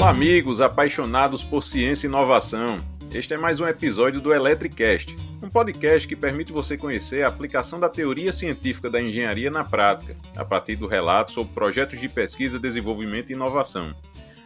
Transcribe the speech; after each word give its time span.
Olá, 0.00 0.08
amigos 0.08 0.62
apaixonados 0.62 1.44
por 1.44 1.62
ciência 1.62 2.06
e 2.06 2.08
inovação. 2.08 2.82
Este 3.12 3.34
é 3.34 3.36
mais 3.36 3.60
um 3.60 3.66
episódio 3.66 4.18
do 4.18 4.32
Electricast, 4.32 5.14
um 5.42 5.50
podcast 5.50 6.08
que 6.08 6.16
permite 6.16 6.54
você 6.54 6.74
conhecer 6.74 7.22
a 7.22 7.28
aplicação 7.28 7.78
da 7.78 7.86
teoria 7.86 8.32
científica 8.32 8.88
da 8.88 8.98
engenharia 8.98 9.50
na 9.50 9.62
prática, 9.62 10.16
a 10.34 10.42
partir 10.42 10.76
do 10.76 10.86
relato 10.86 11.32
sobre 11.32 11.52
projetos 11.52 12.00
de 12.00 12.08
pesquisa, 12.08 12.58
desenvolvimento 12.58 13.28
e 13.28 13.34
inovação. 13.34 13.94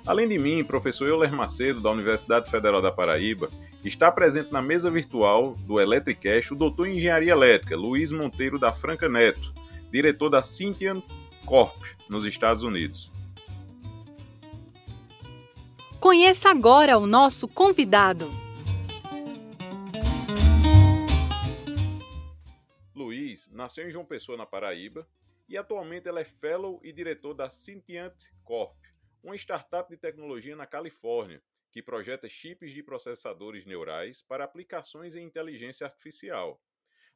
Além 0.04 0.26
de 0.26 0.40
mim, 0.40 0.64
professor 0.64 1.06
Euler 1.06 1.32
Macedo, 1.32 1.80
da 1.80 1.92
Universidade 1.92 2.50
Federal 2.50 2.82
da 2.82 2.90
Paraíba, 2.90 3.48
está 3.84 4.10
presente 4.10 4.52
na 4.52 4.60
mesa 4.60 4.90
virtual 4.90 5.54
do 5.60 5.78
Electricast 5.78 6.52
o 6.52 6.56
doutor 6.56 6.88
em 6.88 6.96
Engenharia 6.96 7.30
Elétrica, 7.30 7.76
Luiz 7.76 8.10
Monteiro 8.10 8.58
da 8.58 8.72
Franca 8.72 9.08
Neto, 9.08 9.54
diretor 9.92 10.30
da 10.30 10.42
Cintian 10.42 11.00
Corp, 11.46 11.80
nos 12.08 12.24
Estados 12.24 12.64
Unidos. 12.64 13.14
Conheça 16.04 16.50
agora 16.50 16.98
o 16.98 17.06
nosso 17.06 17.48
convidado. 17.48 18.26
Luiz 22.94 23.50
nasceu 23.50 23.88
em 23.88 23.90
João 23.90 24.04
Pessoa, 24.04 24.36
na 24.36 24.44
Paraíba, 24.44 25.08
e 25.48 25.56
atualmente 25.56 26.06
ela 26.06 26.20
é 26.20 26.24
fellow 26.24 26.78
e 26.84 26.92
diretor 26.92 27.32
da 27.32 27.48
Cintiant 27.48 28.12
Corp, 28.44 28.76
uma 29.22 29.34
startup 29.34 29.88
de 29.88 29.96
tecnologia 29.96 30.54
na 30.54 30.66
Califórnia, 30.66 31.42
que 31.72 31.82
projeta 31.82 32.28
chips 32.28 32.74
de 32.74 32.82
processadores 32.82 33.64
neurais 33.64 34.20
para 34.20 34.44
aplicações 34.44 35.16
em 35.16 35.24
inteligência 35.24 35.86
artificial. 35.86 36.60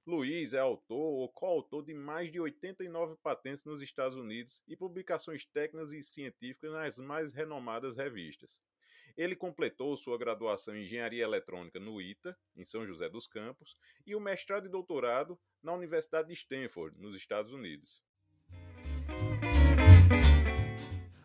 Luiz 0.06 0.54
é 0.54 0.58
autor 0.60 0.96
ou 0.96 1.28
coautor 1.28 1.84
de 1.84 1.92
mais 1.92 2.32
de 2.32 2.40
89 2.40 3.16
patentes 3.22 3.66
nos 3.66 3.82
Estados 3.82 4.16
Unidos 4.16 4.62
e 4.66 4.74
publicações 4.74 5.44
técnicas 5.44 5.92
e 5.92 6.02
científicas 6.02 6.72
nas 6.72 6.98
mais 6.98 7.34
renomadas 7.34 7.94
revistas. 7.98 8.58
Ele 9.18 9.34
completou 9.34 9.96
sua 9.96 10.16
graduação 10.16 10.76
em 10.76 10.84
Engenharia 10.84 11.24
Eletrônica 11.24 11.80
no 11.80 12.00
ITA, 12.00 12.38
em 12.56 12.64
São 12.64 12.86
José 12.86 13.08
dos 13.08 13.26
Campos, 13.26 13.74
e 14.06 14.14
o 14.14 14.20
mestrado 14.20 14.66
e 14.66 14.70
doutorado 14.70 15.36
na 15.60 15.72
Universidade 15.72 16.28
de 16.28 16.34
Stanford, 16.34 16.96
nos 16.96 17.16
Estados 17.16 17.52
Unidos. 17.52 18.00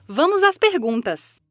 Vamos 0.08 0.42
às 0.42 0.58
perguntas. 0.58 1.44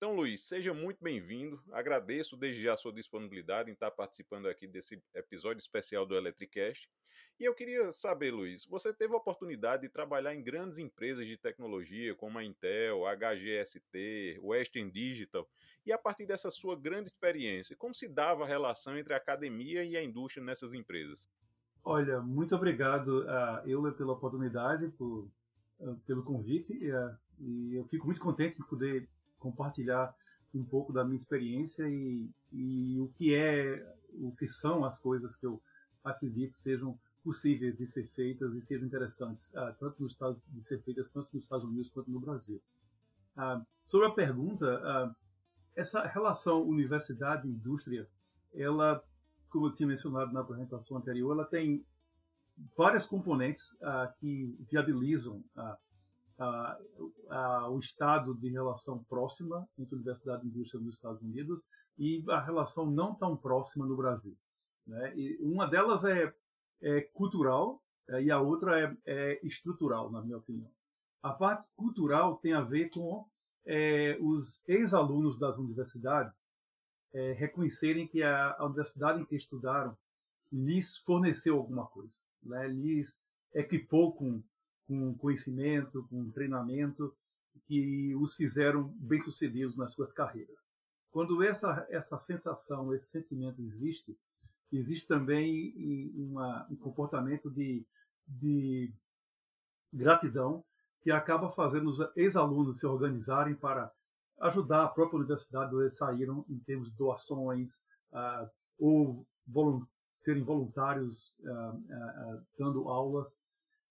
Então, 0.00 0.16
Luiz, 0.16 0.40
seja 0.40 0.72
muito 0.72 1.04
bem-vindo. 1.04 1.62
Agradeço 1.70 2.34
desde 2.34 2.62
já 2.62 2.72
a 2.72 2.76
sua 2.78 2.90
disponibilidade 2.90 3.68
em 3.68 3.74
estar 3.74 3.90
participando 3.90 4.48
aqui 4.48 4.66
desse 4.66 4.98
episódio 5.14 5.58
especial 5.58 6.06
do 6.06 6.16
Electricast. 6.16 6.88
E 7.38 7.44
eu 7.44 7.54
queria 7.54 7.92
saber, 7.92 8.30
Luiz, 8.30 8.64
você 8.64 8.94
teve 8.94 9.12
a 9.12 9.18
oportunidade 9.18 9.82
de 9.82 9.90
trabalhar 9.90 10.34
em 10.34 10.42
grandes 10.42 10.78
empresas 10.78 11.26
de 11.26 11.36
tecnologia 11.36 12.14
como 12.14 12.38
a 12.38 12.42
Intel, 12.42 13.06
a 13.06 13.14
HGST, 13.14 14.40
Western 14.42 14.90
Digital, 14.90 15.46
e 15.84 15.92
a 15.92 15.98
partir 15.98 16.24
dessa 16.24 16.50
sua 16.50 16.74
grande 16.80 17.10
experiência, 17.10 17.76
como 17.76 17.94
se 17.94 18.08
dava 18.08 18.44
a 18.44 18.48
relação 18.48 18.96
entre 18.96 19.12
a 19.12 19.18
academia 19.18 19.84
e 19.84 19.98
a 19.98 20.02
indústria 20.02 20.42
nessas 20.42 20.72
empresas? 20.72 21.28
Olha, 21.84 22.22
muito 22.22 22.56
obrigado, 22.56 23.26
uh, 23.26 23.68
Euler, 23.68 23.92
pela 23.92 24.14
oportunidade, 24.14 24.88
por, 24.96 25.28
uh, 25.78 25.96
pelo 26.06 26.22
convite, 26.22 26.72
uh, 26.90 27.14
e 27.38 27.74
eu 27.74 27.84
fico 27.84 28.06
muito 28.06 28.20
contente 28.20 28.56
de 28.56 28.66
poder 28.66 29.06
compartilhar 29.40 30.14
um 30.54 30.64
pouco 30.64 30.92
da 30.92 31.04
minha 31.04 31.16
experiência 31.16 31.88
e, 31.88 32.30
e 32.52 33.00
o 33.00 33.08
que 33.08 33.34
é, 33.34 33.84
o 34.14 34.32
que 34.32 34.46
são 34.46 34.84
as 34.84 34.98
coisas 34.98 35.34
que 35.34 35.46
eu 35.46 35.60
acredito 36.04 36.54
sejam 36.54 36.98
possíveis 37.22 37.76
de 37.76 37.86
ser 37.86 38.06
feitas 38.06 38.54
e 38.54 38.62
sejam 38.62 38.86
interessantes, 38.86 39.52
uh, 39.52 39.74
tanto 39.78 40.02
nos 40.02 40.12
Estados 40.12 40.40
de 40.48 40.64
ser 40.64 40.80
feitas 40.80 41.10
tanto 41.10 41.28
nos 41.34 41.44
Estados 41.44 41.64
Unidos 41.64 41.90
quanto 41.90 42.10
no 42.10 42.20
Brasil. 42.20 42.60
Uh, 43.36 43.64
sobre 43.86 44.06
a 44.06 44.10
pergunta, 44.10 44.80
uh, 44.80 45.14
essa 45.76 46.06
relação 46.06 46.62
universidade-indústria, 46.62 48.08
ela, 48.54 49.02
como 49.50 49.66
eu 49.66 49.72
tinha 49.72 49.86
mencionado 49.86 50.32
na 50.32 50.40
apresentação 50.40 50.96
anterior, 50.96 51.32
ela 51.32 51.44
tem 51.44 51.84
várias 52.76 53.06
componentes 53.06 53.74
que 54.18 54.54
viabilizam 54.70 55.42
o 57.70 57.78
estado 57.78 58.34
de 58.34 58.48
relação 58.48 59.04
próxima 59.04 59.68
entre 59.78 59.94
universidade 59.94 60.44
e 60.44 60.48
indústria 60.48 60.80
nos 60.80 60.96
Estados 60.96 61.22
Unidos 61.22 61.62
e 61.98 62.24
a 62.28 62.40
relação 62.40 62.90
não 62.90 63.14
tão 63.14 63.36
próxima 63.36 63.86
no 63.86 63.96
Brasil. 63.96 64.36
Né? 64.86 65.12
E 65.16 65.38
uma 65.42 65.66
delas 65.66 66.04
é 66.04 66.34
é 66.82 67.02
cultural 67.12 67.82
é, 68.08 68.22
e 68.22 68.30
a 68.30 68.40
outra 68.40 68.80
é, 68.80 68.96
é, 69.06 69.46
estrutural, 69.46 70.10
na 70.10 70.22
minha 70.22 70.38
opinião. 70.38 70.70
A 71.22 71.32
parte 71.32 71.66
cultural 71.76 72.38
tem 72.38 72.54
a 72.54 72.62
ver 72.62 72.88
com 72.88 73.26
é, 73.66 74.18
os 74.20 74.62
ex-alunos 74.66 75.38
das 75.38 75.58
universidades 75.58 76.50
é, 77.12 77.32
reconhecerem 77.32 78.06
que 78.06 78.22
a, 78.22 78.52
a, 78.58 78.64
universidade 78.64 79.20
em 79.20 79.24
que 79.24 79.36
estudaram 79.36 79.96
lhes 80.50 80.96
forneceu 80.98 81.56
alguma 81.56 81.86
coisa, 81.86 82.16
né? 82.42 82.66
lhes 82.68 83.20
equipou 83.54 84.14
com, 84.14 84.42
com 84.90 85.14
conhecimento, 85.14 86.04
com 86.10 86.32
treinamento 86.32 87.14
que 87.64 88.12
os 88.16 88.34
fizeram 88.34 88.88
bem-sucedidos 88.98 89.76
nas 89.76 89.92
suas 89.92 90.12
carreiras. 90.12 90.68
Quando 91.12 91.44
essa, 91.44 91.86
essa 91.90 92.18
sensação, 92.18 92.92
esse 92.92 93.06
sentimento 93.06 93.62
existe, 93.62 94.18
existe 94.72 95.06
também 95.06 96.12
uma, 96.16 96.66
um 96.68 96.74
comportamento 96.74 97.48
de, 97.48 97.86
de 98.26 98.92
gratidão 99.92 100.64
que 101.02 101.12
acaba 101.12 101.50
fazendo 101.50 101.88
os 101.88 102.00
ex-alunos 102.16 102.80
se 102.80 102.86
organizarem 102.86 103.54
para 103.54 103.92
ajudar 104.40 104.84
a 104.84 104.88
própria 104.88 105.18
universidade 105.18 105.72
onde 105.72 105.84
eles 105.84 105.96
saíram 105.96 106.44
em 106.48 106.58
termos 106.58 106.90
de 106.90 106.96
doações 106.96 107.76
uh, 108.12 108.50
ou 108.76 109.24
serem 110.14 110.42
voluntários 110.42 111.32
uh, 111.44 111.76
uh, 111.76 112.46
dando 112.58 112.88
aulas 112.88 113.32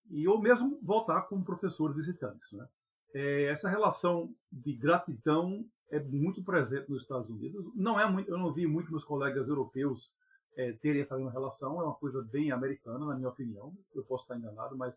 e 0.09 0.27
ou 0.27 0.41
mesmo 0.41 0.79
voltar 0.81 1.21
como 1.23 1.43
professor 1.43 1.93
visitantes. 1.93 2.51
Né? 2.51 2.67
É, 3.13 3.43
essa 3.45 3.69
relação 3.69 4.33
de 4.51 4.73
gratidão 4.73 5.65
é 5.89 5.99
muito 5.99 6.43
presente 6.43 6.89
nos 6.89 7.01
Estados 7.01 7.29
Unidos. 7.29 7.69
Não 7.75 7.99
é 7.99 8.09
muito, 8.09 8.29
eu 8.29 8.37
não 8.37 8.53
vi 8.53 8.67
muito 8.67 8.91
meus 8.91 9.03
colegas 9.03 9.47
europeus 9.47 10.13
é, 10.55 10.73
terem 10.73 11.01
essa 11.01 11.15
mesma 11.15 11.31
relação. 11.31 11.79
É 11.81 11.83
uma 11.83 11.95
coisa 11.95 12.21
bem 12.21 12.51
americana, 12.51 13.05
na 13.05 13.15
minha 13.15 13.29
opinião. 13.29 13.75
Eu 13.93 14.03
posso 14.03 14.23
estar 14.23 14.37
enganado, 14.37 14.77
mas 14.77 14.93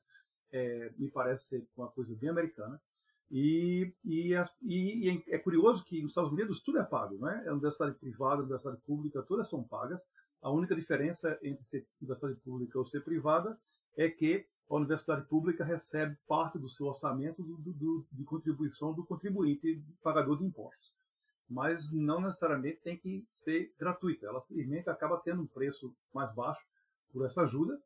é, 0.53 0.93
me 0.99 1.09
parece 1.09 1.49
ser 1.49 1.67
uma 1.77 1.89
coisa 1.89 2.15
bem 2.15 2.29
americana. 2.29 2.81
E, 3.31 3.91
e, 4.05 4.35
e, 4.61 5.09
e, 5.09 5.25
é 5.29 5.39
curioso 5.39 5.85
que 5.85 6.03
nos 6.03 6.11
Estados 6.11 6.31
Unidos 6.31 6.61
tudo 6.61 6.79
é 6.79 6.85
pago, 6.85 7.17
né? 7.25 7.45
A 7.49 7.53
universidade 7.53 7.95
privada, 7.95 8.35
a 8.35 8.45
universidade 8.45 8.79
pública, 8.85 9.23
todas 9.23 9.49
são 9.49 9.63
pagas. 9.65 10.07
A 10.43 10.51
única 10.51 10.75
diferença 10.75 11.39
entre 11.43 11.65
ser 11.65 11.87
universidade 12.01 12.35
pública 12.41 12.79
ou 12.79 12.85
ser 12.85 13.03
privada 13.03 13.59
é 13.97 14.11
que 14.11 14.47
a 14.69 14.75
universidade 14.75 15.27
pública 15.27 15.65
recebe 15.65 16.17
parte 16.27 16.59
do 16.59 16.69
seu 16.69 16.87
orçamento 16.87 17.43
do, 17.43 17.57
do, 17.73 18.07
de 18.11 18.25
contribuição 18.25 18.93
do 18.95 19.05
contribuinte 19.05 19.83
pagador 20.03 20.39
de 20.39 20.45
impostos 20.45 20.97
mas 21.53 21.93
não 21.93 22.21
necessariamente 22.21 22.81
tem 22.83 22.97
que 22.97 23.27
ser 23.31 23.75
gratuita. 23.79 24.27
Ela 24.27 24.41
simplesmente 24.41 24.89
acaba 24.89 25.19
tendo 25.19 25.43
um 25.43 25.47
preço 25.47 25.95
mais 26.13 26.35
baixo 26.35 26.65
por 27.13 27.27
essa 27.27 27.43
ajuda 27.43 27.79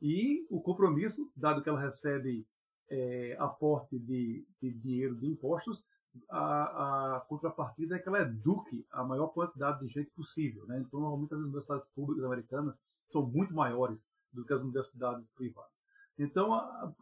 e 0.00 0.46
o 0.48 0.60
compromisso, 0.60 1.30
dado 1.36 1.62
que 1.62 1.68
ela 1.68 1.80
recebe 1.80 2.46
é, 2.88 3.36
aporte 3.38 3.98
de, 3.98 4.46
de, 4.62 4.70
dinheiro 4.70 5.16
de 5.16 5.26
impostos, 5.26 5.84
a, 6.30 7.16
a, 7.16 7.20
contrapartida 7.28 7.96
é 7.96 7.98
que 7.98 8.08
ela 8.08 8.22
eduque 8.22 8.86
a 8.90 9.04
maior 9.04 9.28
quantidade 9.28 9.80
de 9.80 9.92
gente 9.92 10.10
possível. 10.10 10.64
Né? 10.66 10.80
Então, 10.80 11.00
normalmente 11.00 11.34
as 11.34 11.40
universidades 11.40 11.86
públicas 11.94 12.24
americanas 12.24 12.74
são 13.08 13.26
muito 13.26 13.54
maiores 13.54 14.06
do 14.32 14.44
que 14.44 14.52
as 14.52 14.60
universidades 14.60 15.30
privadas. 15.30 15.77
Então, 16.18 16.48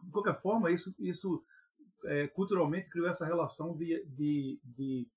de 0.03 0.11
qualquer 0.11 0.35
forma, 0.35 0.71
isso, 0.71 0.93
isso 0.99 1.43
é, 2.05 2.27
culturalmente 2.27 2.89
criou 2.89 3.07
essa 3.07 3.25
relação 3.25 3.75
de, 3.75 4.05
de, 4.05 4.59
de 4.63 5.07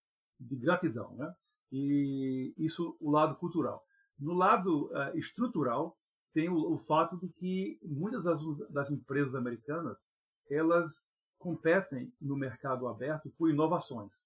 de 0.41 0.57
gratidão, 0.57 1.15
né? 1.15 1.33
E 1.71 2.55
isso 2.57 2.97
o 2.99 3.11
lado 3.11 3.37
cultural. 3.37 3.85
No 4.19 4.33
lado 4.33 4.87
uh, 4.87 5.17
estrutural 5.17 5.97
tem 6.33 6.49
o, 6.49 6.73
o, 6.73 6.79
fato 6.79 7.17
de 7.19 7.29
que 7.29 7.79
muitas 7.83 8.25
das, 8.25 8.41
das 8.71 8.91
empresas 8.91 9.35
americanas 9.35 10.09
elas 10.49 11.13
competem 11.39 12.13
no 12.21 12.37
mercado 12.37 12.89
aberto 12.89 13.31
por 13.37 13.51
inovações, 13.51 14.23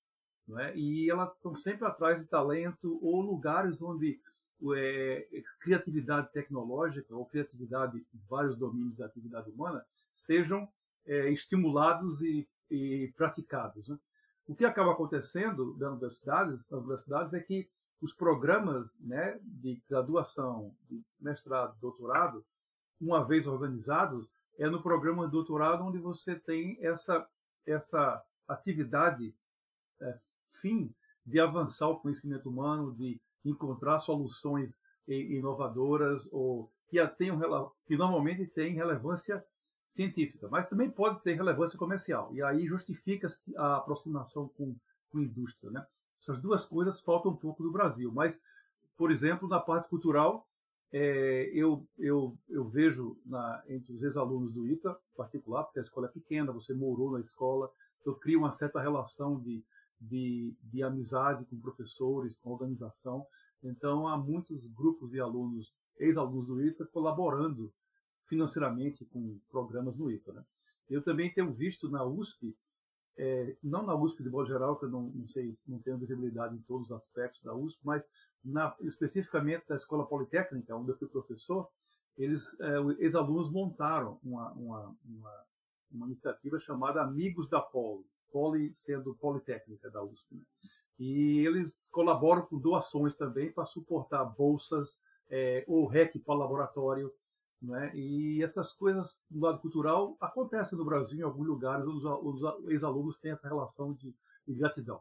não 0.47 0.59
é? 0.59 0.75
E 0.77 1.11
elas 1.11 1.33
estão 1.35 1.55
sempre 1.55 1.87
atrás 1.87 2.21
de 2.21 2.27
talento 2.27 2.99
ou 3.03 3.21
lugares 3.21 3.83
onde 3.83 4.21
é, 4.73 5.27
criatividade 5.61 6.33
tecnológica 6.33 7.15
ou 7.15 7.27
criatividade 7.27 7.99
em 7.99 8.21
vários 8.29 8.57
domínios 8.57 8.97
da 8.97 9.07
atividade 9.07 9.51
humana 9.51 9.85
sejam 10.13 10.69
é, 11.05 11.31
estimulados 11.31 12.23
e, 12.23 12.49
e 12.71 13.13
praticados. 13.17 13.89
Né? 13.89 13.99
O 14.47 14.55
que 14.55 14.65
acaba 14.65 14.93
acontecendo 14.93 15.77
nas 15.79 15.91
universidades, 15.91 16.71
nas 16.71 16.83
universidades 16.83 17.35
é 17.35 17.41
que 17.41 17.69
os 18.01 18.13
programas 18.13 18.97
né, 19.01 19.39
de 19.43 19.83
graduação, 19.89 20.75
de 20.89 21.03
mestrado, 21.19 21.77
doutorado, 21.81 22.45
uma 23.01 23.25
vez 23.25 23.47
organizados, 23.47 24.33
é 24.59 24.69
no 24.69 24.83
programa 24.83 25.27
de 25.27 25.33
doutorado 25.33 25.83
onde 25.83 25.99
você 25.99 26.37
tem 26.37 26.79
essa, 26.81 27.27
essa 27.67 28.23
atividade 28.47 29.35
é, 30.01 30.17
fim 30.51 30.95
de 31.25 31.41
avançar 31.41 31.89
o 31.89 31.99
conhecimento 31.99 32.49
humano, 32.49 32.95
de 32.95 33.21
encontrar 33.45 33.99
soluções 33.99 34.79
inovadoras 35.07 36.29
ou 36.33 36.71
que, 36.89 37.05
tenham, 37.09 37.39
que 37.87 37.97
normalmente 37.97 38.47
têm 38.47 38.75
relevância 38.75 39.45
científica, 39.89 40.49
mas 40.51 40.67
também 40.67 40.91
pode 40.91 41.23
ter 41.23 41.35
relevância 41.35 41.79
comercial. 41.79 42.35
E 42.35 42.43
aí 42.43 42.67
justifica 42.67 43.29
a 43.57 43.77
aproximação 43.77 44.49
com, 44.49 44.75
com 45.11 45.19
a 45.19 45.23
indústria. 45.23 45.71
Né? 45.71 45.87
Essas 46.21 46.39
duas 46.41 46.67
coisas 46.67 47.01
faltam 47.01 47.33
um 47.33 47.37
pouco 47.37 47.63
do 47.63 47.71
Brasil. 47.71 48.11
Mas, 48.11 48.41
por 48.97 49.11
exemplo, 49.11 49.49
na 49.49 49.61
parte 49.61 49.89
cultural, 49.89 50.49
é, 50.93 51.51
eu, 51.53 51.87
eu, 51.99 52.37
eu 52.49 52.65
vejo 52.69 53.17
na, 53.27 53.63
entre 53.69 53.93
os 53.93 54.03
ex-alunos 54.03 54.53
do 54.53 54.67
ITA, 54.67 54.97
particular, 55.17 55.65
porque 55.65 55.79
a 55.79 55.83
escola 55.83 56.07
é 56.07 56.11
pequena, 56.11 56.53
você 56.53 56.73
morou 56.73 57.13
na 57.13 57.21
escola, 57.21 57.71
eu 58.05 58.15
crio 58.15 58.39
uma 58.39 58.53
certa 58.53 58.81
relação 58.81 59.41
de, 59.41 59.65
de, 60.09 60.55
de 60.63 60.83
amizade 60.83 61.45
com 61.47 61.59
professores, 61.59 62.37
com 62.37 62.51
organização. 62.51 63.27
Então, 63.63 64.07
há 64.07 64.17
muitos 64.17 64.67
grupos 64.67 65.11
de 65.11 65.21
alunos, 65.21 65.73
ex-alunos 65.99 66.47
do 66.47 66.65
ITA, 66.65 66.87
colaborando 66.87 67.73
financeiramente 68.25 69.05
com 69.07 69.39
programas 69.51 69.97
no 69.97 70.11
ITA. 70.11 70.33
Né? 70.33 70.45
Eu 70.89 71.03
também 71.03 71.33
tenho 71.33 71.53
visto 71.53 71.89
na 71.89 72.05
USP, 72.05 72.57
é, 73.17 73.57
não 73.63 73.85
na 73.85 73.95
USP 73.95 74.23
de 74.23 74.31
modo 74.31 74.49
geral, 74.49 74.77
que 74.77 74.85
eu 74.87 74.91
não, 74.91 75.03
não, 75.15 75.29
sei, 75.29 75.57
não 75.67 75.79
tenho 75.79 75.99
visibilidade 75.99 76.55
em 76.55 76.63
todos 76.63 76.91
os 76.91 76.93
aspectos 76.93 77.43
da 77.43 77.55
USP, 77.55 77.81
mas 77.85 78.07
na, 78.45 78.75
especificamente 78.81 79.67
da 79.69 79.77
Escola 79.77 80.07
Politécnica, 80.07 80.77
onde 80.77 80.91
eu 80.91 80.99
fui 80.99 81.09
professor, 81.09 81.69
eles, 82.17 82.59
é, 82.61 82.77
ex-alunos 82.99 83.51
montaram 83.51 84.19
uma, 84.23 84.53
uma, 84.53 84.97
uma, 85.05 85.45
uma, 85.91 86.07
iniciativa 86.07 86.59
chamada 86.59 87.03
Amigos 87.03 87.49
da 87.49 87.61
Poli, 87.61 88.05
Poli 88.35 88.75
sendo 88.75 89.15
Politécnica 89.15 89.89
da 89.89 90.03
USP. 90.03 90.35
Né? 90.35 90.43
E 90.99 91.47
eles 91.47 91.81
colaboram 91.93 92.43
com 92.43 92.59
doações 92.59 93.15
também 93.15 93.53
para 93.53 93.65
suportar 93.65 94.25
bolsas 94.25 95.01
é, 95.31 95.65
ou 95.69 95.87
REC 95.87 96.19
para 96.19 96.35
laboratório. 96.35 97.15
Né? 97.63 97.95
E 97.95 98.43
essas 98.43 98.73
coisas 98.73 99.17
do 99.31 99.39
lado 99.41 99.61
cultural 99.61 100.17
acontecem 100.21 100.77
no 100.77 100.85
Brasil, 100.85 101.21
em 101.21 101.23
alguns 101.23 101.47
lugares, 101.47 101.87
os, 101.87 102.05
os 102.05 102.69
ex-alunos 102.69 103.19
têm 103.19 103.31
essa 103.31 103.47
relação 103.47 103.95
de, 103.95 104.13
de, 104.47 104.55
gratidão. 104.55 105.01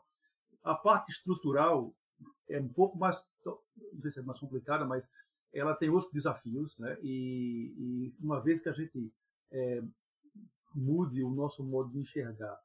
A 0.64 0.76
parte 0.76 1.12
estrutural 1.12 1.92
é 2.48 2.60
um 2.60 2.70
pouco 2.70 2.98
mais, 3.00 3.26
não 3.44 4.02
sei 4.02 4.12
se 4.12 4.20
é 4.20 4.24
mais 4.24 4.40
complicada, 4.40 4.86
mas 4.86 5.10
ela 5.52 5.76
tem 5.76 5.90
outros 5.90 6.12
desafios. 6.12 6.78
Né? 6.78 6.98
E, 7.02 7.74
e 7.78 8.24
uma 8.24 8.40
vez 8.40 8.62
que 8.62 8.70
a 8.70 8.74
gente 8.74 9.12
é, 9.52 9.84
mude 10.74 11.24
o 11.24 11.32
nosso 11.32 11.64
modo 11.64 11.90
de 11.90 11.98
enxergar 11.98 12.60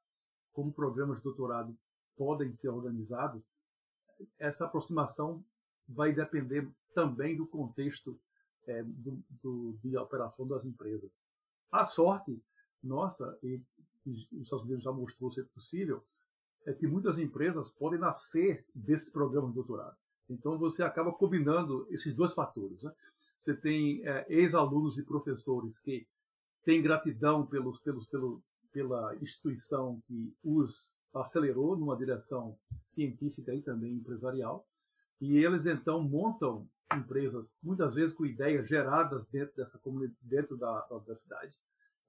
como 0.58 0.72
programas 0.72 1.18
de 1.18 1.22
doutorado 1.22 1.72
podem 2.16 2.52
ser 2.52 2.68
organizados, 2.68 3.48
essa 4.36 4.64
aproximação 4.64 5.44
vai 5.88 6.12
depender 6.12 6.68
também 6.92 7.36
do 7.36 7.46
contexto 7.46 8.18
é, 8.66 8.82
do, 8.82 9.22
do, 9.40 9.78
de 9.80 9.96
operação 9.96 10.48
das 10.48 10.64
empresas. 10.64 11.16
A 11.70 11.84
sorte 11.84 12.42
nossa, 12.82 13.38
e, 13.40 13.62
os 14.04 14.26
Estados 14.32 14.64
Unidos 14.64 14.82
já 14.82 14.90
mostrou 14.90 15.30
ser 15.30 15.44
possível, 15.44 16.02
é 16.66 16.72
que 16.72 16.88
muitas 16.88 17.20
empresas 17.20 17.70
podem 17.70 18.00
nascer 18.00 18.66
desses 18.74 19.10
programas 19.10 19.50
de 19.50 19.54
doutorado. 19.54 19.96
Então 20.28 20.58
você 20.58 20.82
acaba 20.82 21.12
combinando 21.12 21.86
esses 21.88 22.12
dois 22.16 22.34
fatores. 22.34 22.82
Né? 22.82 22.92
Você 23.38 23.54
tem 23.54 24.04
é, 24.04 24.26
ex-alunos 24.28 24.98
e 24.98 25.04
professores 25.04 25.78
que 25.78 26.04
têm 26.64 26.82
gratidão 26.82 27.46
pelos, 27.46 27.78
pelos, 27.78 28.06
pelo, 28.08 28.42
pela 28.78 29.12
instituição 29.16 30.00
que 30.06 30.32
os 30.44 30.94
acelerou 31.12 31.76
numa 31.76 31.96
direção 31.96 32.56
científica 32.86 33.52
e 33.52 33.60
também 33.60 33.94
empresarial. 33.94 34.64
E 35.20 35.36
eles 35.36 35.66
então 35.66 36.00
montam 36.00 36.68
empresas, 36.94 37.52
muitas 37.60 37.96
vezes 37.96 38.14
com 38.14 38.24
ideias 38.24 38.68
geradas 38.68 39.26
dentro 39.26 39.56
dessa 39.56 39.80
dentro 40.22 40.56
da, 40.56 40.82
da 40.82 40.94
universidade. 40.94 41.56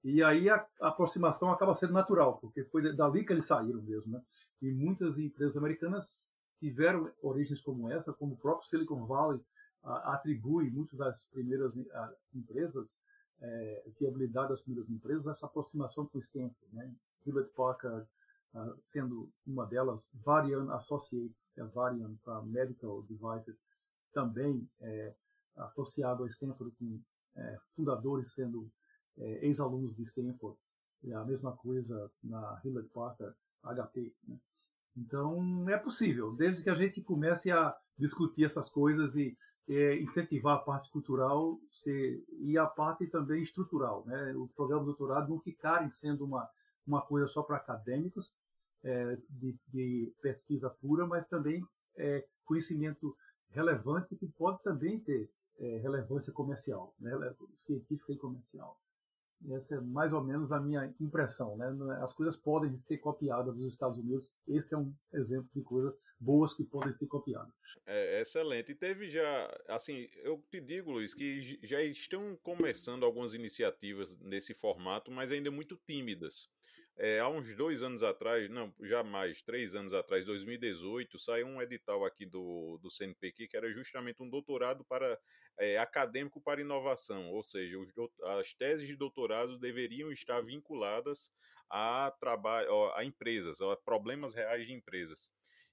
E 0.04 0.22
aí 0.22 0.48
a, 0.48 0.64
a, 0.80 0.88
aproximação 0.88 1.50
acaba 1.50 1.74
sendo 1.74 1.92
natural, 1.92 2.38
porque 2.38 2.62
foi 2.62 2.94
dali 2.94 3.24
que 3.24 3.32
eles 3.32 3.46
saíram 3.46 3.82
mesmo. 3.82 4.12
Né? 4.12 4.22
E 4.62 4.70
muitas 4.70 5.18
empresas 5.18 5.56
americanas 5.56 6.30
tiveram 6.60 7.10
origens 7.20 7.60
como 7.60 7.90
essa, 7.90 8.12
como 8.12 8.34
o 8.34 8.38
próprio 8.38 8.68
Silicon 8.68 9.04
Valley 9.06 9.40
a, 9.82 10.14
atribui 10.14 10.70
muitas 10.70 10.96
das 10.96 11.24
primeiras 11.24 11.76
a, 11.76 12.14
empresas, 12.32 12.96
é, 13.40 13.84
viabilidade 13.98 14.50
das 14.50 14.62
primeiras 14.62 14.90
empresas, 14.90 15.26
essa 15.26 15.46
aproximação 15.46 16.06
com 16.06 16.18
o 16.18 16.20
Stanford. 16.20 16.74
Né? 16.74 16.92
Hewlett 17.26 17.50
Packard, 17.54 18.06
uh, 18.54 18.78
sendo 18.82 19.30
uma 19.46 19.66
delas, 19.66 20.08
Varian 20.12 20.72
Associates, 20.72 21.50
é 21.56 21.64
Varian 21.64 22.14
para 22.24 22.42
Medical 22.42 23.02
Devices, 23.02 23.64
também 24.12 24.68
é, 24.80 25.14
associado 25.56 26.24
a 26.24 26.26
Stanford, 26.26 26.74
com 26.76 27.00
é, 27.36 27.58
fundadores 27.70 28.32
sendo 28.32 28.70
é, 29.18 29.46
ex-alunos 29.46 29.94
de 29.94 30.02
Stanford, 30.02 30.58
e 31.02 31.12
a 31.12 31.24
mesma 31.24 31.56
coisa 31.56 32.10
na 32.22 32.60
Hewlett 32.64 32.88
Packard, 32.90 33.34
HP. 33.62 34.12
Né? 34.26 34.38
Então, 34.96 35.68
é 35.68 35.78
possível, 35.78 36.32
desde 36.34 36.62
que 36.62 36.70
a 36.70 36.74
gente 36.74 37.00
comece 37.00 37.50
a 37.50 37.76
discutir 37.96 38.44
essas 38.44 38.68
coisas 38.68 39.14
e 39.14 39.36
é, 39.68 39.96
incentivar 39.96 40.56
a 40.56 40.60
parte 40.60 40.90
cultural 40.90 41.58
e 42.38 42.58
a 42.58 42.66
parte 42.66 43.06
também 43.06 43.42
estrutural. 43.42 44.04
Né? 44.06 44.34
O 44.34 44.48
programa 44.48 44.80
de 44.80 44.86
doutorado 44.86 45.28
não 45.28 45.40
ficarem 45.40 45.90
sendo 45.90 46.24
uma, 46.24 46.48
uma 46.86 47.00
coisa 47.00 47.26
só 47.26 47.42
para 47.42 47.56
acadêmicos, 47.56 48.32
é, 48.82 49.18
de, 49.28 49.56
de, 49.68 50.12
pesquisa 50.22 50.70
pura, 50.70 51.06
mas 51.06 51.26
também 51.26 51.64
é, 51.96 52.26
conhecimento 52.44 53.16
relevante 53.50 54.16
que 54.16 54.26
pode 54.26 54.62
também 54.62 54.98
ter 54.98 55.30
é, 55.58 55.76
relevância 55.78 56.32
comercial, 56.32 56.94
né? 56.98 57.12
científica 57.56 58.12
e 58.12 58.16
comercial. 58.16 58.80
Essa 59.52 59.76
é 59.76 59.80
mais 59.80 60.12
ou 60.12 60.22
menos 60.22 60.52
a 60.52 60.60
minha 60.60 60.92
impressão. 61.00 61.56
Né? 61.56 61.66
As 62.02 62.12
coisas 62.12 62.36
podem 62.36 62.76
ser 62.76 62.98
copiadas 62.98 63.54
dos 63.54 63.72
Estados 63.72 63.98
Unidos. 63.98 64.30
Esse 64.46 64.74
é 64.74 64.78
um 64.78 64.92
exemplo 65.12 65.48
de 65.54 65.62
coisas 65.62 65.98
boas 66.18 66.52
que 66.52 66.64
podem 66.64 66.92
ser 66.92 67.06
copiadas. 67.06 67.52
É 67.86 68.20
excelente. 68.20 68.72
E 68.72 68.74
teve 68.74 69.08
já, 69.08 69.58
assim, 69.68 70.08
eu 70.22 70.44
te 70.50 70.60
digo, 70.60 70.90
Luiz, 70.90 71.14
que 71.14 71.58
já 71.62 71.82
estão 71.82 72.36
começando 72.42 73.04
algumas 73.04 73.32
iniciativas 73.32 74.14
nesse 74.18 74.52
formato, 74.52 75.10
mas 75.10 75.32
ainda 75.32 75.50
muito 75.50 75.76
tímidas. 75.86 76.48
É, 77.02 77.18
há 77.18 77.26
uns 77.30 77.54
dois 77.54 77.82
anos 77.82 78.02
atrás, 78.02 78.50
não, 78.50 78.74
já 78.82 79.02
mais, 79.02 79.40
três 79.40 79.74
anos 79.74 79.94
atrás, 79.94 80.26
2018, 80.26 81.18
saiu 81.18 81.46
um 81.46 81.62
edital 81.62 82.04
aqui 82.04 82.26
do, 82.26 82.78
do 82.82 82.90
CNPq 82.90 83.48
que 83.48 83.56
era 83.56 83.72
justamente 83.72 84.22
um 84.22 84.28
doutorado 84.28 84.84
para 84.84 85.18
é, 85.58 85.78
acadêmico 85.78 86.42
para 86.42 86.60
inovação, 86.60 87.30
ou 87.30 87.42
seja, 87.42 87.78
os, 87.78 87.90
as 88.38 88.52
teses 88.52 88.86
de 88.86 88.96
doutorado 88.96 89.58
deveriam 89.58 90.12
estar 90.12 90.42
vinculadas 90.42 91.32
a 91.70 92.12
trabalho, 92.20 92.92
a 92.94 93.02
empresas, 93.02 93.62
a 93.62 93.74
problemas 93.76 94.34
reais 94.34 94.66
de 94.66 94.74
empresas 94.74 95.30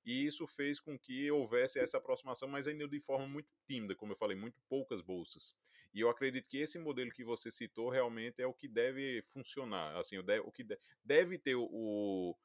e 0.07 0.25
isso 0.25 0.47
fez 0.47 0.79
com 0.79 0.97
que 0.97 1.29
houvesse 1.29 1.79
essa 1.79 1.97
aproximação, 1.97 2.47
mas 2.47 2.65
ainda 2.65 2.87
de 2.87 3.01
forma 3.01 3.27
muito 3.27 3.49
tímida, 3.67 3.93
como 3.93 4.13
eu 4.13 4.15
falei, 4.15 4.37
muito 4.37 4.57
poucas 4.69 5.01
bolsas. 5.01 5.53
E 5.93 6.01
eu 6.01 6.09
acredito 6.09 6.47
que 6.47 6.57
esse 6.57 6.77
modelo 6.77 7.11
que 7.11 7.23
você 7.23 7.49
citou 7.49 7.89
realmente 7.89 8.41
é 8.41 8.47
o 8.47 8.53
que 8.53 8.67
deve 8.67 9.21
funcionar, 9.23 9.95
assim, 9.97 10.17
o 10.17 10.51
que 10.51 10.65
deve 11.03 11.37
ter 11.37 11.55
o, 11.55 12.35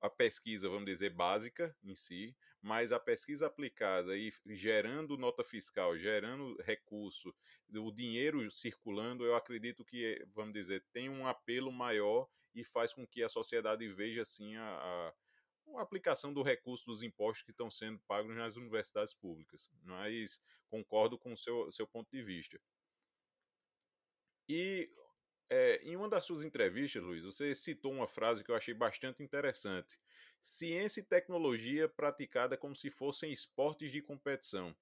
a 0.00 0.10
pesquisa, 0.10 0.68
vamos 0.68 0.86
dizer, 0.86 1.10
básica 1.10 1.74
em 1.82 1.94
si, 1.94 2.34
mas 2.62 2.92
a 2.92 3.00
pesquisa 3.00 3.46
aplicada 3.46 4.16
e 4.16 4.32
gerando 4.46 5.16
nota 5.16 5.42
fiscal, 5.42 5.96
gerando 5.96 6.56
recurso, 6.62 7.34
o 7.74 7.90
dinheiro 7.90 8.50
circulando, 8.50 9.24
eu 9.24 9.34
acredito 9.34 9.84
que, 9.84 10.24
vamos 10.34 10.52
dizer, 10.52 10.84
tem 10.92 11.08
um 11.08 11.26
apelo 11.26 11.72
maior 11.72 12.28
e 12.54 12.64
faz 12.64 12.92
com 12.92 13.06
que 13.06 13.22
a 13.22 13.28
sociedade 13.28 13.88
veja 13.88 14.22
assim 14.22 14.56
a, 14.56 14.64
a 14.64 15.14
a 15.78 15.82
aplicação 15.82 16.32
do 16.32 16.42
recurso 16.42 16.86
dos 16.86 17.02
impostos 17.02 17.42
que 17.44 17.50
estão 17.50 17.70
sendo 17.70 17.98
pagos 18.00 18.34
nas 18.34 18.56
universidades 18.56 19.14
públicas. 19.14 19.68
Mas 19.84 20.40
concordo 20.68 21.18
com 21.18 21.32
o 21.32 21.36
seu, 21.36 21.70
seu 21.72 21.86
ponto 21.86 22.10
de 22.10 22.22
vista. 22.22 22.60
E 24.48 24.90
é, 25.48 25.82
em 25.82 25.96
uma 25.96 26.08
das 26.08 26.24
suas 26.24 26.44
entrevistas, 26.44 27.02
Luiz, 27.02 27.24
você 27.24 27.54
citou 27.54 27.92
uma 27.92 28.06
frase 28.06 28.44
que 28.44 28.50
eu 28.50 28.56
achei 28.56 28.72
bastante 28.72 29.22
interessante: 29.22 29.98
ciência 30.40 31.00
e 31.00 31.04
tecnologia 31.04 31.88
praticada 31.88 32.56
como 32.56 32.76
se 32.76 32.90
fossem 32.90 33.32
esportes 33.32 33.90
de 33.90 34.00
competição. 34.00 34.74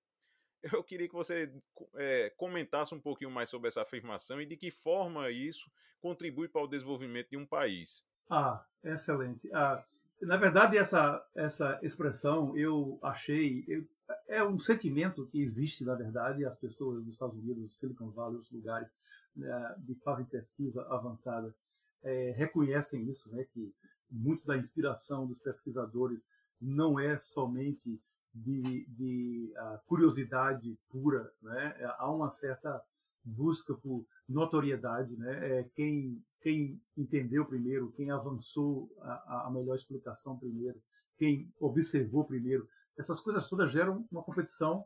Eu 0.62 0.82
queria 0.82 1.08
que 1.08 1.14
você 1.14 1.52
é, 1.94 2.30
comentasse 2.30 2.94
um 2.94 3.00
pouquinho 3.00 3.30
mais 3.30 3.48
sobre 3.48 3.68
essa 3.68 3.82
afirmação 3.82 4.42
e 4.42 4.46
de 4.46 4.56
que 4.56 4.70
forma 4.70 5.30
isso 5.30 5.70
contribui 6.00 6.48
para 6.48 6.62
o 6.62 6.66
desenvolvimento 6.66 7.30
de 7.30 7.36
um 7.36 7.46
país. 7.46 8.04
Ah, 8.28 8.66
excelente. 8.82 9.48
Ah, 9.52 9.84
na 10.20 10.36
verdade, 10.36 10.76
essa, 10.76 11.24
essa 11.34 11.78
expressão 11.82 12.56
eu 12.56 12.98
achei. 13.02 13.64
Eu, 13.68 13.86
é 14.26 14.42
um 14.42 14.58
sentimento 14.58 15.26
que 15.26 15.40
existe, 15.40 15.84
na 15.84 15.94
verdade, 15.94 16.44
as 16.44 16.56
pessoas 16.56 17.04
dos 17.04 17.14
Estados 17.14 17.36
Unidos, 17.36 17.78
Silicon 17.78 18.10
Valley, 18.10 18.36
outros 18.36 18.52
lugares 18.52 18.88
né, 19.36 19.76
que 19.86 19.94
fazem 19.96 20.24
pesquisa 20.24 20.82
avançada, 20.88 21.54
é, 22.02 22.32
reconhecem 22.36 23.08
isso, 23.08 23.30
né, 23.30 23.44
que 23.52 23.72
muito 24.10 24.46
da 24.46 24.56
inspiração 24.56 25.26
dos 25.26 25.38
pesquisadores 25.38 26.26
não 26.60 26.98
é 26.98 27.18
somente 27.18 28.00
de, 28.34 28.86
de 28.88 29.52
uh, 29.56 29.78
curiosidade 29.86 30.78
pura, 30.88 31.30
né? 31.42 31.74
há 31.98 32.10
uma 32.10 32.30
certa 32.30 32.82
busca 33.28 33.74
por 33.74 34.04
notoriedade, 34.28 35.16
né? 35.16 35.60
É 35.60 35.64
quem 35.74 36.22
quem 36.40 36.80
entendeu 36.96 37.44
primeiro, 37.44 37.92
quem 37.92 38.10
avançou 38.12 38.88
a, 39.00 39.46
a 39.46 39.50
melhor 39.50 39.74
explicação 39.74 40.38
primeiro, 40.38 40.80
quem 41.16 41.52
observou 41.58 42.24
primeiro, 42.24 42.68
essas 42.96 43.20
coisas 43.20 43.48
todas 43.48 43.70
geram 43.70 44.06
uma 44.10 44.22
competição 44.22 44.84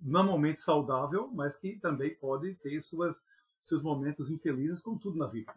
normalmente 0.00 0.60
saudável, 0.60 1.28
mas 1.32 1.56
que 1.56 1.78
também 1.78 2.14
pode 2.14 2.54
ter 2.56 2.80
suas 2.80 3.22
seus 3.64 3.82
momentos 3.82 4.30
infelizes, 4.30 4.80
como 4.80 4.98
tudo 4.98 5.16
na 5.16 5.26
vida. 5.26 5.52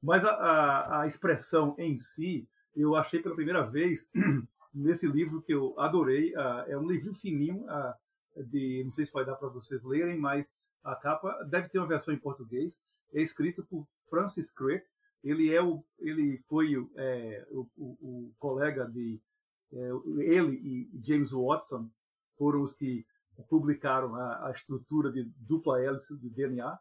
Mas 0.00 0.24
a, 0.24 0.30
a, 0.30 1.02
a 1.02 1.06
expressão 1.06 1.74
em 1.76 1.98
si, 1.98 2.48
eu 2.76 2.94
achei 2.94 3.20
pela 3.20 3.34
primeira 3.34 3.64
vez 3.64 4.08
nesse 4.72 5.08
livro 5.08 5.42
que 5.42 5.52
eu 5.52 5.78
adorei. 5.78 6.32
Uh, 6.34 6.64
é 6.68 6.78
um 6.78 6.86
livro 6.86 7.12
fininho, 7.12 7.64
uh, 7.64 8.44
de 8.44 8.82
não 8.84 8.92
sei 8.92 9.04
se 9.04 9.12
vai 9.12 9.24
dar 9.24 9.34
para 9.34 9.48
vocês 9.48 9.82
lerem, 9.82 10.16
mas 10.16 10.52
a 10.88 10.96
capa 10.96 11.44
deve 11.44 11.68
ter 11.68 11.78
uma 11.78 11.86
versão 11.86 12.14
em 12.14 12.18
português. 12.18 12.80
É 13.12 13.20
escrito 13.20 13.64
por 13.64 13.86
Francis 14.08 14.50
Crick. 14.50 14.84
Ele 15.22 15.52
é 15.54 15.62
o, 15.62 15.84
ele 15.98 16.38
foi 16.48 16.74
é, 16.96 17.46
o, 17.50 17.68
o, 17.76 17.86
o, 18.00 18.34
colega 18.38 18.86
de 18.86 19.20
é, 19.72 19.90
ele 20.18 20.56
e 20.56 21.00
James 21.04 21.32
Watson 21.32 21.90
foram 22.36 22.62
os 22.62 22.72
que 22.72 23.04
publicaram 23.48 24.14
a, 24.14 24.48
a 24.48 24.50
estrutura 24.52 25.10
de 25.10 25.24
dupla 25.36 25.82
hélice 25.82 26.16
de 26.16 26.30
DNA, 26.30 26.78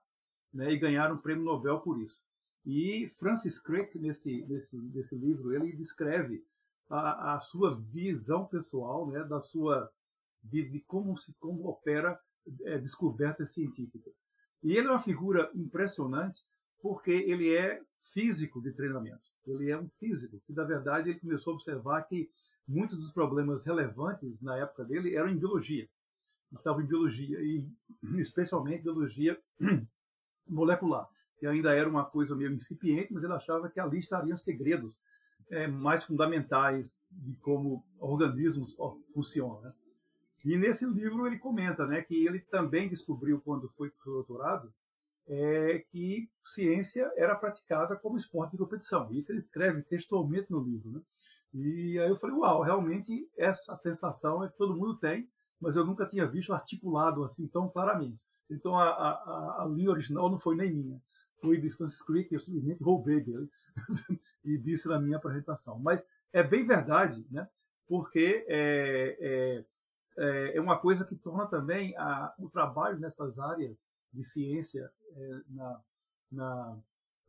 né, 0.53 0.71
e 0.71 0.77
ganharam 0.77 1.15
o 1.15 1.21
prêmio 1.21 1.43
Nobel 1.43 1.79
por 1.79 1.99
isso. 1.99 2.21
E 2.65 3.09
Francis 3.17 3.59
Crick 3.59 3.97
nesse 3.97 4.45
nesse 4.47 4.77
nesse 4.77 5.15
livro 5.15 5.53
ele 5.53 5.75
descreve 5.75 6.45
a, 6.89 7.35
a 7.35 7.39
sua 7.39 7.75
visão 7.75 8.45
pessoal, 8.45 9.07
né, 9.07 9.23
da 9.23 9.41
sua 9.41 9.91
de, 10.43 10.69
de 10.69 10.79
como 10.81 11.17
se 11.17 11.33
como 11.39 11.67
opera 11.67 12.19
é, 12.63 12.77
descobertas 12.77 13.51
científicas. 13.51 14.15
E 14.63 14.75
ele 14.75 14.87
é 14.87 14.91
uma 14.91 14.99
figura 14.99 15.51
impressionante 15.53 16.41
porque 16.81 17.11
ele 17.11 17.55
é 17.55 17.81
físico 18.13 18.61
de 18.61 18.71
treinamento. 18.71 19.27
Ele 19.45 19.69
é 19.69 19.77
um 19.77 19.87
físico 19.87 20.41
que, 20.45 20.53
na 20.53 20.63
verdade, 20.63 21.09
ele 21.09 21.19
começou 21.19 21.53
a 21.53 21.55
observar 21.55 22.01
que 22.03 22.29
muitos 22.67 22.99
dos 22.99 23.11
problemas 23.11 23.63
relevantes 23.63 24.41
na 24.41 24.57
época 24.57 24.83
dele 24.83 25.15
eram 25.15 25.29
em 25.29 25.37
biologia. 25.37 25.87
Estavam 26.51 26.81
em 26.81 26.85
biologia, 26.87 27.39
e 27.39 27.65
especialmente 28.19 28.83
biologia 28.83 29.39
molecular, 30.47 31.07
que 31.37 31.45
ainda 31.45 31.73
era 31.73 31.89
uma 31.89 32.05
coisa 32.05 32.35
meio 32.35 32.51
incipiente, 32.51 33.13
mas 33.13 33.23
ele 33.23 33.33
achava 33.33 33.69
que 33.69 33.79
ali 33.79 33.99
estariam 33.99 34.35
segredos 34.35 34.99
é, 35.49 35.67
mais 35.67 36.03
fundamentais 36.03 36.93
de 37.09 37.35
como 37.35 37.85
organismos 37.99 38.75
funcionam. 39.13 39.61
Né? 39.61 39.73
E 40.45 40.57
nesse 40.57 40.85
livro 40.85 41.25
ele 41.25 41.37
comenta 41.37 41.85
né, 41.85 42.01
que 42.01 42.25
ele 42.25 42.39
também 42.39 42.87
descobriu, 42.89 43.41
quando 43.41 43.67
foi 43.69 43.89
para 43.89 44.09
o 44.09 44.13
doutorado, 44.13 44.73
é, 45.27 45.83
que 45.89 46.29
ciência 46.45 47.11
era 47.17 47.35
praticada 47.35 47.95
como 47.95 48.17
esporte 48.17 48.51
de 48.51 48.57
competição. 48.57 49.11
Isso 49.11 49.31
ele 49.31 49.39
escreve 49.39 49.81
textualmente 49.83 50.51
no 50.51 50.63
livro. 50.63 50.91
Né? 50.91 51.01
E 51.53 51.99
aí 51.99 52.09
eu 52.09 52.15
falei, 52.15 52.35
uau, 52.35 52.61
realmente 52.61 53.29
essa 53.37 53.75
sensação 53.75 54.43
é 54.43 54.49
que 54.49 54.57
todo 54.57 54.75
mundo 54.75 54.97
tem, 54.97 55.27
mas 55.59 55.75
eu 55.75 55.85
nunca 55.85 56.05
tinha 56.05 56.25
visto 56.25 56.53
articulado 56.53 57.23
assim 57.23 57.47
tão 57.47 57.67
claramente. 57.67 58.23
Então 58.49 58.77
a, 58.77 58.89
a, 58.89 59.63
a 59.63 59.65
linha 59.65 59.91
original 59.91 60.29
não 60.29 60.37
foi 60.37 60.55
nem 60.55 60.71
minha, 60.71 61.01
foi 61.41 61.57
de 61.57 61.69
Francis 61.71 62.01
Crick, 62.01 62.33
eu 62.33 62.39
simplesmente 62.39 62.81
roubei 62.81 63.19
dele 63.19 63.49
e 64.45 64.57
disse 64.57 64.87
na 64.87 64.99
minha 64.99 65.17
apresentação. 65.17 65.77
Mas 65.79 66.05
é 66.31 66.41
bem 66.41 66.65
verdade, 66.65 67.25
né? 67.29 67.49
porque 67.87 68.45
é, 68.47 69.17
é, 69.19 69.65
é, 70.17 70.57
é 70.57 70.61
uma 70.61 70.77
coisa 70.77 71.05
que 71.05 71.15
torna 71.15 71.45
também 71.45 71.95
a, 71.97 72.33
o 72.39 72.49
trabalho 72.49 72.99
nessas 72.99 73.39
áreas 73.39 73.85
de 74.11 74.23
ciência 74.23 74.91
é, 75.15 75.41
na, 75.49 75.81
na, 76.31 76.79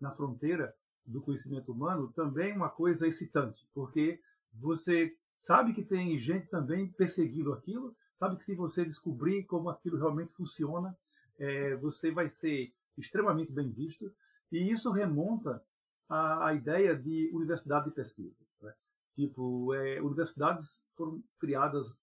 na 0.01 0.11
fronteira 0.13 0.75
do 1.05 1.23
conhecimento 1.23 1.73
humano 1.73 2.13
também 2.13 2.55
uma 2.55 2.69
coisa 2.69 3.07
excitante, 3.07 3.67
porque 3.75 4.21
você 4.53 5.15
sabe 5.39 5.73
que 5.73 5.83
tem 5.83 6.19
gente 6.19 6.49
também 6.49 6.89
perseguindo 6.93 7.53
aquilo, 7.53 7.97
sabe 8.13 8.37
que 8.37 8.45
se 8.45 8.55
você 8.55 8.85
descobrir 8.85 9.45
como 9.45 9.71
aquilo 9.71 9.97
realmente 9.97 10.33
funciona, 10.33 10.97
é, 11.39 11.77
você 11.77 12.11
vai 12.11 12.29
ser 12.29 12.73
extremamente 12.97 13.53
bem 13.53 13.71
visto, 13.71 14.13
e 14.51 14.71
isso 14.71 14.91
remonta 14.91 15.63
à, 16.09 16.49
à 16.49 16.55
ideia 16.55 16.97
de 16.97 17.31
universidade 17.33 17.87
de 17.87 17.95
pesquisa. 17.95 18.45
Né? 18.61 18.75
Tipo, 19.15 19.73
é, 19.75 20.01
universidades 20.03 20.83
foram 20.95 21.23
criadas 21.39 21.87
é, 21.87 21.97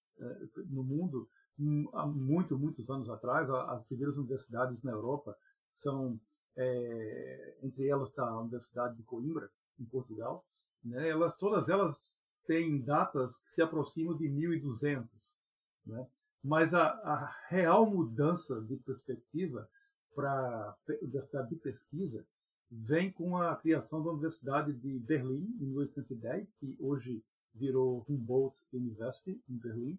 no 0.68 0.82
mundo 0.82 1.28
hum, 1.58 1.88
há 1.92 2.06
muito, 2.06 2.58
muitos 2.58 2.88
anos 2.90 3.08
atrás. 3.08 3.48
As 3.50 3.84
primeiras 3.84 4.16
universidades 4.16 4.82
na 4.82 4.92
Europa 4.92 5.36
são, 5.70 6.20
é, 6.56 7.58
entre 7.62 7.88
elas 7.88 8.10
está 8.10 8.26
a 8.26 8.40
Universidade 8.40 8.96
de 8.96 9.02
Coimbra, 9.02 9.50
em 9.78 9.84
Portugal. 9.84 10.44
Né? 10.84 11.08
Elas, 11.08 11.36
todas 11.36 11.68
elas 11.68 12.16
têm 12.46 12.80
datas 12.80 13.36
que 13.36 13.52
se 13.52 13.62
aproximam 13.62 14.16
de 14.16 14.28
1200. 14.28 15.36
Né? 15.84 16.06
Mas 16.42 16.74
a, 16.74 16.86
a 16.86 17.36
real 17.48 17.88
mudança 17.90 18.60
de 18.62 18.76
perspectiva 18.76 19.68
para 20.14 20.30
a 20.30 20.76
Universidade 21.02 21.50
de 21.50 21.56
Pesquisa 21.56 22.26
vem 22.70 23.12
com 23.12 23.36
a 23.36 23.54
criação 23.56 24.02
da 24.02 24.10
Universidade 24.10 24.72
de 24.72 24.98
Berlim, 24.98 25.56
em 25.60 25.66
1810, 25.66 26.54
que 26.54 26.76
hoje 26.80 27.22
virou 27.54 28.04
Humboldt 28.08 28.58
University, 28.72 29.40
em 29.48 29.56
Berlim, 29.56 29.98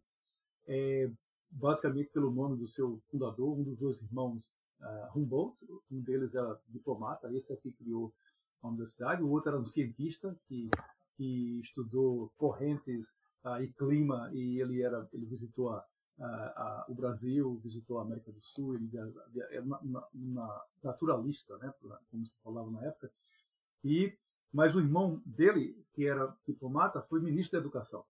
é, 0.67 1.09
basicamente 1.49 2.09
pelo 2.09 2.31
nome 2.31 2.57
do 2.57 2.67
seu 2.67 3.01
fundador, 3.09 3.57
um 3.57 3.63
dos 3.63 3.77
dois 3.77 4.01
irmãos 4.01 4.51
uh, 4.81 5.17
Humboldt, 5.17 5.57
um 5.91 6.01
deles 6.01 6.35
era 6.35 6.59
diplomata, 6.67 7.31
esse 7.33 7.51
aqui 7.53 7.71
criou 7.71 8.13
a 8.61 8.67
universidade, 8.67 9.23
o 9.23 9.29
outro 9.29 9.49
era 9.49 9.59
um 9.59 9.65
cientista 9.65 10.35
que, 10.47 10.69
que 11.15 11.59
estudou 11.61 12.31
correntes 12.37 13.09
uh, 13.43 13.61
e 13.61 13.67
clima 13.73 14.29
e 14.33 14.59
ele 14.59 14.81
era 14.81 15.07
ele 15.13 15.25
visitou 15.25 15.69
a, 15.69 15.85
a, 16.19 16.85
o 16.89 16.95
Brasil, 16.95 17.59
visitou 17.63 17.99
a 17.99 18.01
América 18.01 18.31
do 18.31 18.41
Sul, 18.41 18.75
ele 18.75 18.89
era 19.51 19.61
uma, 19.61 20.07
uma 20.13 20.65
naturalista, 20.83 21.57
né, 21.59 21.73
como 22.09 22.25
se 22.25 22.35
falava 22.43 22.69
na 22.71 22.83
época, 22.83 23.11
e 23.83 24.17
mas 24.51 24.73
o 24.73 24.79
irmão 24.79 25.21
dele, 25.25 25.85
que 25.93 26.05
era 26.05 26.33
diplomata, 26.47 27.01
foi 27.01 27.21
ministro 27.21 27.59
da 27.59 27.63
Educação. 27.63 28.03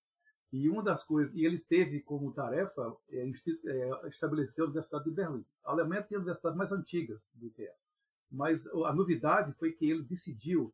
E 0.52 0.70
uma 0.70 0.82
das 0.82 1.04
coisas, 1.04 1.34
e 1.36 1.46
ele 1.46 1.60
teve 1.60 2.00
como 2.00 2.32
tarefa 2.32 2.96
é, 3.10 3.30
é, 3.66 4.08
estabelecer 4.08 4.62
a 4.62 4.66
Universidade 4.66 5.06
de 5.06 5.12
Berlim. 5.12 5.46
A 5.64 5.72
Alemanha 5.72 6.04
tinha 6.04 6.20
universidades 6.20 6.58
mais 6.58 6.72
antigas 6.72 7.22
do 7.34 7.50
que 7.50 7.64
essa. 7.64 7.84
Mas 8.32 8.68
a 8.68 8.94
novidade 8.94 9.52
foi 9.54 9.72
que 9.72 9.90
ele 9.90 10.04
decidiu 10.04 10.74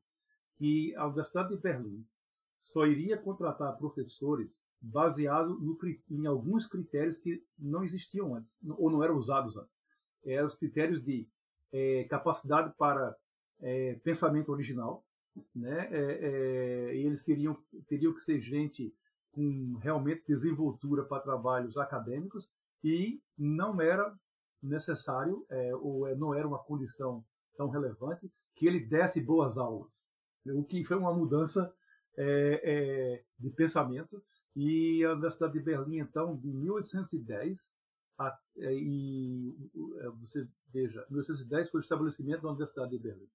que 0.56 0.96
a 0.96 1.06
Universidade 1.06 1.50
de 1.50 1.58
Berlim 1.58 2.06
só 2.60 2.86
iria 2.86 3.18
contratar 3.18 3.78
professores 3.78 4.64
baseado 4.80 5.58
no, 5.60 5.78
em 6.10 6.26
alguns 6.26 6.66
critérios 6.66 7.18
que 7.18 7.44
não 7.58 7.84
existiam 7.84 8.36
antes, 8.36 8.60
ou 8.78 8.92
não 8.92 9.04
eram 9.04 9.18
usados 9.18 9.58
antes. 9.58 9.76
Eram 10.26 10.48
os 10.48 10.56
critérios 10.56 11.02
de 11.02 11.28
é, 11.72 12.04
capacidade 12.06 12.74
para 12.78 13.16
é, 13.62 13.96
pensamento 14.04 14.52
original, 14.52 15.04
né? 15.56 15.90
É, 15.92 16.20
é, 16.22 16.96
e 16.96 17.06
eles 17.06 17.26
teriam, 17.26 17.58
teriam 17.88 18.14
que 18.14 18.22
ser 18.22 18.40
gente 18.40 18.94
com 19.34 19.78
realmente 19.82 20.24
desenvoltura 20.28 21.04
para 21.04 21.22
trabalhos 21.22 21.78
acadêmicos 21.78 22.50
e 22.84 23.20
não 23.38 23.82
era 23.82 24.14
necessário 24.62 25.46
é, 25.50 25.76
ou 25.76 26.08
é, 26.08 26.16
não 26.16 26.34
era 26.34 26.48
uma 26.48 26.60
condição 26.60 27.26
tão 27.58 27.70
relevante 27.70 28.32
que 28.56 28.68
ele 28.68 28.80
desse 28.80 29.20
boas 29.20 29.58
aulas, 29.58 30.08
o 30.46 30.64
que 30.64 30.86
foi 30.86 30.98
uma 30.98 31.14
mudança 31.14 31.74
é, 32.16 32.62
é, 32.64 33.24
de 33.38 33.50
pensamento. 33.50 34.24
E 34.56 35.04
a 35.04 35.14
Universidade 35.14 35.54
de 35.54 35.60
Berlim 35.60 35.98
então 35.98 36.38
de 36.38 36.48
1810 36.54 37.72
a, 38.20 38.38
é, 38.58 38.74
e 38.74 39.56
é, 40.00 40.10
você 40.10 40.48
veja 40.72 41.04
1810 41.10 41.72
foi 41.72 41.80
o 41.80 41.82
estabelecimento 41.82 42.44
da 42.44 42.50
Universidade 42.50 42.92
de 42.92 43.00
Berlim 43.00 43.28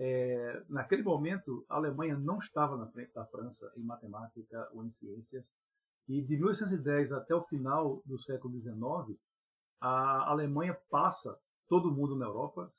é, 0.00 0.62
naquele 0.68 1.02
momento, 1.02 1.66
a 1.68 1.74
Alemanha 1.74 2.16
não 2.16 2.38
estava 2.38 2.76
na 2.76 2.86
frente 2.86 3.12
da 3.12 3.26
França 3.26 3.72
em 3.76 3.82
matemática 3.82 4.68
ou 4.72 4.84
em 4.84 4.90
ciências. 4.92 5.50
E 6.08 6.22
de 6.22 6.36
1810 6.36 7.10
até 7.10 7.34
o 7.34 7.42
final 7.42 8.00
do 8.06 8.16
século 8.16 8.56
XIX, 8.60 9.18
a 9.80 10.30
Alemanha 10.30 10.78
passa 10.88 11.36
todo 11.68 11.90
mundo 11.90 12.14
na 12.14 12.26
Europa. 12.26 12.70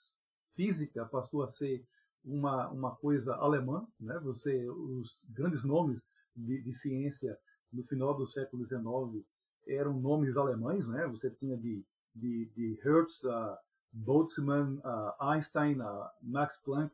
Física 0.55 1.05
passou 1.05 1.43
a 1.43 1.49
ser 1.49 1.85
uma, 2.23 2.69
uma 2.69 2.95
coisa 2.95 3.35
alemã. 3.35 3.85
Né? 3.99 4.17
Você, 4.19 4.69
os 4.69 5.27
grandes 5.29 5.65
nomes 5.65 6.07
de, 6.33 6.61
de 6.61 6.71
ciência 6.71 7.38
no 7.71 7.83
final 7.83 8.15
do 8.15 8.25
século 8.25 8.65
XIX 8.65 9.25
eram 9.67 9.93
nomes 9.99 10.38
alemães. 10.38 10.88
Né? 10.88 11.05
Você 11.07 11.29
tinha 11.29 11.57
de, 11.57 11.83
de, 12.15 12.45
de 12.55 12.79
Hertz, 12.81 13.23
uh, 13.25 13.57
Boltzmann, 13.91 14.77
uh, 14.77 15.13
Einstein, 15.19 15.81
uh, 15.81 16.07
Max 16.21 16.55
Planck 16.63 16.93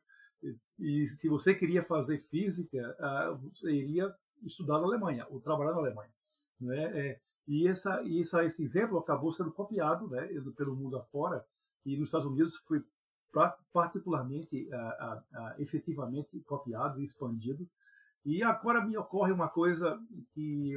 E 0.80 1.08
se 1.08 1.28
você 1.30 1.54
queria 1.54 1.84
fazer 1.84 2.20
física, 2.20 2.96
você 3.42 3.72
iria 3.72 4.14
estudar 4.44 4.80
na 4.80 4.86
Alemanha, 4.86 5.26
ou 5.30 5.40
trabalhar 5.40 5.72
na 5.72 5.80
Alemanha. 5.80 6.12
Né? 6.60 6.84
É, 7.00 7.20
e 7.48 7.68
essa, 7.68 8.02
e 8.04 8.20
essa, 8.20 8.44
esse 8.44 8.64
exemplo 8.64 8.98
acabou 8.98 9.32
sendo 9.32 9.52
copiado 9.52 10.08
né, 10.10 10.28
pelo 10.56 10.76
mundo 10.76 10.98
afora, 10.98 11.46
e 11.86 11.96
nos 11.98 12.08
Estados 12.08 12.28
Unidos 12.28 12.58
foi 12.58 12.84
particularmente, 13.74 14.72
a, 14.74 14.78
a, 14.78 15.24
a, 15.34 15.56
efetivamente 15.60 16.40
copiado 16.42 17.02
e 17.02 17.06
expandido. 17.06 17.68
E 18.24 18.42
agora 18.42 18.84
me 18.84 18.98
ocorre 18.98 19.34
uma 19.34 19.50
coisa 19.50 20.00
que 20.34 20.72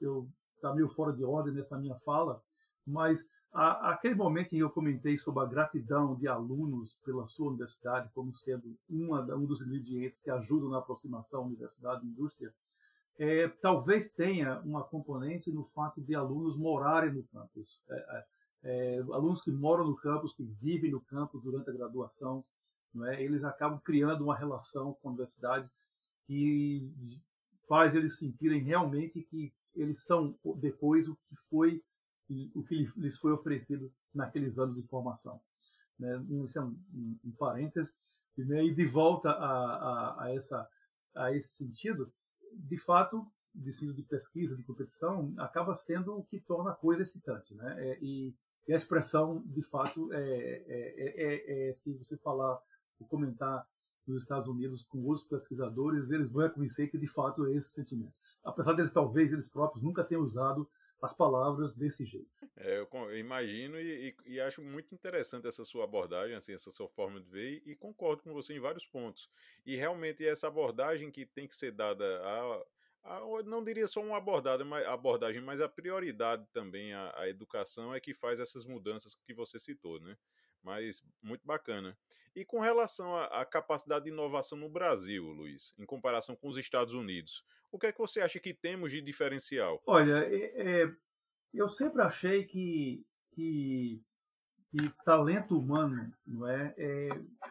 eu 0.00 0.28
está 0.54 0.72
meio 0.74 0.88
fora 0.88 1.12
de 1.12 1.24
ordem 1.24 1.52
nessa 1.52 1.76
minha 1.78 1.96
fala, 1.96 2.40
mas 2.86 3.26
a, 3.52 3.92
aquele 3.92 4.14
momento 4.14 4.48
em 4.48 4.58
que 4.58 4.62
eu 4.62 4.70
comentei 4.70 5.16
sobre 5.16 5.42
a 5.42 5.46
gratidão 5.46 6.14
de 6.14 6.28
alunos 6.28 6.98
pela 7.04 7.26
sua 7.26 7.48
universidade 7.48 8.10
como 8.14 8.32
sendo 8.32 8.76
uma, 8.88 9.22
um 9.34 9.46
dos 9.46 9.62
ingredientes 9.62 10.18
que 10.18 10.30
ajudam 10.30 10.68
na 10.68 10.78
aproximação 10.78 11.46
universidade 11.46 12.04
e 12.04 12.08
indústria, 12.08 12.52
é, 13.18 13.48
talvez 13.48 14.08
tenha 14.08 14.60
uma 14.60 14.84
componente 14.84 15.50
no 15.50 15.64
fato 15.64 16.00
de 16.00 16.14
alunos 16.14 16.56
morarem 16.56 17.12
no 17.12 17.24
campus. 17.24 17.80
É, 17.90 17.94
é, 17.94 18.24
é, 18.62 18.98
alunos 19.12 19.40
que 19.40 19.50
moram 19.50 19.86
no 19.86 19.96
campus, 19.96 20.34
que 20.34 20.44
vivem 20.44 20.90
no 20.90 21.00
campus 21.00 21.42
durante 21.42 21.70
a 21.70 21.72
graduação, 21.72 22.44
é? 23.06 23.22
eles 23.22 23.44
acabam 23.44 23.80
criando 23.80 24.24
uma 24.24 24.36
relação 24.36 24.94
com 24.94 25.08
a 25.08 25.12
universidade 25.12 25.68
que 26.26 26.90
faz 27.68 27.94
eles 27.94 28.18
sentirem 28.18 28.62
realmente 28.62 29.22
que 29.22 29.52
eles 29.74 30.04
são 30.04 30.34
depois 30.56 31.08
o 31.08 31.16
que 31.28 31.36
foi 31.48 31.82
o 32.54 32.62
que 32.62 32.86
lhes 32.96 33.18
foi 33.18 33.32
oferecido 33.32 33.92
naqueles 34.14 34.58
anos 34.58 34.74
de 34.74 34.82
formação. 34.82 35.40
Né? 35.98 36.22
Isso 36.44 36.58
é 36.58 36.62
um, 36.62 36.78
um, 36.94 37.18
um 37.24 37.30
parêntese. 37.32 37.92
Né? 38.36 38.64
E 38.64 38.74
de 38.74 38.86
volta 38.86 39.30
a, 39.30 39.34
a, 39.34 40.24
a, 40.24 40.34
essa, 40.34 40.68
a 41.14 41.32
esse 41.32 41.48
sentido, 41.48 42.12
de 42.52 42.78
fato, 42.78 43.26
de 43.54 43.72
sentido 43.72 43.94
de 43.94 44.02
pesquisa, 44.02 44.56
de 44.56 44.62
competição, 44.62 45.34
acaba 45.38 45.74
sendo 45.74 46.16
o 46.16 46.24
que 46.24 46.38
torna 46.40 46.70
a 46.70 46.74
coisa 46.74 47.02
excitante. 47.02 47.54
Né? 47.54 47.74
É, 47.78 47.98
e, 48.00 48.34
e, 48.68 48.72
a 48.72 48.76
expressão, 48.76 49.42
de 49.46 49.62
fato, 49.62 50.12
é, 50.12 50.20
é, 50.20 51.14
é, 51.16 51.68
é, 51.68 51.72
se 51.72 51.92
você 51.94 52.16
falar 52.16 52.60
ou 53.00 53.06
comentar 53.06 53.66
nos 54.06 54.22
Estados 54.22 54.48
Unidos 54.48 54.84
com 54.84 55.04
outros 55.04 55.26
pesquisadores, 55.26 56.10
eles 56.10 56.30
vão 56.30 56.42
reconhecer 56.42 56.88
que, 56.88 56.96
de 56.96 57.06
fato, 57.06 57.46
é 57.46 57.54
esse 57.54 57.70
sentimento. 57.70 58.14
Apesar 58.44 58.72
deles, 58.72 58.90
talvez, 58.90 59.32
eles 59.32 59.48
próprios 59.48 59.82
nunca 59.82 60.04
tenham 60.04 60.22
usado 60.22 60.68
as 61.00 61.14
palavras 61.14 61.74
desse 61.74 62.04
jeito. 62.04 62.28
É, 62.56 62.78
eu, 62.78 63.16
imagino 63.16 63.78
e, 63.78 64.16
e, 64.26 64.34
e, 64.34 64.40
acho 64.40 64.60
muito 64.60 64.92
interessante 64.94 65.46
essa 65.46 65.64
sua 65.64 65.84
abordagem, 65.84 66.34
assim, 66.34 66.52
essa 66.52 66.70
sua 66.70 66.88
forma 66.88 67.20
de 67.20 67.30
ver, 67.30 67.62
e, 67.64 67.76
concordo 67.76 68.22
com 68.22 68.32
você 68.32 68.54
em 68.54 68.60
vários 68.60 68.84
pontos. 68.84 69.30
E 69.64 69.76
realmente 69.76 70.26
essa 70.26 70.48
abordagem 70.48 71.10
que 71.10 71.24
tem 71.24 71.46
que 71.46 71.56
ser 71.56 71.72
dada 71.72 72.04
a. 72.22 73.16
a 73.16 73.42
não 73.44 73.62
diria 73.62 73.86
só 73.86 74.00
uma 74.00 74.16
abordagem, 74.16 74.66
mas, 74.66 74.86
abordagem, 74.86 75.40
mas 75.40 75.60
a 75.60 75.68
prioridade 75.68 76.46
também 76.52 76.92
à 76.92 77.28
educação 77.28 77.94
é 77.94 78.00
que 78.00 78.12
faz 78.12 78.40
essas 78.40 78.64
mudanças 78.64 79.14
que 79.14 79.32
você 79.32 79.58
citou, 79.58 80.00
né? 80.00 80.16
Mas 80.62 81.02
muito 81.22 81.46
bacana. 81.46 81.96
E 82.34 82.44
com 82.44 82.60
relação 82.60 83.16
à, 83.16 83.44
capacidade 83.44 84.04
de 84.04 84.10
inovação 84.10 84.56
no 84.56 84.68
Brasil, 84.68 85.24
Luiz, 85.24 85.74
em 85.78 85.84
comparação 85.84 86.36
com 86.36 86.48
os 86.48 86.56
Estados 86.56 86.94
Unidos, 86.94 87.44
o 87.70 87.78
que 87.78 87.86
é 87.86 87.92
que 87.92 87.98
você 87.98 88.20
acha 88.20 88.38
que 88.38 88.54
temos 88.54 88.92
de 88.92 89.00
diferencial? 89.00 89.82
Olha, 89.86 90.24
é, 90.24 90.82
é, 90.82 90.92
eu 91.52 91.68
sempre 91.68 92.02
achei 92.02 92.44
que, 92.44 93.04
que, 93.32 94.00
que, 94.70 94.92
talento 95.04 95.58
humano, 95.58 96.12
não 96.26 96.46
é, 96.46 96.74
é, 96.78 97.08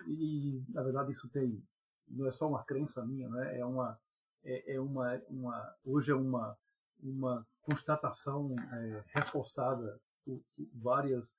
e 0.07 0.63
na 0.69 0.83
verdade 0.83 1.11
isso 1.11 1.29
tem, 1.29 1.61
não 2.07 2.27
é 2.27 2.31
só 2.31 2.47
uma 2.47 2.63
crença 2.63 3.05
minha, 3.05 3.27
não 3.27 3.43
é, 3.43 3.59
é 3.59 3.65
uma, 3.65 3.99
é, 4.43 4.75
é 4.75 4.79
uma, 4.79 5.21
uma, 5.29 5.75
hoje 5.83 6.11
é 6.11 6.15
uma, 6.15 6.57
uma 7.01 7.45
constatação 7.61 8.55
é, 8.71 9.03
reforçada 9.07 9.99
por, 10.23 10.41
por, 10.55 10.67
várias, 10.73 11.31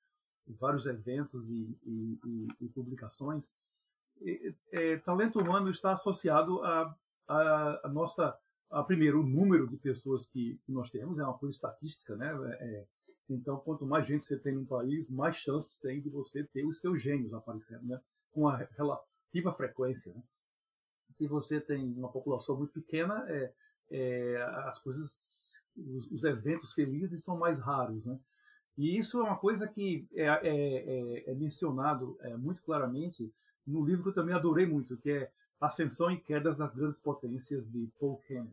vários 0.53 0.85
eventos 0.85 1.49
e, 1.49 1.77
e, 1.85 2.19
e, 2.25 2.47
e 2.61 2.69
publicações. 2.69 3.51
É, 4.71 4.97
talento 4.97 5.39
humano 5.39 5.69
está 5.69 5.93
associado 5.93 6.61
a, 6.63 6.95
a, 7.27 7.81
a, 7.85 7.89
nossa 7.89 8.37
a, 8.69 8.83
primeiro, 8.83 9.21
o 9.21 9.25
número 9.25 9.67
de 9.67 9.77
pessoas 9.77 10.25
que, 10.25 10.59
que 10.65 10.71
nós 10.71 10.91
temos 10.91 11.19
é 11.19 11.23
uma 11.23 11.37
coisa 11.37 11.55
estatística, 11.55 12.15
né? 12.15 12.27
É, 12.59 12.65
é, 12.65 12.87
então, 13.29 13.57
quanto 13.59 13.85
mais 13.85 14.07
gente 14.07 14.25
você 14.25 14.37
tem 14.37 14.53
no 14.53 14.65
país, 14.65 15.09
mais 15.09 15.35
chances 15.35 15.77
tem 15.77 16.01
de 16.01 16.09
você 16.09 16.43
ter 16.43 16.65
os 16.65 16.79
seus 16.79 17.01
gênios 17.01 17.33
aparecendo, 17.33 17.85
né? 17.85 17.99
Com 18.31 18.47
a 18.47 18.57
relativa 18.57 19.53
frequência. 19.53 20.13
Né? 20.13 20.21
Se 21.11 21.27
você 21.27 21.59
tem 21.61 21.93
uma 21.93 22.11
população 22.11 22.57
muito 22.57 22.73
pequena, 22.73 23.25
é, 23.27 23.53
é, 23.91 24.41
as 24.65 24.79
coisas, 24.79 25.63
os, 25.75 26.11
os, 26.11 26.23
eventos 26.23 26.73
felizes 26.73 27.23
são 27.23 27.37
mais 27.37 27.59
raros, 27.59 28.05
né? 28.05 28.19
E 28.79 28.97
isso 28.97 29.19
é 29.19 29.23
uma 29.23 29.35
coisa 29.35 29.67
que 29.67 30.07
é, 30.13 30.23
é, 30.23 30.39
é, 30.47 31.31
é 31.31 31.35
mencionado 31.35 32.17
é, 32.21 32.37
muito 32.37 32.63
claramente 32.63 33.29
no 33.67 33.83
livro 33.83 34.03
que 34.03 34.09
eu 34.09 34.13
também 34.13 34.33
adorei 34.33 34.65
muito, 34.65 34.95
que 34.95 35.11
é 35.11 35.31
Ascensão 35.59 36.09
e 36.09 36.17
Quedas 36.17 36.55
das 36.55 36.73
Grandes 36.73 36.97
Potências, 36.97 37.69
de 37.69 37.89
Paul 37.99 38.21
Kennan. 38.25 38.47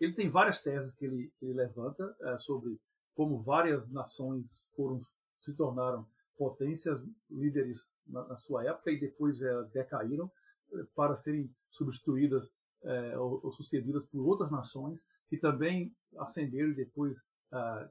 Ele 0.00 0.12
tem 0.12 0.28
várias 0.28 0.60
teses 0.60 0.94
que 0.94 1.04
ele, 1.04 1.32
ele 1.42 1.52
levanta 1.52 2.16
é, 2.20 2.38
sobre 2.38 2.78
como 3.16 3.40
várias 3.40 3.88
nações 3.88 4.62
foram 4.76 5.04
se 5.40 5.52
tornaram 5.52 6.06
potências 6.38 7.04
líderes 7.28 7.90
na, 8.06 8.24
na 8.24 8.36
sua 8.36 8.64
época 8.64 8.92
e 8.92 9.00
depois 9.00 9.40
decaíram 9.72 10.30
para 10.94 11.16
serem 11.16 11.50
substituídas 11.70 12.52
ou, 13.18 13.40
ou, 13.42 13.52
sucedidas 13.52 14.04
por 14.04 14.20
outras 14.26 14.50
nações 14.50 15.02
que 15.28 15.36
também 15.36 15.94
ascenderam 16.18 16.70
e 16.70 16.74
depois 16.74 17.20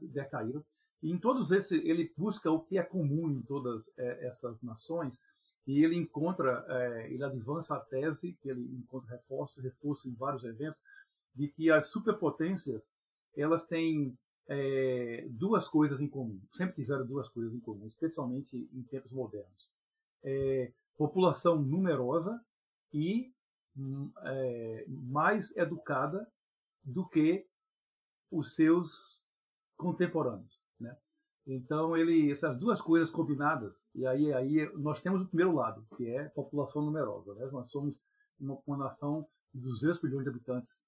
decaíram. 0.01 0.63
Em 1.03 1.19
todos 1.19 1.51
esses 1.51 1.83
ele 1.83 2.11
busca 2.17 2.49
o 2.49 2.61
que 2.61 2.77
é 2.77 2.83
comum 2.83 3.29
em 3.29 3.41
todas 3.41 3.91
essas 3.97 4.61
nações 4.61 5.21
e 5.67 5.83
ele 5.83 5.95
encontra, 5.95 6.63
é, 6.67 7.11
ele 7.11 7.23
avança 7.23 7.75
a 7.75 7.79
tese, 7.79 8.37
que 8.41 8.49
ele 8.49 8.61
encontra 8.75 9.15
reforço, 9.15 9.61
reforço 9.61 10.07
em 10.07 10.13
vários 10.13 10.43
eventos, 10.43 10.79
de 11.33 11.47
que 11.47 11.71
as 11.71 11.87
superpotências 11.87 12.89
elas 13.35 13.65
têm 13.65 14.17
é, 14.47 15.27
duas 15.29 15.67
coisas 15.67 15.99
em 15.99 16.07
comum, 16.07 16.39
sempre 16.53 16.75
tiveram 16.75 17.05
duas 17.05 17.27
coisas 17.29 17.53
em 17.53 17.59
comum, 17.59 17.87
especialmente 17.87 18.69
em 18.71 18.83
tempos 18.83 19.11
modernos: 19.11 19.69
é, 20.23 20.71
população 20.97 21.61
numerosa 21.61 22.39
e 22.93 23.33
hum, 23.75 24.11
é, 24.23 24.85
mais 24.87 25.55
educada 25.57 26.25
do 26.83 27.07
que 27.09 27.45
os 28.31 28.53
seus 28.53 29.19
contemporâneos. 29.75 30.64
Né? 31.45 31.55
Então, 31.55 31.95
ele, 31.95 32.31
essas 32.31 32.57
duas 32.57 32.81
coisas 32.81 33.09
combinadas, 33.09 33.87
e 33.93 34.05
aí, 34.05 34.33
aí 34.33 34.71
nós 34.77 35.01
temos 35.01 35.21
o 35.21 35.27
primeiro 35.27 35.53
lado, 35.53 35.85
que 35.95 36.09
é 36.09 36.25
população 36.29 36.81
numerosa. 36.81 37.33
Né? 37.35 37.47
Nós 37.51 37.69
somos 37.69 37.99
uma, 38.39 38.57
uma 38.65 38.77
nação 38.77 39.27
de 39.53 39.61
200 39.61 40.01
milhões 40.01 40.23
de 40.23 40.29
habitantes, 40.29 40.83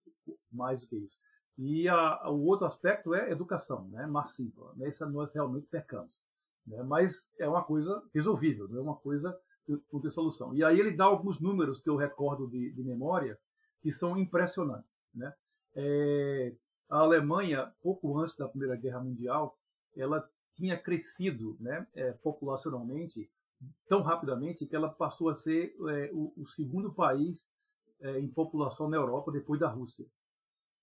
mais 0.51 0.81
do 0.81 0.87
que 0.87 0.97
isso. 0.97 1.17
E 1.57 1.87
a, 1.87 2.29
o 2.29 2.45
outro 2.45 2.67
aspecto 2.67 3.13
é 3.13 3.31
educação 3.31 3.87
né? 3.89 4.05
massiva. 4.05 4.73
Nessa 4.75 5.07
nós 5.07 5.33
realmente 5.33 5.67
pecamos. 5.67 6.19
Né? 6.65 6.83
Mas 6.83 7.31
é 7.39 7.47
uma 7.47 7.63
coisa 7.63 8.03
resolvível, 8.13 8.67
não 8.67 8.77
é 8.77 8.81
uma 8.81 8.95
coisa 8.95 9.37
tem 9.67 10.09
solução. 10.09 10.55
E 10.55 10.63
aí 10.63 10.79
ele 10.79 10.91
dá 10.91 11.05
alguns 11.05 11.39
números 11.41 11.81
que 11.81 11.89
eu 11.89 11.97
recordo 11.97 12.47
de, 12.47 12.71
de 12.71 12.83
memória 12.83 13.37
que 13.81 13.91
são 13.91 14.17
impressionantes. 14.17 14.95
Né? 15.13 15.33
É, 15.75 16.53
a 16.89 16.99
Alemanha, 16.99 17.73
pouco 17.81 18.17
antes 18.17 18.35
da 18.35 18.47
Primeira 18.47 18.77
Guerra 18.77 19.01
Mundial, 19.01 19.57
ela 19.95 20.27
tinha 20.57 20.75
crescido 20.75 21.55
né, 21.59 21.85
é, 21.93 22.11
populacionalmente 22.11 23.29
tão 23.87 24.01
rapidamente 24.01 24.65
que 24.65 24.75
ela 24.75 24.89
passou 24.89 25.29
a 25.29 25.35
ser 25.35 25.75
é, 25.89 26.09
o, 26.11 26.33
o, 26.35 26.47
segundo 26.47 26.91
país 26.91 27.45
é, 28.01 28.19
em 28.19 28.27
população 28.27 28.89
na 28.89 28.97
Europa 28.97 29.31
depois 29.31 29.59
da 29.59 29.69
Rússia. 29.69 30.05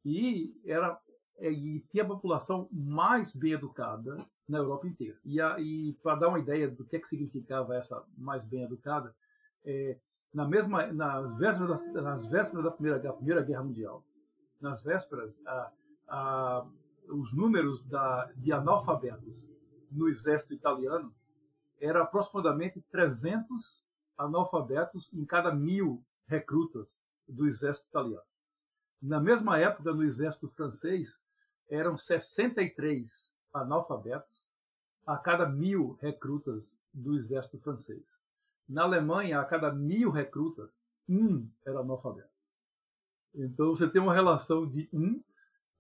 E 0.05 0.55
era 0.65 1.01
é, 1.39 1.51
e 1.51 1.81
tinha 1.89 2.05
a 2.05 2.07
população 2.07 2.69
mais 2.71 3.35
bem 3.35 3.53
educada 3.53 4.17
na 4.49 4.59
Europa 4.59 4.87
inteira. 4.87 5.19
E, 5.25 5.41
e 5.41 5.93
para 6.03 6.15
dar 6.17 6.29
uma 6.29 6.39
ideia 6.39 6.69
do 6.69 6.85
que, 6.85 6.97
é 6.97 6.99
que 7.01 7.09
significava 7.09 7.75
essa 7.75 8.05
mais 8.17 8.45
bem 8.45 8.63
educada, 8.63 9.15
é, 9.65 9.99
na 10.33 10.47
mesma 10.47 10.87
nas 10.93 11.37
vésperas 11.39 11.93
da, 11.93 12.03
nas 12.03 12.27
vésperas 12.27 12.65
da 12.65 12.71
primeira, 12.71 12.99
da 13.01 13.13
primeira 13.13 13.43
guerra 13.43 13.65
mundial, 13.65 14.05
nas 14.61 14.83
vésperas 14.83 15.43
a, 15.45 15.73
a, 16.09 16.67
os 17.09 17.33
números 17.33 17.83
da, 17.83 18.31
de 18.37 18.53
analfabetos 18.53 19.49
no 19.95 20.09
exército 20.09 20.53
italiano 20.53 21.15
era 21.81 22.03
aproximadamente 22.03 22.81
300 22.91 23.83
analfabetos 24.17 25.13
em 25.13 25.25
cada 25.25 25.55
mil 25.55 26.05
recrutas 26.27 26.97
do 27.29 27.47
exército 27.47 27.89
italiano. 27.89 28.23
Na 29.01 29.21
mesma 29.21 29.59
época, 29.59 29.93
no 29.93 30.03
exército 30.03 30.49
francês, 30.49 31.21
eram 31.69 31.97
63 31.97 33.33
analfabetos 33.53 34.47
a 35.07 35.17
cada 35.17 35.47
mil 35.47 35.99
recrutas 36.01 36.77
do 36.93 37.15
exército 37.15 37.59
francês. 37.59 38.19
Na 38.69 38.83
Alemanha, 38.83 39.41
a 39.41 39.45
cada 39.45 39.73
mil 39.73 40.11
recrutas, 40.11 40.79
um 41.09 41.47
era 41.67 41.81
analfabeto. 41.81 42.31
Então 43.35 43.69
você 43.75 43.89
tem 43.89 44.01
uma 44.01 44.15
relação 44.15 44.67
de 44.67 44.89
um 44.93 45.21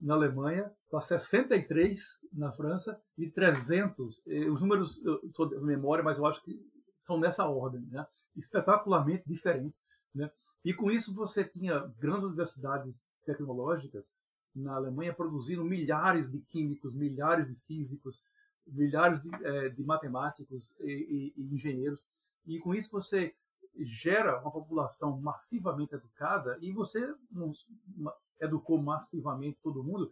na 0.00 0.14
Alemanha 0.14 0.70
para 0.90 1.00
63 1.00 2.20
na 2.32 2.52
França 2.52 3.00
e 3.16 3.28
300. 3.30 4.22
Os 4.52 4.60
números, 4.60 5.02
eu 5.04 5.20
sou 5.34 5.48
de 5.48 5.56
memória, 5.64 6.04
mas 6.04 6.18
eu 6.18 6.26
acho 6.26 6.42
que 6.42 6.60
são 7.02 7.18
nessa 7.18 7.46
ordem, 7.46 7.82
né? 7.90 8.06
espetacularmente 8.36 9.24
diferentes. 9.26 9.80
Né? 10.14 10.30
E 10.64 10.72
com 10.72 10.90
isso 10.90 11.14
você 11.14 11.44
tinha 11.44 11.80
grandes 11.98 12.24
universidades 12.24 13.04
tecnológicas 13.24 14.10
na 14.54 14.74
Alemanha 14.74 15.12
produzindo 15.12 15.64
milhares 15.64 16.30
de 16.30 16.40
químicos, 16.40 16.94
milhares 16.94 17.48
de 17.48 17.54
físicos, 17.54 18.22
milhares 18.66 19.20
de, 19.20 19.30
é, 19.44 19.68
de 19.68 19.82
matemáticos 19.82 20.74
e, 20.80 21.32
e, 21.36 21.42
e, 21.42 21.54
engenheiros. 21.54 22.04
E 22.46 22.58
com 22.58 22.74
isso 22.74 22.90
você 22.90 23.34
gera 23.80 24.40
uma 24.40 24.52
população 24.52 25.20
massivamente 25.20 25.94
educada 25.94 26.56
e 26.60 26.70
você 26.72 27.12
não 27.30 27.52
educou 28.40 28.80
massivamente 28.80 29.58
todo 29.62 29.82
mundo, 29.82 30.10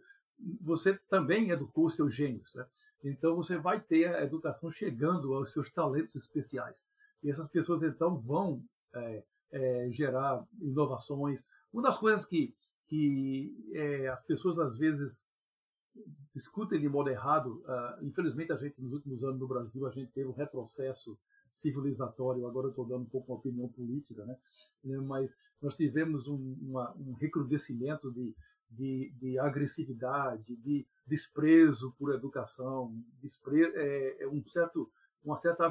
você 0.61 0.93
também 1.09 1.51
educou 1.51 1.89
seus 1.89 2.13
gênios. 2.13 2.53
Né? 2.53 2.65
Então 3.03 3.35
você 3.35 3.57
vai 3.57 3.79
ter 3.79 4.13
a 4.15 4.23
educação 4.23 4.71
chegando 4.71 5.33
aos 5.33 5.51
seus 5.51 5.69
talentos 5.69 6.15
especiais. 6.15 6.85
E 7.21 7.29
essas 7.29 7.47
pessoas 7.47 7.83
então 7.83 8.17
vão 8.17 8.63
é, 8.93 9.23
é, 9.51 9.87
gerar 9.91 10.45
inovações. 10.59 11.45
Uma 11.71 11.83
das 11.83 11.97
coisas 11.97 12.25
que, 12.25 12.53
que 12.87 13.55
é, 13.73 14.07
as 14.09 14.21
pessoas 14.23 14.59
às 14.59 14.77
vezes 14.77 15.23
discutem 16.33 16.79
de 16.79 16.89
modo 16.89 17.09
errado, 17.09 17.63
uh, 17.65 18.03
infelizmente 18.05 18.51
a 18.51 18.57
gente 18.57 18.81
nos 18.81 18.93
últimos 18.93 19.23
anos 19.23 19.39
no 19.39 19.47
Brasil 19.47 19.85
a 19.85 19.91
gente 19.91 20.11
teve 20.11 20.27
um 20.27 20.33
retrocesso 20.33 21.17
civilizatório, 21.51 22.47
agora 22.47 22.67
eu 22.67 22.71
estou 22.71 22.85
dando 22.85 23.03
um 23.03 23.09
pouco 23.09 23.31
uma 23.31 23.37
opinião 23.37 23.67
política, 23.67 24.25
né? 24.25 24.35
mas 25.03 25.35
nós 25.63 25.77
tivemos 25.77 26.27
um, 26.27 26.57
uma, 26.61 26.93
um 26.97 27.13
recrudescimento 27.13 28.11
de, 28.11 28.35
de, 28.69 29.13
de, 29.15 29.39
agressividade, 29.39 30.57
de 30.57 30.85
desprezo 31.07 31.95
por 31.97 32.13
educação, 32.13 32.93
é, 33.75 34.23
é 34.23 34.27
um 34.27 34.45
certo, 34.45 34.91
uma 35.23 35.37
certa 35.37 35.65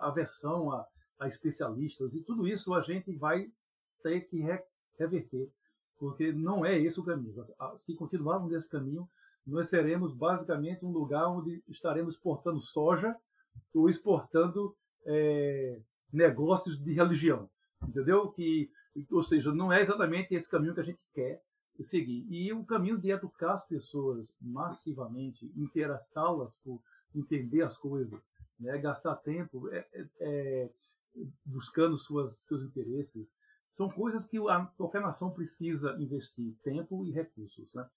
aversão 0.00 0.72
a, 0.72 0.84
a 1.20 1.28
especialistas, 1.28 2.14
e 2.14 2.22
tudo 2.22 2.48
isso 2.48 2.74
a 2.74 2.80
gente 2.80 3.14
vai 3.14 3.48
ter 4.02 4.22
que 4.22 4.40
re 4.40 4.60
reverter, 4.98 5.48
porque 5.96 6.32
não 6.32 6.66
é 6.66 6.78
esse 6.78 7.00
o 7.00 7.04
caminho. 7.04 7.42
Se 7.78 7.94
continuarmos 7.94 8.50
nesse 8.50 8.68
caminho, 8.68 9.08
nós 9.46 9.68
seremos 9.68 10.12
basicamente 10.12 10.84
um 10.84 10.90
lugar 10.90 11.26
onde 11.28 11.62
estaremos 11.68 12.16
exportando 12.16 12.60
soja 12.60 13.16
ou 13.72 13.88
exportando 13.88 14.76
é, 15.06 15.80
negócios 16.12 16.78
de 16.78 16.92
religião, 16.92 17.48
entendeu? 17.82 18.28
Que, 18.30 18.70
ou 19.10 19.22
seja, 19.22 19.52
não 19.52 19.72
é 19.72 19.80
exatamente 19.80 20.34
esse 20.34 20.48
caminho 20.48 20.74
que 20.74 20.80
a 20.80 20.84
gente 20.84 21.02
quer 21.12 21.42
seguir. 21.82 22.26
E 22.28 22.52
o 22.52 22.64
caminho 22.64 22.98
de 22.98 23.10
educar 23.10 23.54
as 23.54 23.64
pessoas 23.64 24.32
massivamente, 24.40 25.50
interessá-las 25.56 26.56
por 26.56 26.80
entender 27.14 27.62
as 27.62 27.78
coisas, 27.78 28.20
né? 28.58 28.76
gastar 28.78 29.16
tempo, 29.16 29.68
é, 29.70 29.86
é, 29.92 30.06
é 30.20 30.70
buscando 31.44 31.96
suas, 31.96 32.34
seus 32.38 32.62
interesses. 32.62 33.32
São 33.70 33.88
coisas 33.88 34.24
que 34.24 34.38
a, 34.48 34.66
qualquer 34.76 35.00
nação 35.00 35.30
precisa 35.30 35.96
investir 35.98 36.54
tempo 36.62 37.04
e 37.04 37.10
recursos. 37.10 37.72
Né? 37.72 37.88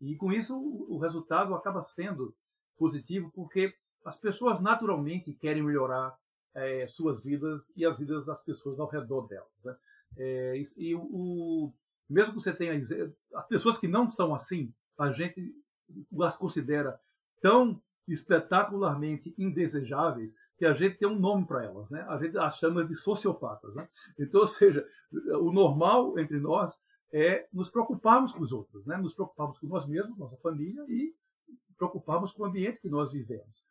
E 0.00 0.16
com 0.16 0.32
isso 0.32 0.56
o, 0.56 0.94
o 0.94 0.98
resultado 0.98 1.54
acaba 1.54 1.82
sendo 1.82 2.34
positivo, 2.76 3.30
porque 3.34 3.74
as 4.04 4.16
pessoas 4.16 4.60
naturalmente 4.60 5.32
querem 5.34 5.62
melhorar 5.62 6.16
é, 6.54 6.86
suas 6.86 7.22
vidas 7.22 7.72
e 7.76 7.84
as 7.84 7.98
vidas 7.98 8.24
das 8.24 8.40
pessoas 8.40 8.78
ao 8.80 8.88
redor 8.88 9.26
delas. 9.26 9.48
Né? 9.64 9.76
É, 10.16 10.56
e, 10.56 10.90
e 10.90 10.94
o, 10.94 11.72
mesmo 12.08 12.34
que 12.34 12.40
você 12.40 12.52
tenha 12.52 12.78
as 13.34 13.46
pessoas 13.46 13.78
que 13.78 13.86
não 13.86 14.08
são 14.08 14.34
assim, 14.34 14.72
a 14.98 15.12
gente 15.12 15.54
as 16.22 16.36
considera 16.36 17.00
tão 17.40 17.80
espetacularmente 18.06 19.34
indesejáveis 19.38 20.34
que 20.56 20.66
a 20.66 20.74
gente 20.74 20.98
tem 20.98 21.08
um 21.08 21.18
nome 21.18 21.46
para 21.46 21.64
elas, 21.64 21.90
né? 21.90 22.04
A 22.08 22.18
gente 22.18 22.36
as 22.36 22.58
chama 22.58 22.84
de 22.84 22.94
sociopatas, 22.94 23.74
né? 23.74 23.88
Então, 24.18 24.40
ou 24.42 24.46
seja, 24.46 24.86
o 25.40 25.52
normal 25.52 26.18
entre 26.18 26.38
nós 26.38 26.78
é 27.12 27.48
nos 27.52 27.70
preocuparmos 27.70 28.32
com 28.32 28.42
os 28.42 28.52
outros, 28.52 28.84
né? 28.84 28.96
Nos 28.96 29.14
preocuparmos 29.14 29.58
com 29.58 29.66
nós 29.66 29.86
mesmos, 29.86 30.18
nossa 30.18 30.36
família 30.38 30.84
e 30.88 31.14
preocuparmos 31.76 32.32
com 32.32 32.42
o 32.42 32.46
ambiente 32.46 32.80
que 32.80 32.88
nós 32.88 33.12
vivemos. 33.12 33.64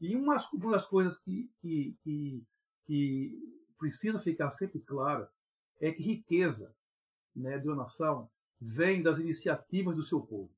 E 0.00 0.14
uma 0.14 0.36
das 0.70 0.86
coisas 0.86 1.16
que, 1.16 1.50
que, 1.60 1.96
que, 2.04 2.44
que 2.84 3.38
precisa 3.78 4.18
ficar 4.18 4.50
sempre 4.50 4.78
clara 4.80 5.28
é 5.80 5.90
que 5.92 6.02
riqueza 6.02 6.74
né, 7.34 7.58
nação 7.58 8.30
vem 8.60 9.02
das 9.02 9.18
iniciativas 9.18 9.94
do 9.94 10.02
seu 10.02 10.20
povo. 10.20 10.50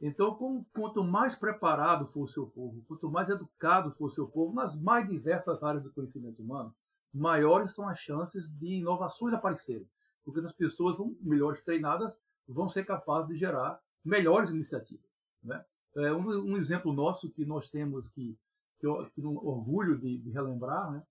Então, 0.00 0.36
quanto 0.72 1.04
mais 1.04 1.36
preparado 1.36 2.06
for 2.06 2.24
o 2.24 2.28
seu 2.28 2.46
povo, 2.46 2.82
quanto 2.88 3.08
mais 3.08 3.30
educado 3.30 3.92
for 3.92 4.06
o 4.06 4.10
seu 4.10 4.26
povo 4.26 4.52
nas 4.52 4.78
mais 4.80 5.08
diversas 5.08 5.62
áreas 5.62 5.84
do 5.84 5.92
conhecimento 5.92 6.42
humano, 6.42 6.74
maiores 7.14 7.72
são 7.72 7.88
as 7.88 8.00
chances 8.00 8.50
de 8.50 8.78
inovações 8.78 9.32
aparecerem. 9.32 9.88
Porque 10.24 10.40
as 10.40 10.52
pessoas 10.52 10.96
vão, 10.98 11.16
melhores 11.20 11.62
treinadas 11.62 12.16
vão 12.48 12.68
ser 12.68 12.84
capazes 12.84 13.28
de 13.28 13.36
gerar 13.36 13.80
melhores 14.04 14.50
iniciativas. 14.50 15.08
Né? 15.42 15.64
É 15.94 16.12
um, 16.12 16.52
um, 16.52 16.56
exemplo 16.56 16.92
nosso 16.92 17.30
que 17.30 17.44
nós 17.44 17.70
temos 17.70 18.08
que, 18.08 18.36
que 18.80 18.86
que 19.14 19.20
um 19.20 19.36
orgulho 19.36 19.96
de, 19.98 20.18
de 20.18 20.30
relembrar 20.30 20.90
né, 20.90 21.02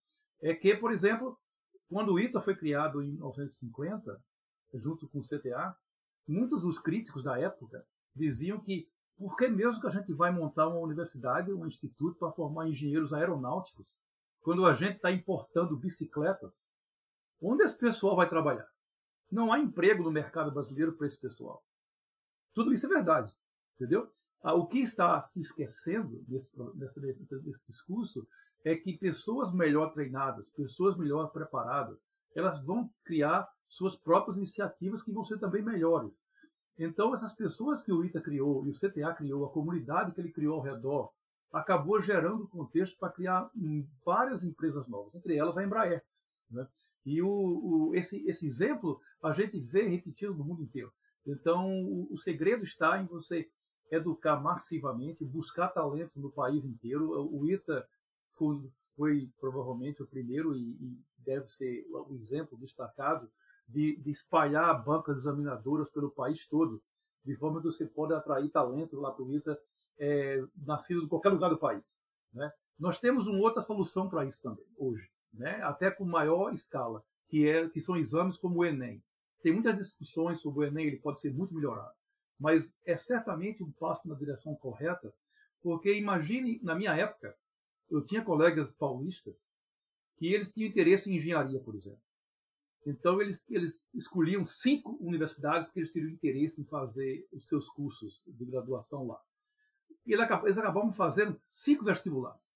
é 0.42 0.54
que, 0.54 0.76
por 0.76 0.92
exemplo, 0.92 1.38
quando 1.92 2.14
o 2.14 2.20
ITA 2.20 2.40
foi 2.40 2.56
criado 2.56 3.04
em 3.04 3.12
1950, 3.12 4.18
junto 4.76 5.10
com 5.10 5.20
o 5.20 5.22
CTA, 5.22 5.76
muitos 6.26 6.62
dos 6.62 6.80
críticos 6.80 7.22
da 7.22 7.38
época 7.38 7.86
diziam 8.16 8.62
que 8.62 8.90
por 9.18 9.36
que 9.36 9.50
mesmo 9.50 9.82
que 9.82 9.88
a 9.88 9.92
gente 9.92 10.14
vai 10.14 10.32
montar 10.32 10.70
uma 10.70 10.80
universidade, 10.80 11.52
um 11.52 11.68
instituto 11.68 12.18
para 12.18 12.32
formar 12.32 12.70
engenheiros 12.70 13.12
aeronáuticos, 13.12 14.00
quando 14.40 14.66
a 14.66 14.74
gente 14.74 14.96
está 14.96 15.12
importando 15.12 15.76
bicicletas? 15.76 16.66
Onde 17.42 17.66
esse 17.66 17.78
pessoal 17.78 18.16
vai 18.16 18.30
trabalhar? 18.30 18.70
Não 19.30 19.52
há 19.52 19.60
emprego 19.60 20.02
no 20.02 20.12
mercado 20.12 20.50
brasileiro 20.50 20.94
para 20.94 21.08
esse 21.08 21.20
pessoal. 21.20 21.62
Tudo 22.54 22.72
isso 22.72 22.86
é 22.86 22.90
verdade, 22.90 23.36
entendeu? 23.76 24.10
Ah, 24.42 24.54
o 24.54 24.66
que 24.66 24.80
está 24.80 25.22
se 25.24 25.42
esquecendo 25.42 26.24
nesse, 26.30 26.50
nesse, 26.76 27.02
nesse 27.02 27.62
discurso 27.68 28.26
é 28.64 28.76
que 28.76 28.98
pessoas 28.98 29.54
melhor 29.54 29.92
treinadas, 29.94 30.50
pessoas 30.50 30.98
melhor 30.98 31.32
preparadas, 31.32 32.00
elas 32.36 32.64
vão 32.64 32.90
criar 33.04 33.48
suas 33.68 33.96
próprias 33.96 34.38
iniciativas 34.38 35.02
que 35.02 35.12
vão 35.12 35.24
ser 35.24 35.40
também 35.40 35.64
melhores. 35.64 36.22
Então, 36.78 37.14
essas 37.14 37.34
pessoas 37.34 37.84
que 37.84 37.92
o 37.92 38.04
ITA 38.04 38.22
criou 38.22 38.66
e 38.66 38.70
o 38.70 38.74
CTA 38.74 39.14
criou, 39.14 39.46
a 39.46 39.52
comunidade 39.52 40.12
que 40.12 40.22
ele 40.22 40.32
criou 40.32 40.56
ao 40.56 40.62
redor, 40.62 41.12
acabou 41.52 42.00
gerando 42.00 42.48
contexto 42.48 42.98
para 42.98 43.12
criar 43.12 43.50
várias 44.06 44.44
empresas 44.44 44.88
novas, 44.88 45.14
entre 45.16 45.36
elas 45.36 45.58
a 45.58 45.64
Embraer. 45.64 46.04
Né? 46.50 46.68
E 47.06 47.22
o, 47.22 47.28
o, 47.28 47.96
esse, 47.96 48.26
esse 48.28 48.46
exemplo 48.46 49.00
a 49.22 49.34
gente 49.34 49.60
vê 49.60 49.88
repetido 49.88 50.34
no 50.34 50.46
mundo 50.46 50.64
inteiro. 50.64 50.92
Então, 51.26 51.70
o, 51.70 52.08
o 52.12 52.18
segredo 52.18 52.64
está 52.64 53.02
em 53.02 53.06
você 53.06 53.50
educar 53.92 54.40
massivamente, 54.40 55.26
buscar 55.26 55.68
talento 55.68 56.20
no 56.20 56.32
país 56.32 56.66
inteiro. 56.66 57.12
O 57.32 57.46
ITA 57.50 57.86
foi, 58.32 58.72
foi 58.96 59.30
provavelmente 59.40 60.02
o 60.02 60.08
primeiro 60.08 60.56
e, 60.56 60.72
e 60.72 61.00
deve 61.18 61.50
ser 61.50 61.86
o 61.90 62.16
exemplo 62.16 62.58
destacado 62.58 63.30
de, 63.68 63.96
de 63.98 64.12
espalhar 64.12 64.84
bancas 64.84 65.20
examinadoras 65.20 65.90
pelo 65.90 66.12
país 66.12 66.46
todo, 66.46 66.82
de 67.24 67.36
forma 67.36 67.60
que 67.60 67.68
você 67.68 67.86
pode 67.86 68.14
atrair 68.14 68.50
talento 68.50 69.00
lá 69.00 69.12
para 69.12 69.24
o 69.24 69.32
ITA 69.32 69.60
é, 70.00 70.44
nascido 70.58 71.04
em 71.04 71.08
qualquer 71.08 71.30
lugar 71.30 71.50
do 71.50 71.58
país. 71.58 71.98
Né? 72.34 72.52
Nós 72.78 73.00
temos 73.00 73.28
uma 73.28 73.40
outra 73.40 73.62
solução 73.62 74.10
para 74.10 74.26
isso 74.26 74.42
também, 74.42 74.66
hoje, 74.78 75.10
né? 75.34 75.62
até 75.64 75.92
com 75.92 76.04
maior 76.04 76.52
escala, 76.54 77.04
que, 77.28 77.48
é, 77.48 77.70
que 77.70 77.80
são 77.80 77.96
exames 77.96 78.38
como 78.38 78.60
o 78.60 78.66
Enem. 78.66 79.02
Tem 79.42 79.54
muitas 79.54 79.76
discussões 79.76 80.40
sobre 80.40 80.60
o 80.60 80.68
Enem, 80.68 80.88
ele 80.88 80.98
pode 80.98 81.20
ser 81.20 81.34
muito 81.34 81.54
melhorado, 81.54 81.94
mas 82.40 82.76
é 82.86 82.98
certamente 82.98 83.64
um 83.64 83.72
passo 83.72 84.08
na 84.08 84.16
direção 84.16 84.56
correta, 84.56 85.14
porque 85.62 85.94
imagine, 85.94 86.60
na 86.64 86.76
minha 86.76 86.96
época, 86.96 87.36
eu 87.92 88.02
tinha 88.02 88.24
colegas 88.24 88.74
paulistas 88.74 89.46
que 90.18 90.34
eles 90.34 90.52
tinham 90.52 90.70
interesse 90.70 91.12
em 91.12 91.18
engenharia, 91.18 91.60
por 91.60 91.76
exemplo. 91.76 92.00
Então, 92.86 93.22
eles, 93.22 93.44
eles 93.50 93.88
escolhiam 93.94 94.44
cinco 94.44 94.98
universidades 95.00 95.70
que 95.70 95.80
eles 95.80 95.92
teriam 95.92 96.12
interesse 96.12 96.62
em 96.62 96.66
fazer 96.66 97.28
os 97.32 97.48
seus 97.48 97.70
cursos 97.70 98.22
de 98.26 98.46
graduação 98.46 99.06
lá. 99.06 99.20
E 100.06 100.14
eles 100.14 100.58
acabavam 100.58 100.92
fazendo 100.92 101.40
cinco 101.48 101.84
vestibulares, 101.84 102.52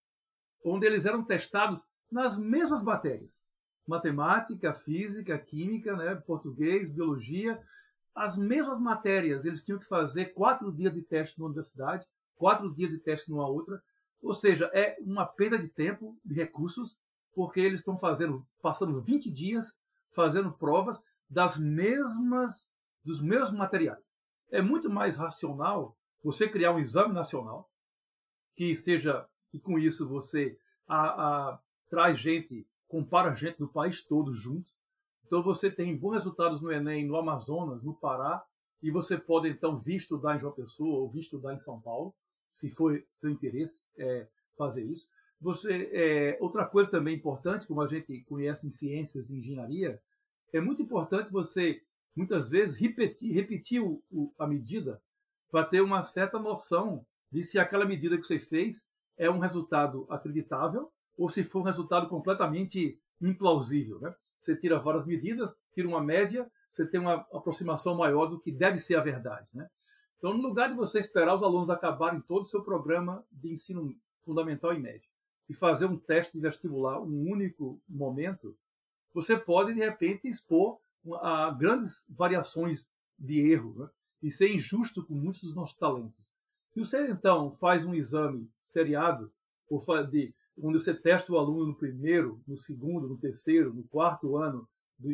onde 0.63 0.87
eles 0.87 1.05
eram 1.05 1.23
testados 1.23 1.85
nas 2.11 2.37
mesmas 2.37 2.81
matérias: 2.81 3.39
matemática, 3.87 4.73
física, 4.73 5.37
química, 5.37 5.95
né, 5.95 6.15
português, 6.15 6.89
biologia. 6.89 7.61
As 8.15 8.37
mesmas 8.37 8.79
matérias, 8.79 9.43
eles 9.45 9.61
tinham 9.63 9.77
que 9.77 9.85
fazer 9.85 10.33
quatro 10.33 10.71
dias 10.71 10.93
de 10.93 11.01
teste 11.01 11.37
numa 11.37 11.49
universidade, 11.49 12.07
quatro 12.35 12.73
dias 12.73 12.91
de 12.91 12.97
teste 12.97 13.29
numa 13.29 13.47
outra. 13.47 13.83
Ou 14.21 14.33
seja, 14.33 14.69
é 14.73 14.97
uma 15.01 15.25
perda 15.25 15.57
de 15.59 15.67
tempo, 15.67 16.17
de 16.23 16.33
recursos, 16.33 16.97
porque 17.33 17.59
eles 17.59 17.81
estão 17.81 17.97
fazendo, 17.97 18.45
passando 18.61 19.01
20 19.01 19.29
dias 19.29 19.75
fazendo 20.15 20.51
provas 20.53 20.99
das 21.29 21.57
mesmas 21.57 22.67
dos 23.03 23.21
mesmos 23.21 23.51
materiais. 23.51 24.15
É 24.49 24.61
muito 24.61 24.89
mais 24.89 25.17
racional 25.17 25.95
você 26.23 26.47
criar 26.47 26.71
um 26.71 26.79
exame 26.79 27.13
nacional 27.13 27.69
que 28.55 28.75
seja 28.75 29.27
e 29.53 29.59
com 29.59 29.77
isso 29.77 30.07
você 30.07 30.57
a, 30.87 31.51
a, 31.51 31.59
traz 31.89 32.17
gente, 32.17 32.65
compara 32.87 33.35
gente 33.35 33.57
do 33.57 33.67
país 33.67 34.01
todo 34.01 34.33
junto. 34.33 34.71
Então 35.25 35.43
você 35.43 35.69
tem 35.69 35.95
bons 35.95 36.13
resultados 36.13 36.61
no 36.61 36.71
Enem, 36.71 37.05
no 37.05 37.17
Amazonas, 37.17 37.83
no 37.83 37.93
Pará, 37.93 38.43
e 38.81 38.89
você 38.89 39.17
pode 39.17 39.49
então 39.49 39.77
vir 39.77 39.97
estudar 39.97 40.35
em 40.35 40.39
João 40.39 40.53
Pessoa 40.53 40.99
ou 40.99 41.09
vir 41.09 41.19
estudar 41.19 41.53
em 41.53 41.59
São 41.59 41.79
Paulo, 41.81 42.13
se 42.55 42.69
for 42.69 43.03
seu 43.11 43.29
interesse 43.29 43.81
é, 43.97 44.27
fazer 44.57 44.83
isso. 44.85 45.09
Você 45.41 45.89
é, 45.91 46.37
outra 46.39 46.65
coisa 46.65 46.89
também 46.89 47.13
importante, 47.13 47.67
como 47.67 47.81
a 47.81 47.87
gente 47.87 48.21
conhece 48.21 48.65
em 48.65 48.71
ciências 48.71 49.29
e 49.29 49.37
engenharia, 49.37 50.01
é 50.53 50.61
muito 50.61 50.81
importante 50.81 51.33
você 51.33 51.81
muitas 52.15 52.49
vezes 52.49 52.77
repetir, 52.77 53.33
repetir 53.33 53.81
o, 53.81 54.01
o, 54.09 54.33
a 54.39 54.47
medida 54.47 55.01
para 55.51 55.65
ter 55.65 55.81
uma 55.81 56.01
certa 56.01 56.39
noção 56.39 57.05
de 57.29 57.43
se 57.43 57.59
aquela 57.59 57.83
medida 57.83 58.17
que 58.17 58.23
você 58.25 58.39
fez 58.39 58.85
é 59.17 59.29
um 59.29 59.39
resultado 59.39 60.07
acreditável 60.09 60.89
ou 61.17 61.29
se 61.29 61.43
for 61.43 61.59
um 61.59 61.63
resultado 61.63 62.07
completamente 62.07 62.97
implausível. 63.21 63.99
Né? 63.99 64.15
Você 64.39 64.55
tira 64.55 64.79
várias 64.79 65.05
medidas, 65.05 65.53
tira 65.73 65.89
uma 65.89 66.01
média, 66.01 66.49
você 66.71 66.85
tem 66.85 67.01
uma 67.01 67.15
aproximação 67.33 67.95
maior 67.95 68.27
do 68.27 68.39
que 68.39 68.49
deve 68.49 68.79
ser 68.79 68.95
a 68.95 69.01
verdade. 69.01 69.49
Né? 69.53 69.69
Então, 70.17 70.33
no 70.33 70.41
lugar 70.41 70.69
de 70.69 70.75
você 70.75 70.99
esperar 70.99 71.35
os 71.35 71.43
alunos 71.43 71.69
acabarem 71.69 72.21
todo 72.21 72.43
o 72.43 72.47
seu 72.47 72.63
programa 72.63 73.25
de 73.31 73.51
ensino 73.51 73.95
fundamental 74.23 74.73
e 74.73 74.79
médio 74.79 75.09
e 75.47 75.53
fazer 75.53 75.85
um 75.85 75.97
teste 75.97 76.33
de 76.33 76.39
vestibular 76.39 76.99
um 76.99 77.29
único 77.29 77.79
momento, 77.87 78.57
você 79.13 79.37
pode, 79.37 79.73
de 79.73 79.79
repente, 79.79 80.27
expor 80.27 80.79
a 81.21 81.51
grandes 81.51 82.03
variações 82.09 82.85
de 83.17 83.39
erro 83.51 83.75
né? 83.77 83.89
e 84.23 84.31
ser 84.31 84.51
injusto 84.51 85.05
com 85.05 85.13
muitos 85.13 85.41
dos 85.41 85.55
nossos 85.55 85.77
talentos. 85.77 86.33
Se 86.73 86.79
você, 86.79 87.07
então, 87.09 87.51
faz 87.51 87.85
um 87.85 87.93
exame 87.93 88.49
seriado, 88.63 89.31
de, 90.11 90.33
onde 90.57 90.79
você 90.79 90.93
testa 90.93 91.31
o 91.31 91.37
aluno 91.37 91.67
no 91.67 91.75
primeiro, 91.75 92.41
no 92.47 92.57
segundo, 92.57 93.07
no 93.07 93.17
terceiro, 93.17 93.73
no 93.73 93.83
quarto 93.83 94.35
ano, 94.35 94.67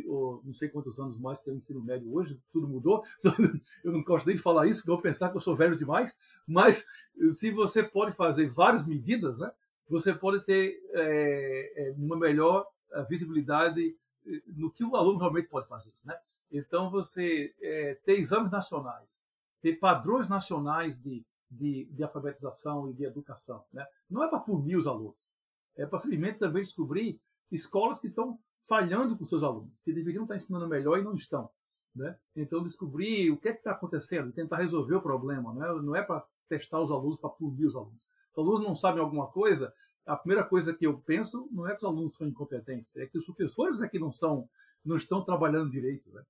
ou 0.08 0.41
não 0.44 0.54
sei 0.54 0.70
quantos 0.70 1.00
anos 1.00 1.17
mais 1.17 1.41
tem 1.41 1.54
o 1.54 1.58
ensino 1.58 1.82
médio 1.82 2.13
hoje, 2.13 2.39
tudo 2.52 2.67
mudou. 2.67 3.04
Eu 3.84 3.91
não 3.91 4.04
gosto 4.04 4.28
nem 4.28 4.36
de 4.36 4.41
falar 4.41 4.67
isso, 4.67 4.80
porque 4.80 4.91
vou 4.91 5.02
pensar 5.02 5.30
que 5.30 5.38
eu 5.38 5.41
sou 5.41 5.56
velho 5.56 5.76
demais, 5.76 6.17
mas 6.48 6.86
se 7.34 7.52
você 7.52 7.82
pode 7.84 8.15
fazer 8.15 8.48
várias 8.48 8.86
medidas, 8.86 9.39
né, 9.39 9.52
você 9.89 10.13
pode 10.13 10.46
ter 10.46 10.80
é, 10.94 11.88
é 11.88 11.91
uma 11.98 12.15
melhor 12.15 12.65
é, 12.94 13.04
visibilidade 13.04 13.96
é, 14.26 14.41
no 14.48 14.72
que 14.72 14.84
o 14.84 14.96
aluno 14.96 15.20
realmente 15.20 15.50
pode 15.50 15.67
fazer. 15.67 15.94
Né? 16.04 16.17
Então, 16.52 16.89
você 16.89 17.54
é, 17.62 17.96
ter 18.06 18.20
exames 18.20 18.52
nacionais, 18.52 19.22
ter 19.62 19.76
padrões 19.78 20.30
nacionais 20.30 20.98
de, 20.98 21.26
de, 21.50 21.86
de 21.86 22.04
alfabetização 22.04 22.89
e 22.89 22.94
de 22.94 23.04
educação. 23.04 23.63
Né? 23.74 23.86
Não 24.10 24.24
é 24.24 24.30
para 24.30 24.39
punir 24.39 24.78
os 24.78 24.88
alunos, 24.88 25.28
é 25.76 25.86
para 25.86 26.00
simplesmente 26.00 26.39
também 26.39 26.63
descobrir 26.63 27.20
escolas 27.52 28.00
que 28.00 28.08
estão 28.08 28.39
falhando 28.67 29.17
com 29.17 29.26
seus 29.26 29.43
alunos, 29.43 29.82
que 29.84 29.93
deveriam 29.93 30.24
estar 30.24 30.36
ensinando 30.36 30.67
melhor 30.67 31.00
e 31.00 31.04
não 31.04 31.15
estão. 31.15 31.50
Né? 31.95 32.17
Então, 32.36 32.63
descobrir 32.63 33.32
o 33.32 33.38
que 33.38 33.50
é 33.50 33.52
está 33.52 33.71
acontecendo, 33.71 34.32
tentar 34.32 34.58
resolver 34.58 34.95
o 34.95 35.02
problema. 35.02 35.54
Né? 35.54 35.67
Não 35.82 35.95
é 35.95 36.02
para 36.02 36.26
testar 36.47 36.80
os 36.80 36.91
alunos, 36.91 37.19
para 37.19 37.30
punir 37.30 37.65
os 37.65 37.76
alunos. 37.76 38.02
Se 38.02 38.32
os 38.34 38.38
alunos 38.38 38.62
não 38.62 38.76
sabem 38.76 39.02
alguma 39.02 39.28
coisa, 39.28 39.74
a 40.06 40.15
primeira 40.15 40.43
coisa 40.43 40.74
que 40.74 40.86
eu 40.86 40.97
penso 41.00 41.47
não 41.52 41.67
é 41.67 41.71
que 41.71 41.78
os 41.78 41.84
alunos 41.84 42.15
são 42.15 42.28
incompetentes, 42.28 42.95
é 42.95 43.06
que 43.06 43.17
os 43.17 43.26
professores 43.26 43.82
é 43.82 43.88
que 43.88 44.00
não 44.00 44.12
são, 44.12 44.47
não 44.84 44.95
estão 44.95 45.24
trabalhando 45.24 45.69
direito, 45.69 46.10
né? 46.12 46.24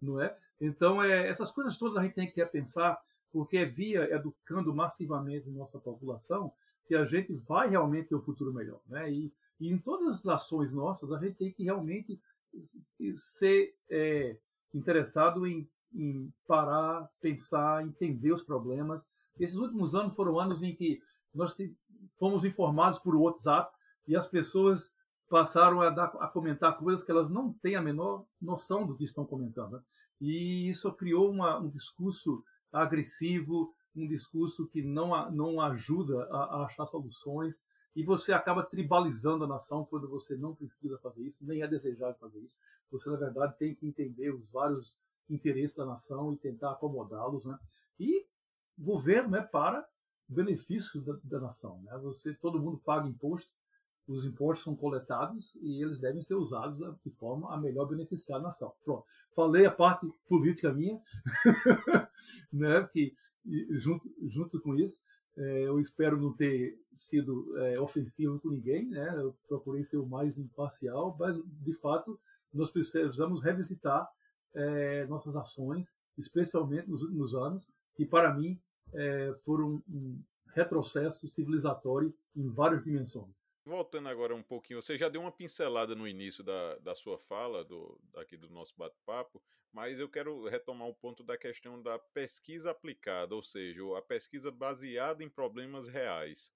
não 0.00 0.20
é? 0.20 0.36
Então, 0.60 1.02
é, 1.02 1.28
essas 1.28 1.50
coisas 1.50 1.76
todas 1.76 1.96
a 1.96 2.02
gente 2.02 2.14
tem 2.14 2.30
que 2.30 2.44
pensar, 2.46 2.98
porque 3.32 3.58
é 3.58 3.64
via 3.64 4.12
educando 4.14 4.74
massivamente 4.74 5.48
nossa 5.50 5.78
população 5.78 6.52
que 6.86 6.94
a 6.94 7.04
gente 7.04 7.32
vai 7.34 7.68
realmente 7.68 8.08
ter 8.08 8.14
um 8.14 8.22
futuro 8.22 8.52
melhor, 8.52 8.80
né? 8.86 9.10
E, 9.12 9.32
e 9.60 9.70
em 9.70 9.78
todas 9.78 10.20
as 10.20 10.26
ações 10.26 10.72
nossas, 10.72 11.12
a 11.12 11.18
gente 11.18 11.36
tem 11.36 11.52
que 11.52 11.64
realmente 11.64 12.18
ser 13.16 13.74
é, 13.90 14.36
interessado 14.74 15.46
em, 15.46 15.68
em 15.94 16.32
parar, 16.46 17.08
pensar, 17.20 17.84
entender 17.84 18.32
os 18.32 18.42
problemas. 18.42 19.06
Esses 19.38 19.56
últimos 19.56 19.94
anos 19.94 20.14
foram 20.14 20.40
anos 20.40 20.62
em 20.62 20.74
que 20.74 21.00
nós 21.34 21.54
fomos 22.18 22.44
informados 22.44 22.98
por 22.98 23.14
WhatsApp 23.14 23.72
e 24.08 24.16
as 24.16 24.26
pessoas 24.26 24.90
passaram 25.28 25.80
a, 25.80 25.90
dar, 25.90 26.06
a 26.20 26.26
comentar 26.26 26.76
coisas 26.78 27.04
que 27.04 27.10
elas 27.10 27.30
não 27.30 27.52
têm 27.52 27.76
a 27.76 27.82
menor 27.82 28.24
noção 28.40 28.84
do 28.84 28.96
que 28.96 29.04
estão 29.04 29.24
comentando. 29.24 29.72
Né? 29.72 29.82
E 30.20 30.68
isso 30.68 30.90
criou 30.92 31.30
uma, 31.30 31.58
um 31.58 31.68
discurso 31.68 32.42
agressivo, 32.72 33.72
um 33.94 34.08
discurso 34.08 34.66
que 34.68 34.82
não, 34.82 35.30
não 35.30 35.60
ajuda 35.60 36.24
a, 36.30 36.36
a 36.36 36.64
achar 36.64 36.86
soluções 36.86 37.60
e 37.94 38.04
você 38.04 38.32
acaba 38.32 38.62
tribalizando 38.62 39.44
a 39.44 39.48
nação 39.48 39.84
quando 39.84 40.08
você 40.08 40.36
não 40.36 40.54
precisa 40.54 40.98
fazer 40.98 41.22
isso, 41.22 41.44
nem 41.44 41.62
é 41.62 41.68
desejável 41.68 42.14
fazer 42.20 42.38
isso. 42.40 42.56
Você, 42.90 43.10
na 43.10 43.16
verdade, 43.16 43.56
tem 43.58 43.74
que 43.74 43.86
entender 43.86 44.30
os 44.30 44.50
vários 44.50 44.96
interesses 45.28 45.76
da 45.76 45.84
nação 45.84 46.32
e 46.32 46.36
tentar 46.36 46.72
acomodá-los. 46.72 47.44
Né? 47.44 47.58
E 47.98 48.26
governo 48.78 49.36
é 49.36 49.42
para 49.42 49.86
benefício 50.28 51.00
da, 51.00 51.18
da 51.24 51.40
nação. 51.40 51.80
Né? 51.82 51.98
Você, 51.98 52.32
todo 52.34 52.60
mundo 52.60 52.78
paga 52.78 53.08
imposto, 53.08 53.50
os 54.06 54.24
impostos 54.24 54.64
são 54.64 54.74
coletados 54.74 55.56
e 55.60 55.82
eles 55.82 55.98
devem 55.98 56.22
ser 56.22 56.34
usados 56.34 56.78
de 57.04 57.10
forma 57.10 57.52
a 57.52 57.56
melhor 57.56 57.86
beneficiar 57.86 58.40
a 58.40 58.42
nação. 58.42 58.72
Pronto. 58.84 59.04
Falei 59.34 59.66
a 59.66 59.70
parte 59.70 60.08
política 60.28 60.72
minha, 60.72 61.00
né? 62.52 62.88
que 62.92 63.14
junto, 63.78 64.12
junto 64.22 64.60
com 64.60 64.76
isso, 64.76 65.00
eu 65.36 65.78
espero 65.80 66.20
não 66.20 66.32
ter 66.32 66.78
sido 66.94 67.56
é, 67.58 67.80
ofensivo 67.80 68.38
com 68.40 68.50
ninguém, 68.50 68.88
né? 68.88 69.14
Eu 69.16 69.34
procurei 69.48 69.82
ser 69.82 69.96
o 69.96 70.06
mais 70.06 70.36
imparcial, 70.36 71.16
mas 71.18 71.36
de 71.62 71.72
fato 71.74 72.18
nós 72.52 72.70
precisamos 72.70 73.42
revisitar 73.42 74.08
é, 74.54 75.06
nossas 75.06 75.36
ações, 75.36 75.94
especialmente 76.18 76.90
nos 76.90 77.02
últimos 77.02 77.34
anos, 77.34 77.68
que 77.94 78.04
para 78.04 78.34
mim 78.34 78.60
é, 78.92 79.32
foram 79.44 79.82
um 79.88 80.20
retrocesso 80.54 81.28
civilizatório 81.28 82.12
em 82.36 82.48
várias 82.48 82.82
dimensões. 82.82 83.39
Voltando 83.64 84.08
agora 84.08 84.34
um 84.34 84.42
pouquinho, 84.42 84.80
você 84.80 84.96
já 84.96 85.08
deu 85.08 85.20
uma 85.20 85.30
pincelada 85.30 85.94
no 85.94 86.08
início 86.08 86.42
da, 86.42 86.78
da 86.78 86.94
sua 86.94 87.18
fala, 87.18 87.62
do, 87.62 88.00
aqui 88.16 88.36
do 88.36 88.48
nosso 88.48 88.74
bate-papo, 88.76 89.42
mas 89.72 90.00
eu 90.00 90.08
quero 90.08 90.48
retomar 90.48 90.88
o 90.88 90.94
ponto 90.94 91.22
da 91.22 91.36
questão 91.36 91.80
da 91.80 91.98
pesquisa 91.98 92.70
aplicada, 92.70 93.34
ou 93.34 93.42
seja, 93.42 93.82
a 93.96 94.02
pesquisa 94.02 94.50
baseada 94.50 95.22
em 95.22 95.28
problemas 95.28 95.86
reais. 95.86 96.50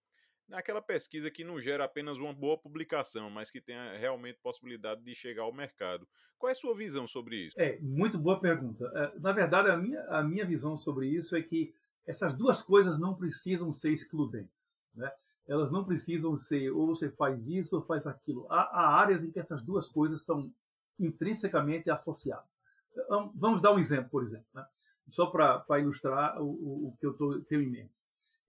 Naquela 0.48 0.82
pesquisa 0.82 1.30
que 1.30 1.44
não 1.44 1.60
gera 1.60 1.84
apenas 1.84 2.18
uma 2.18 2.32
boa 2.32 2.58
publicação, 2.58 3.30
mas 3.30 3.50
que 3.50 3.60
tenha 3.60 3.96
realmente 3.96 4.38
possibilidade 4.42 5.02
de 5.02 5.14
chegar 5.14 5.42
ao 5.42 5.52
mercado. 5.52 6.06
Qual 6.38 6.48
é 6.48 6.52
a 6.52 6.56
sua 6.56 6.74
visão 6.74 7.06
sobre 7.06 7.46
isso? 7.46 7.58
É, 7.58 7.78
muito 7.80 8.18
boa 8.18 8.40
pergunta. 8.40 8.90
É, 8.94 9.18
na 9.18 9.32
verdade, 9.32 9.70
a 9.70 9.76
minha, 9.76 10.00
a 10.08 10.22
minha 10.22 10.44
visão 10.44 10.76
sobre 10.76 11.08
isso 11.08 11.34
é 11.36 11.42
que 11.42 11.74
essas 12.06 12.34
duas 12.34 12.62
coisas 12.62 12.98
não 12.98 13.14
precisam 13.14 13.72
ser 13.72 13.90
excludentes. 13.90 14.74
Né? 14.94 15.10
Elas 15.46 15.70
não 15.70 15.84
precisam 15.84 16.36
ser 16.36 16.70
ou 16.70 16.86
você 16.86 17.10
faz 17.10 17.48
isso 17.48 17.76
ou 17.76 17.82
faz 17.82 18.06
aquilo. 18.06 18.46
Há, 18.50 18.62
há 18.62 19.00
áreas 19.00 19.22
em 19.22 19.30
que 19.30 19.38
essas 19.38 19.62
duas 19.62 19.88
coisas 19.88 20.22
são 20.22 20.50
intrinsecamente 20.98 21.90
associadas. 21.90 22.48
Então, 22.92 23.32
vamos 23.34 23.60
dar 23.60 23.72
um 23.72 23.78
exemplo, 23.78 24.08
por 24.10 24.22
exemplo, 24.22 24.46
né? 24.54 24.64
só 25.10 25.26
para 25.26 25.78
ilustrar 25.80 26.40
o, 26.40 26.46
o, 26.46 26.88
o, 26.88 26.96
que 26.98 27.06
eu 27.06 27.12
tô, 27.14 27.40
tenho 27.42 27.62
em 27.62 27.70
mente. 27.70 27.94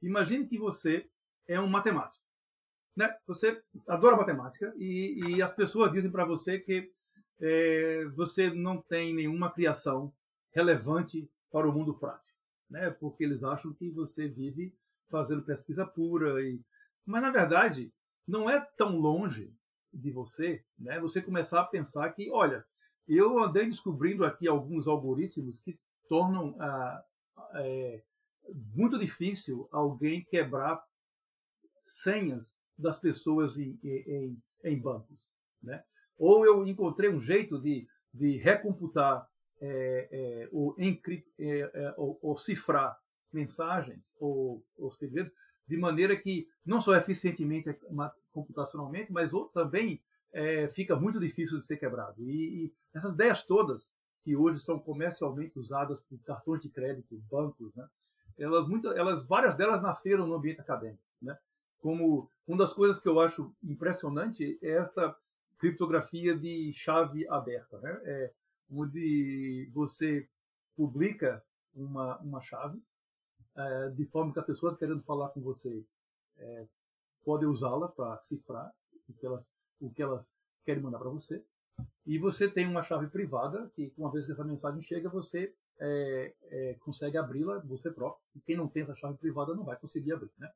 Imagine 0.02 0.48
que 0.48 0.58
você 0.58 1.08
é 1.48 1.60
um 1.60 1.68
matemático. 1.68 2.24
Né? 2.96 3.14
Você 3.28 3.62
adora 3.88 4.16
matemática 4.16 4.74
e, 4.78 5.36
e 5.36 5.42
as 5.42 5.54
pessoas 5.54 5.92
dizem 5.92 6.12
para 6.12 6.24
você 6.24 6.60
que 6.60 6.92
é, 7.42 8.06
você 8.16 8.50
não 8.50 8.82
tem 8.82 9.14
nenhuma 9.14 9.52
criação 9.52 10.14
relevante 10.54 11.30
para 11.52 11.68
o 11.68 11.74
mundo 11.74 11.94
prático, 11.94 12.38
né? 12.70 12.90
porque 12.92 13.24
eles 13.24 13.44
acham 13.44 13.74
que 13.74 13.90
você 13.90 14.28
vive 14.28 14.74
fazendo 15.10 15.42
pesquisa 15.42 15.86
pura. 15.86 16.42
E... 16.42 16.60
Mas, 17.06 17.22
na 17.22 17.30
verdade, 17.30 17.94
não 18.28 18.50
é 18.50 18.60
tão 18.78 18.98
longe 18.98 19.54
de 19.94 20.12
você 20.12 20.64
né? 20.78 21.00
você 21.00 21.22
começar 21.22 21.62
a 21.62 21.66
pensar 21.66 22.10
que, 22.12 22.30
olha, 22.32 22.66
eu 23.08 23.40
andei 23.44 23.66
descobrindo 23.66 24.26
aqui 24.26 24.48
alguns 24.48 24.88
algoritmos 24.88 25.60
que 25.60 25.80
tornam 26.10 26.56
ah, 26.60 27.04
é, 27.56 28.02
muito 28.74 28.98
difícil 28.98 29.68
alguém 29.72 30.24
quebrar 30.26 30.84
senhas 31.84 32.56
das 32.78 33.00
pessoas 33.00 33.58
em, 33.58 33.80
em, 33.84 34.38
em 34.64 34.80
bancos. 34.80 35.32
Né? 35.62 35.84
Ou 36.18 36.46
eu 36.46 36.66
encontrei 36.68 37.10
um 37.10 37.20
jeito 37.20 37.60
de, 37.60 37.88
de 38.14 38.38
recomputar 38.38 39.28
é, 39.62 40.10
é, 40.12 40.50
ou, 40.52 40.76
é, 40.80 40.92
é, 41.40 41.94
ou, 41.98 42.20
ou, 42.22 42.38
cifrar 42.38 43.00
mensagens 43.32 44.14
ou, 44.20 44.64
ou 44.78 44.92
segredos 44.92 45.32
de 45.68 45.78
maneira 45.78 46.16
que 46.16 46.48
não 46.66 46.80
só 46.80 46.96
eficientemente 46.96 47.76
computacionalmente, 48.32 49.12
mas 49.12 49.32
também 49.54 50.02
é, 50.32 50.68
fica 50.68 50.96
muito 50.96 51.20
difícil 51.20 51.58
de 51.58 51.66
ser 51.66 51.78
quebrado. 51.78 52.22
E, 52.22 52.66
e, 52.66 52.74
essas 52.94 53.14
ideias 53.14 53.44
todas 53.44 53.96
que 54.24 54.36
hoje 54.36 54.60
são 54.60 54.80
comercialmente 54.80 55.58
usadas 55.58 56.02
por 56.02 56.20
cartões 56.24 56.62
de 56.62 56.70
crédito, 56.70 57.22
bancos, 57.32 57.74
né? 57.76 57.88
Elas, 58.38 58.68
muitas, 58.68 58.96
elas, 58.98 59.26
várias 59.26 59.56
delas 59.56 59.82
nasceram 59.82 60.28
no 60.28 60.34
ambiente 60.36 60.60
acadêmico, 60.60 61.02
né? 61.22 61.38
Como 61.80 62.30
uma 62.48 62.58
das 62.58 62.74
coisas 62.74 63.00
que 63.00 63.08
eu 63.08 63.20
acho 63.20 63.54
impressionante 63.64 64.58
é 64.62 64.72
essa 64.72 65.16
criptografia 65.58 66.38
de 66.38 66.74
chave 66.74 67.28
aberta, 67.30 67.80
né? 67.80 68.02
É, 68.04 68.32
onde 68.70 69.70
você 69.74 70.28
publica 70.76 71.42
uma, 71.74 72.18
uma 72.18 72.42
chave 72.42 72.82
é, 73.56 73.90
de 73.90 74.06
forma 74.06 74.34
que 74.34 74.40
as 74.40 74.46
pessoas 74.46 74.76
querendo 74.76 75.02
falar 75.04 75.30
com 75.30 75.42
você 75.42 75.84
é, 76.38 76.66
podem 77.24 77.48
usá-la 77.48 77.88
para 77.88 78.20
cifrar 78.22 78.74
o 79.08 79.14
que 79.14 79.26
elas, 79.26 79.52
o 79.80 79.90
que 79.90 80.02
elas 80.02 80.32
querem 80.66 80.82
mandar 80.84 81.00
para 81.00 81.10
você. 81.10 81.44
E 82.06 82.18
você 82.18 82.48
tem 82.48 82.68
uma 82.68 82.84
chave 82.84 83.08
privada 83.08 83.70
que, 83.76 83.92
uma 83.98 84.12
vez 84.12 84.26
que 84.26 84.32
essa 84.32 84.44
mensagem 84.44 84.82
chega, 84.82 85.10
você 85.10 85.54
é, 85.80 86.34
é, 86.44 86.76
consegue 86.80 87.18
abri-la 87.18 87.60
você 87.60 87.92
próprio. 87.92 88.24
E 88.36 88.40
quem 88.40 88.56
não 88.56 88.68
tem 88.68 88.84
essa 88.84 88.96
chave 88.96 89.18
privada 89.18 89.54
não 89.54 89.64
vai 89.64 89.76
conseguir 89.76 90.14
abrir. 90.14 90.32
Né? 90.38 90.50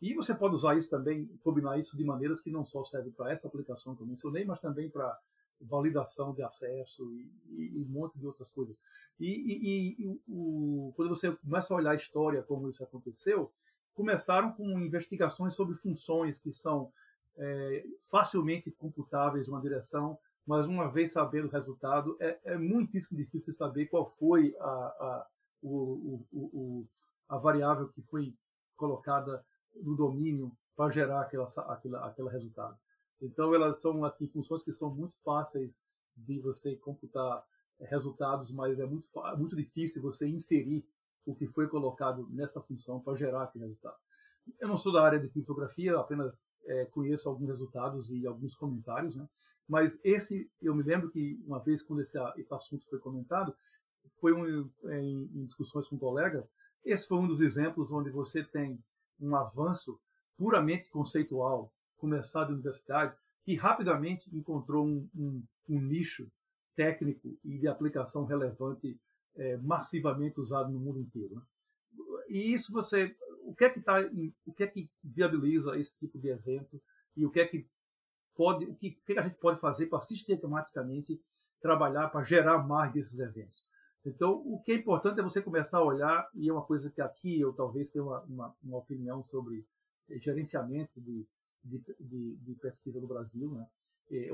E 0.00 0.14
você 0.14 0.34
pode 0.34 0.54
usar 0.54 0.76
isso 0.76 0.90
também, 0.90 1.26
combinar 1.42 1.78
isso 1.78 1.96
de 1.96 2.04
maneiras 2.04 2.40
que 2.40 2.50
não 2.50 2.64
só 2.64 2.84
servem 2.84 3.12
para 3.12 3.30
essa 3.30 3.46
aplicação 3.46 3.94
que 3.94 4.02
eu 4.02 4.06
mencionei, 4.06 4.44
mas 4.44 4.60
também 4.60 4.90
para 4.90 5.18
validação 5.60 6.34
de 6.34 6.42
acesso 6.42 7.10
e, 7.12 7.30
e, 7.48 7.78
um 7.78 7.88
monte 7.88 8.18
de 8.18 8.26
outras 8.26 8.50
coisas. 8.50 8.76
E, 9.18 9.26
e, 9.26 10.02
e 10.04 10.20
o, 10.28 10.92
quando 10.94 11.08
você 11.08 11.32
começa 11.32 11.72
a 11.72 11.76
olhar 11.76 11.90
a 11.92 11.96
história 11.96 12.42
como 12.42 12.68
isso 12.68 12.84
aconteceu, 12.84 13.50
começaram 13.94 14.52
com 14.52 14.78
investigações 14.80 15.54
sobre 15.54 15.74
funções 15.74 16.38
que 16.38 16.52
são 16.52 16.92
é, 17.38 17.84
facilmente 18.00 18.70
computáveis 18.70 19.48
uma 19.48 19.60
direção, 19.60 20.18
mas 20.46 20.68
uma 20.68 20.88
vez 20.88 21.12
sabendo 21.12 21.48
o 21.48 21.50
resultado, 21.50 22.16
é, 22.20 22.38
é 22.44 22.56
muitíssimo 22.56 23.16
difícil 23.16 23.52
saber 23.52 23.86
qual 23.86 24.06
foi 24.06 24.54
a, 24.60 24.64
a, 24.64 25.26
o, 25.62 26.24
o, 26.32 26.38
o, 26.38 26.86
a 27.28 27.36
variável 27.36 27.88
que 27.88 28.02
foi 28.02 28.34
colocada 28.76 29.44
no 29.74 29.96
domínio 29.96 30.52
para 30.76 30.90
gerar 30.90 31.22
aquela, 31.22 31.46
aquela, 31.46 32.06
aquele 32.06 32.28
resultado. 32.28 32.76
Então, 33.20 33.54
elas 33.54 33.80
são 33.80 34.04
assim 34.04 34.28
funções 34.28 34.62
que 34.62 34.72
são 34.72 34.94
muito 34.94 35.14
fáceis 35.22 35.80
de 36.16 36.38
você 36.40 36.76
computar 36.76 37.44
resultados, 37.80 38.50
mas 38.50 38.78
é 38.78 38.86
muito, 38.86 39.06
muito 39.36 39.56
difícil 39.56 40.00
você 40.00 40.26
inferir 40.26 40.84
o 41.24 41.34
que 41.34 41.46
foi 41.46 41.66
colocado 41.68 42.26
nessa 42.30 42.60
função 42.60 43.00
para 43.00 43.16
gerar 43.16 43.44
aquele 43.44 43.66
resultado. 43.66 43.96
Eu 44.60 44.68
não 44.68 44.76
sou 44.76 44.92
da 44.92 45.02
área 45.02 45.18
de 45.18 45.28
criptografia, 45.28 45.98
apenas 45.98 46.46
é, 46.64 46.84
conheço 46.86 47.28
alguns 47.28 47.48
resultados 47.48 48.10
e 48.10 48.26
alguns 48.26 48.54
comentários, 48.54 49.16
né? 49.16 49.28
mas 49.68 50.00
esse, 50.04 50.48
eu 50.62 50.74
me 50.74 50.84
lembro 50.84 51.10
que 51.10 51.42
uma 51.44 51.58
vez 51.58 51.82
quando 51.82 52.00
esse, 52.00 52.16
esse 52.36 52.54
assunto 52.54 52.86
foi 52.88 53.00
comentado, 53.00 53.54
foi 54.20 54.32
um, 54.32 54.70
em, 54.84 55.30
em 55.34 55.44
discussões 55.44 55.88
com 55.88 55.98
colegas, 55.98 56.50
esse 56.84 57.08
foi 57.08 57.18
um 57.18 57.26
dos 57.26 57.40
exemplos 57.40 57.90
onde 57.90 58.08
você 58.10 58.44
tem 58.44 58.78
um 59.20 59.34
avanço 59.34 59.98
puramente 60.36 60.88
conceitual, 60.88 61.72
começado 61.96 62.48
na 62.48 62.54
universidade, 62.54 63.16
que 63.44 63.54
rapidamente 63.54 64.28
encontrou 64.34 64.86
um, 64.86 65.08
um, 65.14 65.42
um 65.68 65.80
nicho 65.80 66.30
técnico 66.74 67.38
e 67.44 67.58
de 67.58 67.68
aplicação 67.68 68.24
relevante 68.24 68.98
é, 69.36 69.56
massivamente 69.58 70.40
usado 70.40 70.70
no 70.70 70.78
mundo 70.78 71.00
inteiro. 71.00 71.36
Né? 71.36 71.42
E 72.28 72.52
isso 72.52 72.72
você, 72.72 73.16
o 73.42 73.54
que 73.54 73.64
é 73.64 73.70
que 73.70 73.80
tá, 73.80 74.00
o 74.44 74.52
que 74.52 74.62
é 74.62 74.66
que 74.66 74.90
viabiliza 75.02 75.78
esse 75.78 75.96
tipo 75.98 76.18
de 76.18 76.28
evento 76.28 76.80
e 77.16 77.24
o 77.24 77.30
que 77.30 77.40
é 77.40 77.46
que 77.46 77.66
pode, 78.34 78.66
o 78.66 78.74
que, 78.74 78.98
o 79.00 79.04
que 79.06 79.18
a 79.18 79.22
gente 79.22 79.36
pode 79.36 79.60
fazer 79.60 79.86
para 79.86 80.00
sistematicamente 80.00 81.20
trabalhar 81.60 82.08
para 82.08 82.22
gerar 82.22 82.58
mais 82.58 82.92
desses 82.92 83.18
eventos. 83.18 83.66
Então, 84.04 84.34
o 84.46 84.60
que 84.62 84.72
é 84.72 84.74
importante 84.76 85.18
é 85.18 85.22
você 85.22 85.42
começar 85.42 85.78
a 85.78 85.84
olhar, 85.84 86.28
e 86.34 86.48
é 86.48 86.52
uma 86.52 86.62
coisa 86.62 86.90
que 86.90 87.00
aqui 87.00 87.40
eu 87.40 87.52
talvez 87.52 87.90
tenha 87.90 88.04
uma, 88.04 88.20
uma, 88.22 88.56
uma 88.62 88.78
opinião 88.78 89.24
sobre 89.24 89.66
gerenciamento 90.08 91.00
de, 91.00 91.26
de, 91.66 91.82
de, 92.00 92.36
de, 92.36 92.54
pesquisa 92.54 93.00
no 93.00 93.06
Brasil, 93.06 93.50
né? 93.50 93.66
é, 94.10 94.30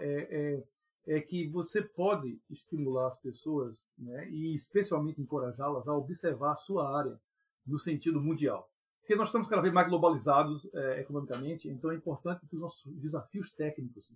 é, 0.00 0.54
é 0.56 0.64
é 1.06 1.20
que 1.20 1.46
você 1.46 1.80
pode 1.80 2.40
estimular 2.50 3.06
as 3.06 3.18
pessoas 3.18 3.88
né, 3.96 4.28
e 4.28 4.56
especialmente 4.56 5.20
encorajá-las 5.20 5.86
a 5.86 5.94
observar 5.94 6.52
a 6.52 6.56
sua 6.56 6.98
área 6.98 7.18
no 7.64 7.78
sentido 7.78 8.20
mundial. 8.20 8.68
Porque 9.00 9.14
nós 9.14 9.28
estamos 9.28 9.46
cada 9.46 9.62
vez 9.62 9.72
mais 9.72 9.88
globalizados 9.88 10.68
é, 10.74 11.00
economicamente, 11.00 11.68
então 11.68 11.92
é 11.92 11.94
importante 11.94 12.44
que 12.48 12.56
os 12.56 12.60
nossos 12.60 12.92
desafios 12.96 13.52
técnicos 13.52 14.12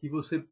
que 0.00 0.08
você 0.08 0.44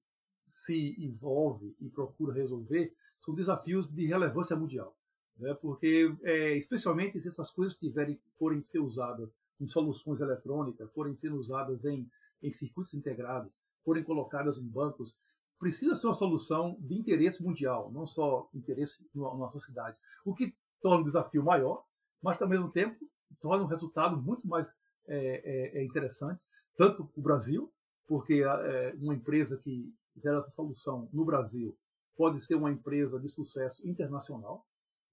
se 0.47 0.95
envolve 0.99 1.75
e 1.81 1.91
procura 1.91 2.33
resolver 2.33 2.95
são 3.19 3.35
desafios 3.35 3.89
de 3.93 4.07
relevância 4.07 4.55
mundial. 4.55 4.97
Né? 5.37 5.53
Porque, 5.55 6.15
é, 6.23 6.57
especialmente 6.57 7.19
se 7.19 7.27
essas 7.27 7.51
coisas 7.51 7.77
tiverem, 7.77 8.21
forem 8.39 8.63
ser 8.63 8.79
usadas 8.79 9.35
em 9.63 9.69
soluções 9.69 10.21
eletrônicas, 10.21 10.91
forem 10.93 11.15
ser 11.15 11.33
usadas 11.33 11.85
em, 11.85 12.11
em 12.43 12.51
circuitos 12.51 12.93
integrados, 12.95 13.61
forem 13.85 14.03
colocadas 14.03 14.59
em 14.59 14.67
bancos, 14.67 15.17
precisa 15.59 15.95
ser 15.95 16.09
uma 16.09 16.15
solução 16.15 16.77
de 16.81 16.99
interesse 16.99 17.41
mundial, 17.43 17.91
não 17.93 18.05
só 18.05 18.51
interesse 18.53 19.07
numa 19.15 19.49
sociedade. 19.51 19.97
O 20.25 20.35
que 20.35 20.53
torna 20.81 21.03
o 21.03 21.05
desafio 21.05 21.45
maior, 21.45 21.85
mas 22.21 22.43
ao 22.43 22.49
mesmo 22.49 22.69
tempo 22.71 22.99
torna 23.41 23.63
um 23.63 23.69
resultado 23.69 24.21
muito 24.21 24.47
mais 24.47 24.75
é, 25.07 25.77
é, 25.77 25.79
é 25.79 25.85
interessante, 25.85 26.45
tanto 26.77 27.05
para 27.05 27.21
o 27.21 27.23
Brasil, 27.23 27.73
porque 28.09 28.43
é, 28.43 28.95
uma 29.01 29.15
empresa 29.15 29.57
que 29.57 29.95
gera 30.17 30.39
essa 30.39 30.51
solução 30.51 31.09
no 31.13 31.25
Brasil 31.25 31.77
pode 32.17 32.45
ser 32.45 32.57
uma 32.57 32.71
empresa 32.71 33.21
de 33.21 33.29
sucesso 33.29 33.87
internacional, 33.89 34.67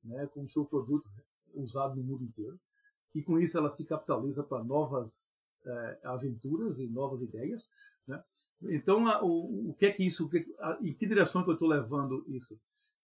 né, 0.03 0.27
com 0.33 0.43
o 0.43 0.49
seu 0.49 0.65
produto 0.65 1.07
usado 1.53 1.95
no 1.95 2.03
mundo 2.03 2.23
inteiro, 2.23 2.59
e 3.13 3.21
com 3.21 3.39
isso 3.39 3.57
ela 3.57 3.69
se 3.69 3.83
capitaliza 3.85 4.43
para 4.43 4.63
novas 4.63 5.29
é, 5.65 5.99
aventuras 6.03 6.79
e 6.79 6.87
novas 6.87 7.21
ideias, 7.21 7.69
né? 8.07 8.23
Então, 8.61 9.07
a, 9.07 9.23
o, 9.23 9.69
o 9.69 9.73
que 9.75 9.85
é 9.85 9.91
que 9.91 10.03
isso, 10.03 10.27
que, 10.29 10.45
a, 10.59 10.77
em 10.81 10.93
que 10.93 11.07
direção 11.07 11.43
que 11.43 11.49
eu 11.49 11.53
estou 11.53 11.67
levando 11.67 12.25
isso? 12.27 12.59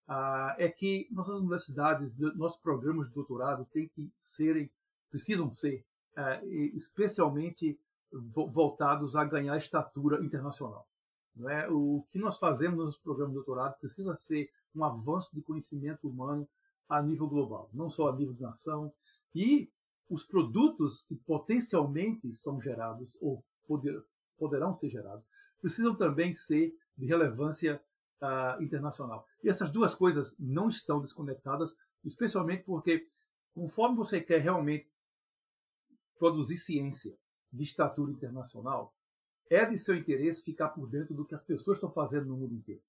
Ah, 0.08 0.56
é 0.60 0.70
que 0.70 1.08
nossas 1.12 1.40
universidades, 1.40 2.16
nossos 2.36 2.60
programas 2.60 3.08
de 3.08 3.14
doutorado 3.14 3.66
têm 3.72 3.88
que 3.88 4.12
serem, 4.18 4.70
precisam 5.10 5.50
ser, 5.50 5.86
é, 6.16 6.46
especialmente 6.46 7.80
voltados 8.12 9.16
a 9.16 9.24
ganhar 9.24 9.58
estatura 9.58 10.24
internacional. 10.24 10.88
Não 11.36 11.50
é? 11.50 11.68
O 11.70 12.06
que 12.12 12.20
nós 12.20 12.38
fazemos 12.38 12.86
nos 12.86 12.98
programas 12.98 13.32
de 13.32 13.36
doutorado 13.36 13.78
precisa 13.80 14.16
ser 14.16 14.50
um 14.74 14.84
avanço 14.84 15.34
de 15.34 15.42
conhecimento 15.42 16.08
humano 16.08 16.48
a 16.88 17.02
nível 17.02 17.28
global, 17.28 17.70
não 17.74 17.90
só 17.90 18.10
a 18.10 18.16
nível 18.16 18.34
de 18.34 18.42
nação. 18.42 18.94
E 19.34 19.70
os 20.10 20.24
produtos 20.24 21.02
que 21.04 21.16
potencialmente 21.16 22.32
são 22.34 22.62
gerados 22.62 23.18
ou 23.22 23.44
poder, 23.68 24.04
poderão 24.38 24.74
ser 24.74 24.90
gerados 24.90 25.28
precisam 25.66 25.96
também 25.96 26.32
ser 26.32 26.78
de 26.96 27.08
relevância 27.08 27.82
uh, 28.22 28.62
internacional. 28.62 29.26
E 29.44 29.50
essas 29.50 29.72
duas 29.72 29.96
coisas 29.96 30.36
não 30.38 30.70
estão 30.70 31.02
desconectadas, 31.02 31.76
especialmente 32.04 32.64
porque, 32.64 33.08
conforme 33.52 33.98
você 33.98 34.22
quer 34.22 34.42
realmente 34.42 34.88
produzir 36.20 36.58
ciência 36.58 37.18
de 37.52 37.64
estatura 37.64 38.12
internacional, 38.12 38.94
é 39.50 39.66
de 39.66 39.76
seu 39.80 39.96
interesse 39.96 40.44
ficar 40.44 40.70
por 40.70 40.88
dentro 40.88 41.16
do 41.16 41.26
que 41.26 41.34
as 41.34 41.44
pessoas 41.44 41.78
estão 41.78 41.90
fazendo 41.90 42.28
no 42.28 42.38
mundo 42.38 42.54
inteiro. 42.54 42.82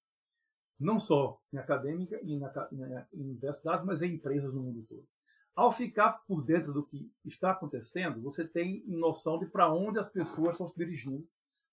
Não 0.79 1.01
só 1.01 1.41
em 1.51 1.57
acadêmica 1.57 2.21
e 2.23 2.37
na, 2.39 3.09
em 3.13 3.23
universidades, 3.23 3.87
mas 3.87 4.03
em 4.03 4.15
empresas 4.15 4.53
no 4.53 4.63
mundo 4.63 4.85
todo. 4.87 5.07
Ao 5.57 5.73
ficar 5.73 6.23
por 6.29 6.45
dentro 6.45 6.73
do 6.73 6.85
que 6.85 7.11
está 7.25 7.51
acontecendo, 7.51 8.20
você 8.20 8.47
tem 8.47 8.85
noção 8.87 9.39
de 9.39 9.47
para 9.47 9.72
onde 9.72 9.99
as 9.99 10.09
pessoas 10.09 10.51
estão 10.51 10.68
se 10.68 10.76
dirigindo 10.76 11.26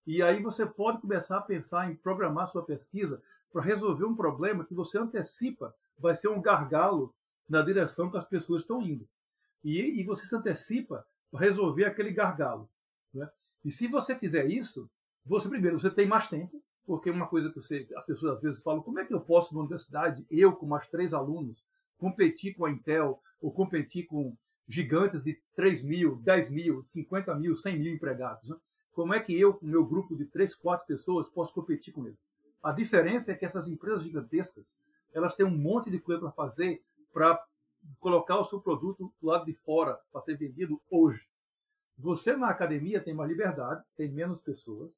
e 0.05 0.21
aí 0.21 0.41
você 0.41 0.65
pode 0.65 0.99
começar 0.99 1.37
a 1.37 1.41
pensar 1.41 1.89
em 1.89 1.95
programar 1.95 2.47
sua 2.47 2.63
pesquisa 2.63 3.21
para 3.51 3.61
resolver 3.61 4.05
um 4.05 4.15
problema 4.15 4.65
que 4.65 4.73
você 4.73 4.97
antecipa 4.97 5.73
vai 5.97 6.13
ser 6.13 6.27
um 6.27 6.41
gargalo 6.41 7.13
na 7.47 7.61
direção 7.61 8.09
que 8.09 8.17
as 8.17 8.25
pessoas 8.25 8.63
estão 8.63 8.81
indo. 8.81 9.07
E, 9.63 9.79
e 10.01 10.03
você 10.03 10.25
se 10.25 10.35
antecipa 10.35 11.05
para 11.31 11.39
resolver 11.39 11.85
aquele 11.85 12.11
gargalo. 12.11 12.69
Né? 13.13 13.29
E 13.63 13.71
se 13.71 13.87
você 13.87 14.13
fizer 14.13 14.45
isso, 14.45 14.89
você 15.25 15.47
primeiro 15.47 15.79
você 15.79 15.89
tem 15.89 16.05
mais 16.05 16.27
tempo, 16.27 16.61
porque 16.85 17.09
uma 17.09 17.27
coisa 17.27 17.49
que 17.49 17.61
você, 17.61 17.87
as 17.95 18.05
pessoas 18.05 18.35
às 18.35 18.41
vezes 18.41 18.61
falam, 18.61 18.81
como 18.81 18.99
é 18.99 19.05
que 19.05 19.13
eu 19.13 19.21
posso 19.21 19.53
na 19.53 19.61
universidade, 19.61 20.25
eu 20.29 20.53
com 20.53 20.65
mais 20.65 20.87
três 20.87 21.13
alunos, 21.13 21.63
competir 21.97 22.55
com 22.55 22.65
a 22.65 22.71
Intel 22.71 23.21
ou 23.43 23.51
competir 23.51 24.07
com 24.07 24.35
gigantes 24.65 25.21
de 25.21 25.37
3 25.53 25.83
mil, 25.83 26.15
10 26.15 26.49
mil, 26.49 26.81
50 26.81 27.35
mil, 27.35 27.53
100 27.53 27.77
mil 27.77 27.93
empregados? 27.93 28.49
Né? 28.49 28.55
Como 28.93 29.13
é 29.13 29.19
que 29.19 29.37
eu, 29.37 29.53
com 29.53 29.65
meu 29.65 29.85
grupo 29.85 30.15
de 30.15 30.25
três, 30.25 30.55
quatro 30.55 30.87
pessoas, 30.87 31.29
posso 31.29 31.53
competir 31.53 31.93
com 31.93 32.07
eles? 32.07 32.17
A 32.63 32.71
diferença 32.71 33.31
é 33.31 33.35
que 33.35 33.45
essas 33.45 33.67
empresas 33.67 34.03
gigantescas, 34.03 34.73
elas 35.11 35.35
têm 35.35 35.45
um 35.45 35.55
monte 35.55 35.91
de 35.91 35.99
coisa 35.99 36.21
para 36.21 36.31
fazer 36.31 36.81
para 37.11 37.37
colocar 37.99 38.39
o 38.39 38.45
seu 38.45 38.61
produto 38.61 39.13
do 39.21 39.27
lado 39.27 39.45
de 39.45 39.53
fora 39.53 39.99
para 40.11 40.21
ser 40.21 40.37
vendido 40.37 40.81
hoje. 40.89 41.27
Você 41.97 42.35
na 42.35 42.49
academia 42.49 43.03
tem 43.03 43.13
mais 43.13 43.29
liberdade, 43.29 43.83
tem 43.97 44.09
menos 44.09 44.41
pessoas, 44.41 44.89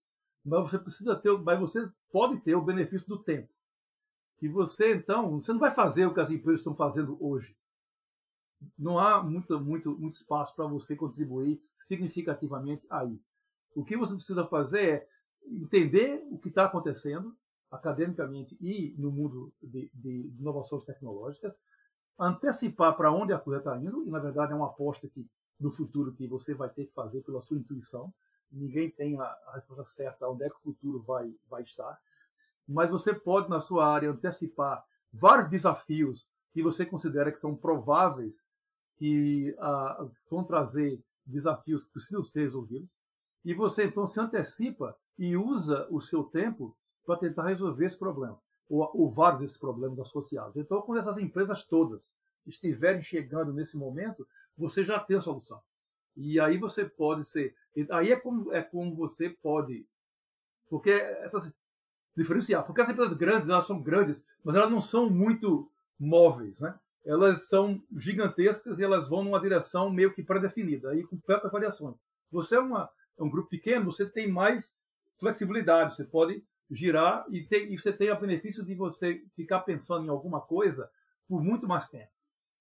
mas 0.46 0.62
você 0.62 0.78
precisa 0.78 1.16
ter, 1.16 1.36
mas 1.39 1.60
você 1.60 1.89
pode 2.12 2.39
ter 2.41 2.56
o 2.56 2.62
benefício 2.62 3.08
do 3.08 3.18
tempo. 3.18 3.50
que 4.38 4.48
você, 4.48 4.93
então, 4.93 5.39
você 5.39 5.52
não 5.52 5.60
vai 5.60 5.72
fazer 5.72 6.06
o 6.06 6.14
que 6.14 6.20
as 6.20 6.30
empresas 6.30 6.60
estão 6.60 6.76
fazendo 6.76 7.18
hoje. 7.20 7.56
Não 8.78 8.97
há 8.97 9.22
muito, 9.24 9.60
muito, 9.60 9.97
muito 9.97 10.14
espaço 10.14 10.56
para 10.56 10.66
você 10.66 10.95
contribuir 10.95 11.62
significativamente 11.80 12.86
aí. 12.89 13.20
O 13.76 13.84
que 13.84 13.97
você 13.97 14.16
precisa 14.16 14.45
fazer 14.45 14.89
é 14.89 15.08
entender 15.45 16.26
o 16.32 16.38
que 16.39 16.49
está 16.49 16.66
acontecendo 16.66 17.36
academicamente 17.70 18.58
e 18.62 18.95
no 18.97 19.12
mundo 19.12 19.53
de, 19.62 19.91
de 19.93 20.34
inovações 20.39 20.84
tecnológicas, 20.84 21.53
antecipar 22.18 22.95
para 22.95 23.12
onde 23.12 23.34
a 23.34 23.39
coisa 23.39 23.60
está 23.60 23.78
indo, 23.78 24.06
e 24.08 24.10
na 24.10 24.20
verdade 24.20 24.53
é 24.53 24.56
uma 24.56 24.68
aposta 24.68 25.08
que 25.08 25.28
no 25.60 25.72
futuro 25.72 26.14
que 26.14 26.28
você 26.28 26.53
vai 26.53 26.70
ter 26.70 26.86
que 26.86 26.93
fazer 26.93 27.22
pela 27.22 27.41
sua 27.41 27.58
intuição. 27.58 28.14
Ninguém 28.51 28.89
tem 28.89 29.20
a, 29.20 29.24
a 29.24 29.51
resposta 29.56 29.86
certa 29.86 30.30
onde 30.30 30.43
é 30.43 30.49
que 30.49 30.56
o 30.56 30.62
futuro 30.62 31.01
vai, 31.01 31.34
vai 31.49 31.64
estar. 31.64 31.99
Mas 32.68 32.89
você 32.89 33.14
pode, 33.14 33.49
na 33.49 33.60
sua 33.60 33.88
área, 33.88 34.12
antecipar 34.12 34.84
vários 35.12 35.49
desafios 35.49 36.28
que 36.56 36.64
você 36.64 36.86
considera 36.86 37.34
que 37.34 37.38
são 37.38 37.53
prováveis 37.53 38.41
que 38.95 39.53
ah, 39.60 40.08
vão 40.32 40.41
trazer 40.41 41.03
desafios 41.26 41.84
que 41.84 41.91
precisam 41.91 42.24
ser 42.24 42.43
resolvidos. 42.43 42.95
E 43.43 43.53
você, 43.53 43.84
então, 43.84 44.08
se 44.08 44.22
antecipa 44.22 44.97
e 45.20 45.36
usa 45.36 45.86
o 45.91 45.99
seu 45.99 46.24
tempo 46.24 46.74
para 47.06 47.18
tentar 47.18 47.49
resolver 47.49 47.86
esse 47.86 47.97
problema, 47.97 48.39
ou, 48.70 48.89
ou 48.93 49.10
vários 49.10 49.41
desses 49.41 49.58
problemas 49.58 49.99
associados. 49.99 50.56
Então, 50.56 50.82
quando 50.82 50.99
essas 50.99 51.18
empresas 51.18 51.66
todas 51.66 52.14
estiverem 52.47 53.01
chegando 53.01 53.51
nesse 53.51 53.76
momento, 53.76 54.26
você 54.58 54.82
já 54.82 54.97
tem 54.97 55.18
a 55.18 55.22
solução. 55.22 55.62
E 56.16 56.39
aí 56.39 56.58
você 56.58 56.86
pode 56.86 57.26
ser. 57.26 57.53
Aí 57.91 58.14
é 58.14 58.16
como, 58.16 58.53
é 58.53 58.62
como 58.64 58.95
você 58.95 59.30
pode. 59.30 59.86
Porque 60.70 60.91
essas. 60.91 61.51
Diferenciar. 62.16 62.66
Porque 62.66 62.80
as 62.80 62.88
empresas 62.88 63.14
grandes, 63.14 63.49
elas 63.49 63.68
são 63.68 63.82
grandes, 63.82 64.26
mas 64.41 64.56
elas 64.56 64.72
não 64.72 64.80
são 64.80 65.10
muito 65.10 65.70
móveis, 66.00 66.60
né? 66.60 66.78
Elas 67.06 67.48
são 67.48 67.82
gigantescas 67.96 68.80
e 68.80 68.84
elas 68.84 69.08
vão 69.08 69.24
numa 69.24 69.39
direção 69.39 69.89
meio 69.91 70.14
que 70.14 70.24
pré-definida, 70.24 70.89
aí 70.89 71.04
com 71.04 71.18
poucas 71.18 71.52
variações. 71.52 71.96
Você 72.32 72.56
é, 72.56 72.60
uma, 72.60 72.89
é 73.18 73.24
um 73.24 73.30
grupo 73.30 73.50
pequeno, 73.50 73.86
você 73.86 74.06
tem 74.06 74.28
mais 74.28 74.74
flexibilidade, 75.20 75.96
você 75.96 76.04
pode 76.04 76.43
girar 76.70 77.26
e, 77.30 77.43
tem, 77.43 77.72
e 77.72 77.78
você 77.78 77.93
tem 77.93 78.12
o 78.12 78.20
benefício 78.20 78.64
de 78.64 78.74
você 78.74 79.24
ficar 79.36 79.60
pensando 79.62 80.06
em 80.06 80.10
alguma 80.10 80.41
coisa 80.41 80.89
por 81.28 81.43
muito 81.43 81.68
mais 81.68 81.88
tempo. 81.88 82.14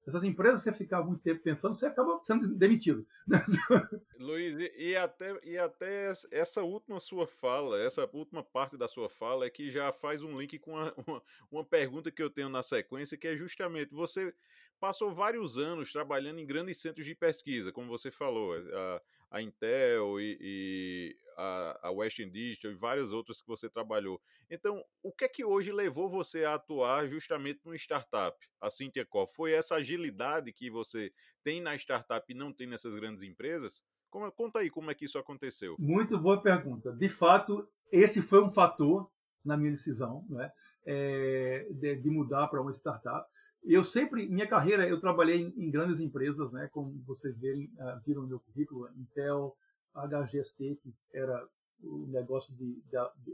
Essas 0.06 0.22
empresas, 0.22 0.62
você 0.62 0.72
ficar 0.72 1.02
muito 1.02 1.22
tempo 1.22 1.42
pensando, 1.42 1.74
você 1.74 1.86
acaba 1.86 2.20
sendo 2.24 2.48
demitido. 2.48 3.06
Luiz, 4.18 4.54
e 4.76 4.94
até, 4.96 5.38
e 5.42 5.56
até 5.56 6.12
essa 6.30 6.62
última 6.62 7.00
sua 7.00 7.26
fala, 7.26 7.80
essa 7.80 8.08
última 8.12 8.42
parte 8.42 8.76
da 8.76 8.86
sua 8.86 9.08
fala 9.08 9.46
é 9.46 9.50
que 9.50 9.70
já 9.70 9.92
faz 9.92 10.22
um 10.22 10.38
link 10.38 10.58
com 10.58 10.72
uma, 10.72 10.94
uma, 11.06 11.22
uma 11.50 11.64
pergunta 11.64 12.10
que 12.10 12.22
eu 12.22 12.28
tenho 12.28 12.50
na 12.50 12.62
sequência, 12.62 13.16
que 13.16 13.28
é 13.28 13.36
justamente, 13.36 13.94
você 13.94 14.34
passou 14.78 15.10
vários 15.10 15.56
anos 15.56 15.90
trabalhando 15.90 16.38
em 16.38 16.46
grandes 16.46 16.76
centros 16.76 17.06
de 17.06 17.14
pesquisa, 17.14 17.72
como 17.72 17.88
você 17.88 18.10
falou, 18.10 18.54
a, 18.54 19.02
a 19.30 19.42
Intel 19.42 20.20
e, 20.20 20.38
e 20.40 21.16
a, 21.36 21.88
a 21.88 21.90
Western 21.90 22.30
Digital 22.30 22.70
e 22.70 22.74
várias 22.74 23.12
outras 23.12 23.40
que 23.40 23.48
você 23.48 23.68
trabalhou. 23.68 24.20
Então, 24.50 24.82
o 25.02 25.12
que 25.12 25.24
é 25.24 25.28
que 25.28 25.44
hoje 25.44 25.72
levou 25.72 26.08
você 26.08 26.44
a 26.44 26.54
atuar 26.54 27.06
justamente 27.08 27.60
no 27.64 27.74
startup, 27.74 28.36
a 28.60 28.68
Corp? 29.08 29.30
Foi 29.30 29.52
essa 29.52 29.76
agilidade 29.76 30.52
que 30.52 30.70
você 30.70 31.12
tem 31.42 31.60
na 31.60 31.74
startup 31.74 32.24
e 32.30 32.36
não 32.36 32.52
tem 32.52 32.66
nessas 32.66 32.94
grandes 32.94 33.22
empresas? 33.22 33.82
Como, 34.10 34.30
conta 34.30 34.60
aí 34.60 34.70
como 34.70 34.90
é 34.90 34.94
que 34.94 35.04
isso 35.04 35.18
aconteceu. 35.18 35.76
Muito 35.78 36.18
boa 36.18 36.40
pergunta. 36.40 36.92
De 36.92 37.08
fato, 37.08 37.68
esse 37.90 38.22
foi 38.22 38.42
um 38.42 38.50
fator 38.50 39.10
na 39.44 39.56
minha 39.56 39.72
decisão 39.72 40.24
né, 40.28 40.50
é, 40.86 41.66
de, 41.70 41.96
de 41.96 42.10
mudar 42.10 42.48
para 42.48 42.62
uma 42.62 42.72
startup. 42.72 43.28
Eu 43.62 43.82
sempre, 43.82 44.28
minha 44.28 44.46
carreira, 44.46 44.86
eu 44.86 45.00
trabalhei 45.00 45.40
em, 45.40 45.54
em 45.56 45.70
grandes 45.70 45.98
empresas, 45.98 46.52
né, 46.52 46.68
como 46.72 47.02
vocês 47.06 47.40
verem, 47.40 47.64
uh, 47.78 48.00
viram 48.04 48.22
no 48.22 48.28
meu 48.28 48.40
currículo, 48.40 48.88
Intel, 48.96 49.56
HGST, 49.94 50.76
que 50.82 50.94
era 51.12 51.46
o 51.82 52.06
negócio 52.06 52.54
de, 52.54 52.82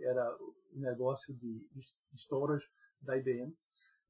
era 0.03 0.37
o 0.41 0.55
negócio 0.75 1.35
de, 1.35 1.65
storage 2.15 2.67
da 3.01 3.17
IBM. 3.17 3.55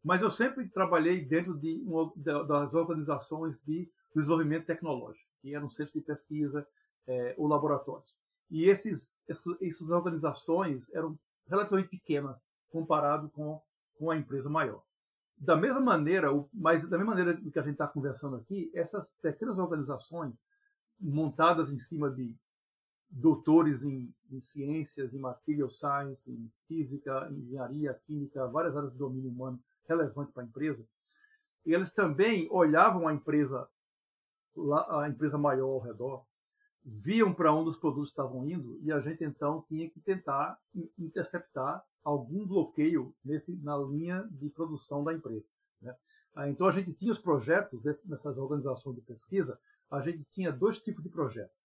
Mas 0.02 0.22
eu 0.22 0.30
sempre 0.30 0.68
trabalhei 0.68 1.24
dentro 1.24 1.56
de 1.58 1.82
uma, 1.84 2.12
das 2.16 2.74
organizações 2.74 3.60
de 3.60 3.90
desenvolvimento 4.14 4.66
tecnológico, 4.66 5.28
que 5.40 5.54
eram 5.54 5.68
centros 5.68 5.92
de 5.92 6.00
pesquisa 6.00 6.66
é, 7.06 7.34
ou 7.36 7.46
laboratórios. 7.46 8.14
E 8.50 8.64
esses, 8.64 9.22
essas 9.28 9.90
organizações 9.90 10.92
eram 10.92 11.18
relativamente 11.46 11.90
pequenas 11.90 12.36
comparado 12.70 13.28
com, 13.30 13.60
com 13.94 14.10
a 14.10 14.16
empresa 14.16 14.48
maior. 14.48 14.82
Da 15.36 15.56
mesma 15.56 15.80
maneira, 15.80 16.28
mas 16.52 16.86
da 16.88 16.98
mesma 16.98 17.14
maneira 17.14 17.36
que 17.36 17.58
a 17.58 17.62
gente 17.62 17.72
está 17.72 17.86
conversando 17.86 18.36
aqui, 18.36 18.70
essas 18.74 19.10
pequenas 19.22 19.58
organizações 19.58 20.34
montadas 21.00 21.70
em 21.70 21.78
cima 21.78 22.10
de 22.10 22.36
doutores 23.10 23.82
em, 23.82 24.12
em, 24.30 24.40
ciências, 24.40 25.12
em 25.14 25.18
material 25.18 25.68
science, 25.68 26.30
em 26.30 26.50
física, 26.68 27.28
engenharia, 27.30 27.94
química, 28.06 28.46
várias 28.46 28.76
áreas 28.76 28.92
do 28.92 28.98
domínio 28.98 29.30
humano 29.30 29.60
relevantes 29.88 30.32
para 30.32 30.44
a 30.44 30.46
empresa. 30.46 30.86
E 31.66 31.74
eles 31.74 31.92
também 31.92 32.48
olhavam 32.50 33.08
a 33.08 33.12
empresa, 33.12 33.68
a 34.88 35.08
empresa 35.08 35.36
maior 35.36 35.68
ao 35.68 35.80
redor, 35.80 36.24
viam 36.84 37.34
para 37.34 37.52
onde 37.52 37.70
os 37.70 37.76
produtos 37.76 38.08
estavam 38.08 38.48
indo 38.48 38.78
e 38.82 38.90
a 38.90 39.00
gente 39.00 39.22
então 39.22 39.64
tinha 39.68 39.88
que 39.90 40.00
tentar 40.00 40.58
interceptar 40.98 41.84
algum 42.02 42.46
bloqueio 42.46 43.14
nesse, 43.22 43.54
na 43.56 43.76
linha 43.76 44.26
de 44.30 44.48
produção 44.48 45.04
da 45.04 45.12
empresa. 45.12 45.46
Né? 45.82 45.94
Ah, 46.34 46.48
então 46.48 46.66
a 46.66 46.70
gente 46.70 46.92
tinha 46.94 47.12
os 47.12 47.18
projetos 47.18 47.82
nessas 48.04 48.38
organizações 48.38 48.96
de 48.96 49.02
pesquisa 49.02 49.58
a 49.90 50.00
gente 50.00 50.24
tinha 50.30 50.52
dois 50.52 50.78
tipos 50.80 51.02
de 51.02 51.08
projetos. 51.08 51.56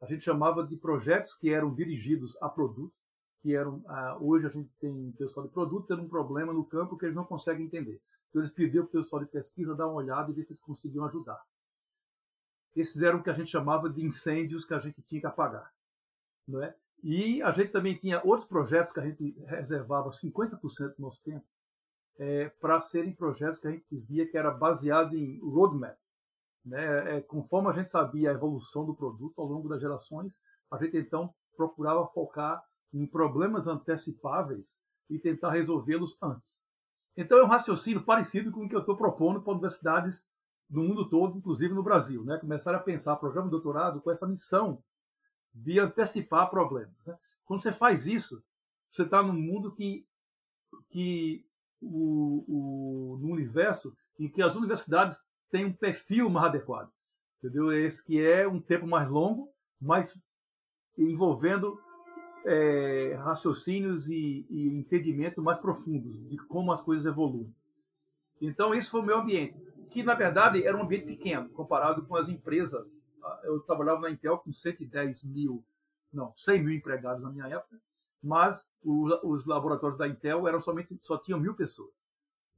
A 0.00 0.06
gente 0.06 0.22
chamava 0.22 0.66
de 0.66 0.76
projetos 0.76 1.34
que 1.34 1.50
eram 1.50 1.74
dirigidos 1.74 2.36
a 2.40 2.48
produto, 2.48 2.94
que 3.40 3.54
eram 3.54 3.82
ah, 3.86 4.16
hoje 4.20 4.46
a 4.46 4.50
gente 4.50 4.70
tem 4.80 5.12
pessoal 5.12 5.46
de 5.46 5.52
produto 5.52 5.86
tendo 5.86 6.02
um 6.02 6.08
problema 6.08 6.52
no 6.52 6.64
campo 6.64 6.96
que 6.96 7.04
eles 7.04 7.16
não 7.16 7.24
conseguem 7.24 7.66
entender. 7.66 8.00
Então 8.28 8.40
eles 8.40 8.52
pediam 8.52 8.84
para 8.86 8.98
o 8.98 9.02
pessoal 9.02 9.22
de 9.22 9.30
pesquisa 9.30 9.74
dar 9.74 9.86
uma 9.86 9.96
olhada 9.96 10.30
e 10.30 10.34
ver 10.34 10.42
se 10.42 10.52
eles 10.52 10.60
conseguiam 10.60 11.04
ajudar. 11.04 11.40
Esses 12.74 13.02
eram 13.02 13.18
o 13.18 13.22
que 13.22 13.30
a 13.30 13.34
gente 13.34 13.50
chamava 13.50 13.90
de 13.90 14.02
incêndios 14.02 14.64
que 14.64 14.72
a 14.72 14.78
gente 14.78 15.02
tinha 15.02 15.20
que 15.20 15.26
apagar, 15.26 15.70
não 16.48 16.62
é? 16.62 16.74
E 17.02 17.42
a 17.42 17.50
gente 17.50 17.70
também 17.70 17.96
tinha 17.96 18.22
outros 18.24 18.48
projetos 18.48 18.92
que 18.92 19.00
a 19.00 19.04
gente 19.04 19.32
reservava 19.40 20.10
50% 20.10 20.94
do 20.96 21.02
nosso 21.02 21.22
tempo 21.22 21.44
é, 22.18 22.48
para 22.48 22.80
serem 22.80 23.12
projetos 23.12 23.58
que 23.58 23.66
a 23.66 23.70
gente 23.70 23.84
dizia 23.90 24.26
que 24.26 24.38
era 24.38 24.50
baseado 24.50 25.16
em 25.16 25.38
roadmap, 25.40 25.96
né? 26.64 27.16
É, 27.16 27.20
conforme 27.20 27.68
a 27.68 27.72
gente 27.72 27.90
sabia 27.90 28.30
a 28.30 28.34
evolução 28.34 28.84
do 28.84 28.94
produto 28.94 29.40
ao 29.40 29.46
longo 29.46 29.68
das 29.68 29.80
gerações, 29.80 30.40
a 30.70 30.82
gente 30.82 30.96
então 30.96 31.34
procurava 31.56 32.06
focar 32.06 32.62
em 32.92 33.06
problemas 33.06 33.66
antecipáveis 33.66 34.76
e 35.08 35.18
tentar 35.18 35.50
resolvê-los 35.50 36.16
antes. 36.22 36.62
Então 37.16 37.38
é 37.38 37.44
um 37.44 37.48
raciocínio 37.48 38.04
parecido 38.04 38.50
com 38.50 38.64
o 38.64 38.68
que 38.68 38.74
eu 38.74 38.80
estou 38.80 38.96
propondo 38.96 39.42
para 39.42 39.52
universidades 39.52 40.26
do 40.68 40.82
mundo 40.82 41.08
todo, 41.08 41.36
inclusive 41.36 41.74
no 41.74 41.82
Brasil. 41.82 42.24
Né? 42.24 42.38
Começar 42.38 42.74
a 42.74 42.80
pensar 42.80 43.16
programa 43.16 43.48
de 43.48 43.50
doutorado 43.50 44.00
com 44.00 44.10
essa 44.10 44.26
missão 44.26 44.82
de 45.54 45.78
antecipar 45.78 46.48
problemas. 46.48 46.94
Né? 47.06 47.18
Quando 47.44 47.60
você 47.60 47.72
faz 47.72 48.06
isso, 48.06 48.42
você 48.90 49.02
está 49.02 49.22
num 49.22 49.34
mundo 49.34 49.72
que, 49.72 50.06
que 50.88 51.44
o, 51.80 52.44
o, 52.48 53.18
no 53.18 53.28
universo 53.28 53.94
em 54.18 54.28
que 54.28 54.40
as 54.40 54.54
universidades 54.54 55.20
tem 55.52 55.66
um 55.66 55.72
perfil 55.72 56.28
mais 56.28 56.46
adequado. 56.46 56.90
Entendeu? 57.38 57.72
Esse 57.72 58.02
que 58.02 58.20
é 58.20 58.48
um 58.48 58.60
tempo 58.60 58.86
mais 58.86 59.08
longo, 59.08 59.52
mas 59.80 60.18
envolvendo 60.96 61.78
é, 62.44 63.14
raciocínios 63.22 64.08
e, 64.08 64.46
e 64.48 64.68
entendimento 64.78 65.42
mais 65.42 65.58
profundos 65.58 66.18
de 66.28 66.36
como 66.38 66.72
as 66.72 66.80
coisas 66.80 67.04
evoluem. 67.06 67.54
Então, 68.40 68.74
isso 68.74 68.90
foi 68.90 69.00
o 69.00 69.04
meu 69.04 69.18
ambiente, 69.18 69.56
que 69.90 70.02
na 70.02 70.14
verdade 70.14 70.64
era 70.64 70.76
um 70.76 70.82
ambiente 70.82 71.06
pequeno, 71.06 71.48
comparado 71.50 72.04
com 72.06 72.16
as 72.16 72.28
empresas. 72.28 72.98
Eu 73.44 73.60
trabalhava 73.60 74.00
na 74.00 74.10
Intel 74.10 74.38
com 74.38 74.52
110 74.52 75.22
mil, 75.24 75.64
não, 76.12 76.32
100 76.34 76.62
mil 76.62 76.74
empregados 76.74 77.22
na 77.22 77.30
minha 77.30 77.46
época, 77.46 77.78
mas 78.22 78.68
os, 78.82 79.12
os 79.22 79.46
laboratórios 79.46 79.98
da 79.98 80.08
Intel 80.08 80.48
eram 80.48 80.60
somente, 80.60 80.98
só 81.02 81.18
tinham 81.18 81.38
mil 81.38 81.54
pessoas. 81.54 82.01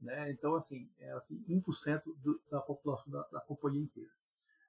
Né? 0.05 0.31
Então, 0.31 0.55
assim, 0.55 0.87
é 0.99 1.11
assim, 1.13 1.43
1% 1.49 2.03
do, 2.17 2.39
da 2.49 2.61
população 2.61 3.11
da, 3.11 3.23
da 3.31 3.39
companhia 3.41 3.81
inteira. 3.81 4.09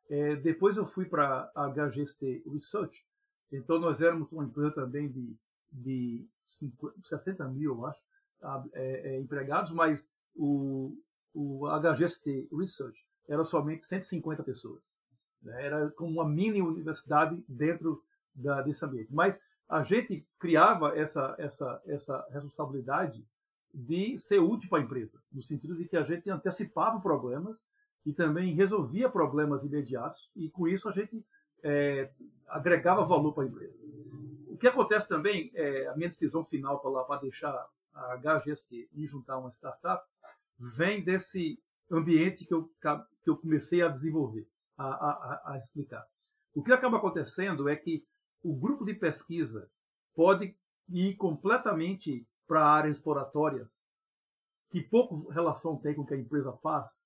É, 0.09 0.34
depois 0.37 0.76
eu 0.76 0.87
fui 0.87 1.05
para 1.05 1.51
a 1.55 1.68
HGST 1.68 2.45
Research, 2.47 3.05
então 3.53 3.78
nós 3.78 4.01
éramos 4.01 4.32
uma 4.32 4.45
empresa 4.45 4.70
também 4.70 5.09
de, 5.09 5.37
de 5.70 6.26
50, 6.47 6.95
60 7.03 7.49
mil, 7.49 7.74
eu 7.74 7.87
acho, 7.87 8.01
é, 8.72 9.14
é, 9.14 9.20
empregados, 9.20 9.72
mas 9.72 10.11
o, 10.34 10.97
o 11.34 11.66
HGST 11.68 12.49
Research 12.53 13.07
era 13.28 13.45
somente 13.45 13.84
150 13.84 14.43
pessoas. 14.43 14.95
Né? 15.43 15.66
Era 15.66 15.91
como 15.91 16.12
uma 16.12 16.28
mini 16.28 16.62
universidade 16.62 17.45
dentro 17.47 18.03
da, 18.34 18.62
desse 18.62 18.84
ambiente. 18.84 19.12
Mas 19.12 19.41
a 19.68 19.82
gente 19.82 20.24
criava 20.39 20.97
essa, 20.97 21.34
essa, 21.39 21.82
essa 21.87 22.26
responsabilidade 22.30 23.26
de 23.79 24.16
ser 24.16 24.39
útil 24.39 24.70
para 24.70 24.79
a 24.79 24.83
empresa, 24.83 25.20
no 25.31 25.43
sentido 25.43 25.77
de 25.77 25.85
que 25.85 25.99
a 25.99 26.03
gente 26.03 26.31
antecipava 26.31 26.99
problemas 26.99 27.59
e 28.07 28.12
também 28.12 28.55
resolvia 28.55 29.07
problemas 29.07 29.64
imediatos, 29.64 30.31
e 30.35 30.49
com 30.49 30.66
isso 30.66 30.89
a 30.89 30.93
gente 30.93 31.22
é, 31.62 32.11
agregava 32.49 33.05
valor 33.05 33.35
para 33.35 33.45
a 33.45 33.47
empresa. 33.47 33.77
O 34.47 34.57
que 34.57 34.66
acontece 34.66 35.07
também, 35.07 35.51
é, 35.55 35.89
a 35.89 35.95
minha 35.95 36.09
decisão 36.09 36.43
final 36.43 36.81
para, 36.81 37.20
deixar 37.20 37.53
a 37.93 38.16
HGST 38.16 38.89
e 38.95 39.07
juntar 39.07 39.37
uma 39.37 39.51
startup, 39.51 40.03
vem 40.59 41.05
desse 41.05 41.61
ambiente 41.91 42.47
que 42.47 42.55
eu, 42.55 42.70
que 43.22 43.29
eu 43.29 43.37
comecei 43.37 43.83
a 43.83 43.89
desenvolver, 43.89 44.49
a, 44.79 44.87
a, 44.87 45.53
a 45.53 45.59
explicar. 45.59 46.07
O 46.55 46.62
que 46.62 46.72
acaba 46.72 46.97
acontecendo 46.97 47.68
é 47.68 47.77
que 47.77 48.07
o 48.43 48.55
grupo 48.55 48.87
de 48.87 48.95
pesquisa 48.95 49.68
pode 50.14 50.57
ir 50.89 51.14
completamente 51.16 52.27
para 52.47 52.67
áreas 52.67 52.99
exploratórias 52.99 53.81
que 54.71 54.81
pouco 54.81 55.29
relação 55.31 55.77
tem 55.77 55.95
com 55.95 56.03
o 56.03 56.07
que 56.07 56.15
a 56.15 56.19
empresa 56.19 56.53
faz 56.53 57.03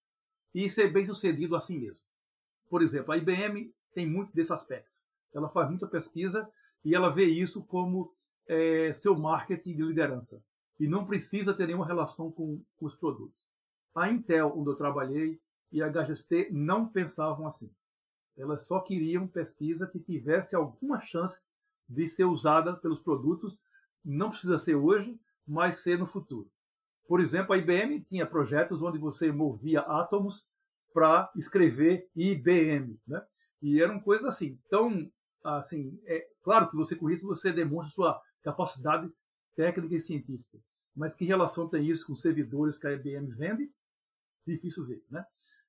e 0.55 0.68
ser 0.68 0.93
bem 0.93 1.07
sucedido 1.07 1.55
assim 1.57 1.78
mesmo. 1.78 2.05
Por 2.68 2.82
exemplo, 2.82 3.12
a 3.12 3.16
IBM 3.16 3.72
tem 3.93 4.07
muito 4.07 4.32
desse 4.32 4.53
aspecto. 4.53 4.99
Ela 5.32 5.49
faz 5.49 5.68
muita 5.68 5.86
pesquisa 5.86 6.51
e 6.84 6.95
ela 6.95 7.11
vê 7.11 7.26
isso 7.26 7.62
como 7.64 8.12
é, 8.47 8.93
seu 8.93 9.16
marketing 9.16 9.76
de 9.76 9.82
liderança 9.82 10.43
e 10.78 10.88
não 10.88 11.07
precisa 11.07 11.53
ter 11.53 11.66
nenhuma 11.66 11.86
relação 11.86 12.32
com, 12.32 12.62
com 12.76 12.86
os 12.86 12.95
produtos. 12.95 13.49
A 13.95 14.11
Intel, 14.11 14.53
onde 14.57 14.70
eu 14.70 14.76
trabalhei, 14.76 15.41
e 15.70 15.82
a 15.82 15.88
HGST 15.88 16.49
não 16.51 16.88
pensavam 16.88 17.47
assim. 17.47 17.70
Elas 18.36 18.66
só 18.66 18.80
queriam 18.80 19.28
pesquisa 19.28 19.86
que 19.86 20.01
tivesse 20.01 20.57
alguma 20.57 20.99
chance 20.99 21.41
de 21.88 22.09
ser 22.09 22.24
usada 22.24 22.74
pelos 22.76 23.01
produtos. 23.01 23.59
Não 24.05 24.30
precisa 24.30 24.59
ser 24.59 24.74
hoje, 24.74 25.20
mas 25.47 25.78
ser 25.78 25.99
no 25.99 26.07
futuro. 26.07 26.51
Por 27.07 27.20
exemplo, 27.20 27.53
a 27.53 27.59
IBM 27.59 28.03
tinha 28.03 28.26
projetos 28.26 28.82
onde 28.82 28.99
você 28.99 29.32
movia 29.32 29.80
átomos 29.80 30.45
para 30.93 31.30
escrever 31.36 32.09
IBM, 32.14 32.99
né? 33.07 33.24
E 33.61 33.82
eram 33.82 34.01
coisas 34.01 34.26
assim. 34.26 34.59
Então, 34.66 35.11
assim, 35.45 36.01
é 36.07 36.26
claro 36.43 36.70
que 36.70 36.76
você 36.76 36.95
com 36.97 37.11
isso 37.11 37.26
você 37.26 37.53
demonstra 37.53 37.93
sua 37.93 38.22
capacidade 38.43 39.11
técnica 39.57 39.97
e 39.97 40.01
científica. 40.01 40.59
Mas 40.95 41.14
que 41.14 41.24
relação 41.24 41.68
tem 41.68 41.84
isso 41.84 42.07
com 42.07 42.14
servidores 42.14 42.78
que 42.78 42.86
a 42.86 42.93
IBM 42.93 43.28
vende? 43.28 43.70
Difícil 44.47 44.86
ver, 44.86 45.03
né? 45.11 45.24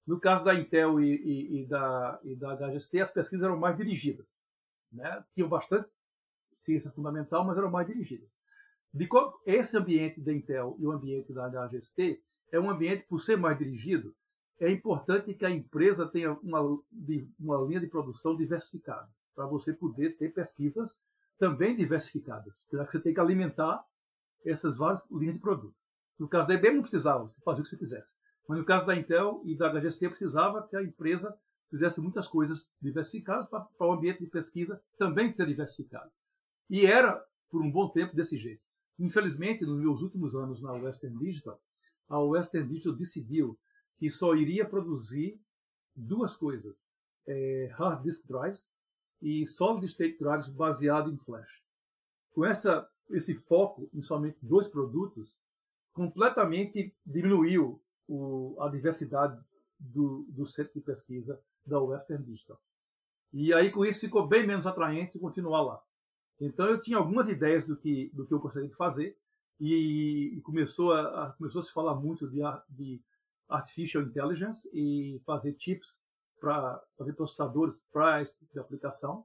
No 0.06 0.20
caso 0.20 0.44
da 0.44 0.54
Intel 0.54 1.00
e, 1.00 1.16
e, 1.16 1.62
e 1.62 1.66
da, 1.68 2.20
e 2.24 2.36
da 2.36 2.56
HGST, 2.56 3.00
as 3.00 3.12
pesquisas 3.12 3.46
eram 3.46 3.58
mais 3.58 3.78
dirigidas. 3.78 4.38
Né? 4.92 5.24
Tinham 5.32 5.48
bastante 5.48 5.88
ciência 6.54 6.92
fundamental, 6.92 7.46
mas 7.46 7.58
eram 7.58 7.70
mais 7.70 7.88
dirigidas. 7.88 8.30
De 8.94 9.08
esse 9.46 9.78
ambiente 9.78 10.20
da 10.20 10.34
Intel 10.34 10.76
e 10.78 10.86
o 10.86 10.92
ambiente 10.92 11.32
da 11.32 11.48
HGST 11.48 12.22
é 12.52 12.60
um 12.60 12.70
ambiente, 12.70 13.06
por 13.08 13.22
ser 13.22 13.38
mais 13.38 13.58
dirigido, 13.58 14.14
é 14.60 14.70
importante 14.70 15.34
que 15.34 15.46
a 15.46 15.50
empresa 15.50 16.06
tenha 16.06 16.34
uma, 16.44 16.62
uma 17.40 17.62
linha 17.66 17.80
de 17.80 17.88
produção 17.88 18.36
diversificada, 18.36 19.10
para 19.34 19.46
você 19.46 19.74
poder 19.74 20.18
ter 20.18 20.34
pesquisas 20.34 21.00
também 21.40 21.76
diversificadas, 21.76 22.68
já 22.72 22.86
que 22.86 22.92
você 22.92 23.00
tem 23.00 23.14
que 23.14 23.20
alimentar 23.20 23.84
essas 24.46 24.78
várias 24.78 25.02
linhas 25.10 25.36
de 25.36 25.40
produto. 25.40 25.76
No 26.20 26.28
caso 26.28 26.48
da 26.48 26.54
IBM 26.54 26.76
não 26.76 26.82
precisava, 26.82 27.28
fazia 27.44 27.62
o 27.62 27.64
que 27.64 27.70
você 27.70 27.78
quisesse. 27.78 28.14
Mas 28.48 28.60
no 28.60 28.66
caso 28.66 28.86
da 28.86 28.96
Intel 28.96 29.42
e 29.46 29.56
da 29.56 29.70
HGST 29.70 30.10
precisava 30.10 30.68
que 30.68 30.76
a 30.76 30.84
empresa 30.84 31.36
fizesse 31.70 32.02
muitas 32.02 32.28
coisas 32.28 32.68
diversificadas 32.82 33.48
para 33.48 33.68
o 33.80 33.94
ambiente 33.94 34.20
de 34.20 34.28
pesquisa 34.28 34.80
também 34.98 35.30
ser 35.30 35.48
diversificado. 35.48 36.12
E 36.70 36.86
era, 36.86 37.26
por 37.50 37.62
um 37.62 37.72
bom 37.72 37.90
tempo, 37.90 38.16
desse 38.16 38.38
jeito. 38.38 38.71
Infelizmente, 39.02 39.66
nos 39.66 39.80
meus 39.80 40.02
últimos 40.02 40.36
anos 40.36 40.62
na 40.62 40.72
Western 40.74 41.18
Digital, 41.18 41.60
a 42.08 42.20
Western 42.20 42.68
Digital 42.68 42.94
decidiu 42.94 43.60
que 43.98 44.12
só 44.12 44.36
iria 44.36 44.64
produzir 44.64 45.42
duas 45.96 46.36
coisas: 46.36 46.86
é, 47.28 47.70
hard 47.74 48.04
disk 48.04 48.28
drives 48.28 48.72
e 49.20 49.48
solid 49.48 49.86
state 49.88 50.20
drives 50.20 50.50
baseado 50.50 51.12
em 51.12 51.18
flash. 51.18 51.64
Com 52.32 52.46
essa, 52.46 52.88
esse 53.10 53.34
foco 53.34 53.90
em 53.92 54.04
somente 54.04 54.38
dois 54.40 54.68
produtos, 54.68 55.36
completamente 55.94 56.96
diminuiu 57.04 57.82
o, 58.08 58.56
a 58.60 58.70
diversidade 58.70 59.44
do, 59.80 60.28
do, 60.30 60.46
centro 60.46 60.74
de 60.76 60.82
pesquisa 60.82 61.42
da 61.66 61.82
Western 61.82 62.24
Digital. 62.24 62.62
E 63.34 63.52
aí, 63.52 63.72
com 63.72 63.84
isso, 63.84 64.02
ficou 64.02 64.28
bem 64.28 64.46
menos 64.46 64.68
atraente 64.68 65.18
continuar 65.18 65.64
lá. 65.64 65.84
Então, 66.42 66.66
eu 66.66 66.82
tinha 66.82 66.98
algumas 66.98 67.30
ideias 67.30 67.64
do 67.64 67.78
que, 67.78 68.10
do 68.14 68.26
que 68.26 68.34
eu 68.34 68.40
gostaria 68.40 68.68
de 68.68 68.76
fazer, 68.76 69.16
e, 69.60 70.34
e 70.38 70.42
começou, 70.42 70.92
a, 70.92 71.28
a, 71.28 71.32
começou 71.34 71.62
a 71.62 71.64
se 71.64 71.72
falar 71.72 71.94
muito 71.94 72.28
de, 72.28 72.40
de 72.68 73.00
Artificial 73.48 74.04
Intelligence 74.04 74.68
e 74.74 75.22
fazer 75.24 75.56
chips 75.60 76.02
para 76.40 76.82
fazer 76.98 77.14
processadores 77.14 77.80
para 77.94 78.24
esse 78.24 78.36
tipo 78.40 78.52
de 78.52 78.60
aplicação. 78.60 79.24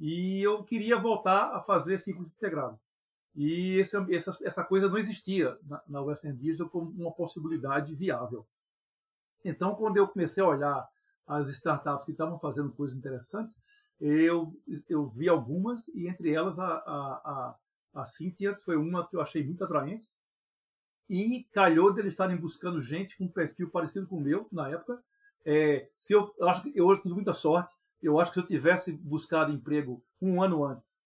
E 0.00 0.42
eu 0.42 0.64
queria 0.64 0.98
voltar 0.98 1.54
a 1.54 1.60
fazer 1.60 1.98
ciclo 1.98 2.24
integrado. 2.24 2.76
E 3.36 3.78
essa, 3.78 4.04
essa 4.44 4.64
coisa 4.64 4.88
não 4.88 4.98
existia 4.98 5.56
na, 5.62 5.80
na 5.86 6.00
Western 6.00 6.36
Digital 6.36 6.68
como 6.68 6.90
uma 6.90 7.12
possibilidade 7.12 7.94
viável. 7.94 8.44
Então, 9.44 9.76
quando 9.76 9.98
eu 9.98 10.08
comecei 10.08 10.42
a 10.42 10.48
olhar 10.48 10.88
as 11.26 11.48
startups 11.48 12.04
que 12.04 12.12
estavam 12.12 12.38
fazendo 12.40 12.72
coisas 12.72 12.96
interessantes, 12.96 13.56
eu, 14.00 14.54
eu 14.88 15.08
vi 15.08 15.28
algumas, 15.28 15.88
e 15.88 16.06
entre 16.06 16.32
elas 16.32 16.58
a, 16.58 16.66
a, 16.66 17.56
a, 17.94 18.02
a 18.02 18.06
Cynthia 18.06 18.56
foi 18.58 18.76
uma 18.76 19.06
que 19.06 19.16
eu 19.16 19.20
achei 19.20 19.44
muito 19.44 19.64
atraente. 19.64 20.08
E 21.08 21.46
calhou 21.52 21.92
deles 21.92 22.12
estarem 22.14 22.36
buscando 22.36 22.82
gente 22.82 23.16
com 23.16 23.24
um 23.24 23.32
perfil 23.32 23.70
parecido 23.70 24.06
com 24.06 24.16
o 24.16 24.20
meu 24.20 24.48
na 24.50 24.68
época. 24.68 25.02
É, 25.44 25.88
se 25.96 26.12
eu, 26.12 26.34
eu 26.38 26.48
acho 26.48 26.62
que 26.62 26.72
eu 26.74 27.00
tive 27.00 27.14
muita 27.14 27.32
sorte. 27.32 27.72
Eu 28.02 28.20
acho 28.20 28.30
que 28.30 28.34
se 28.34 28.40
eu 28.40 28.46
tivesse 28.46 28.92
buscado 28.92 29.52
emprego 29.52 30.04
um 30.20 30.42
ano 30.42 30.64
antes 30.64 30.98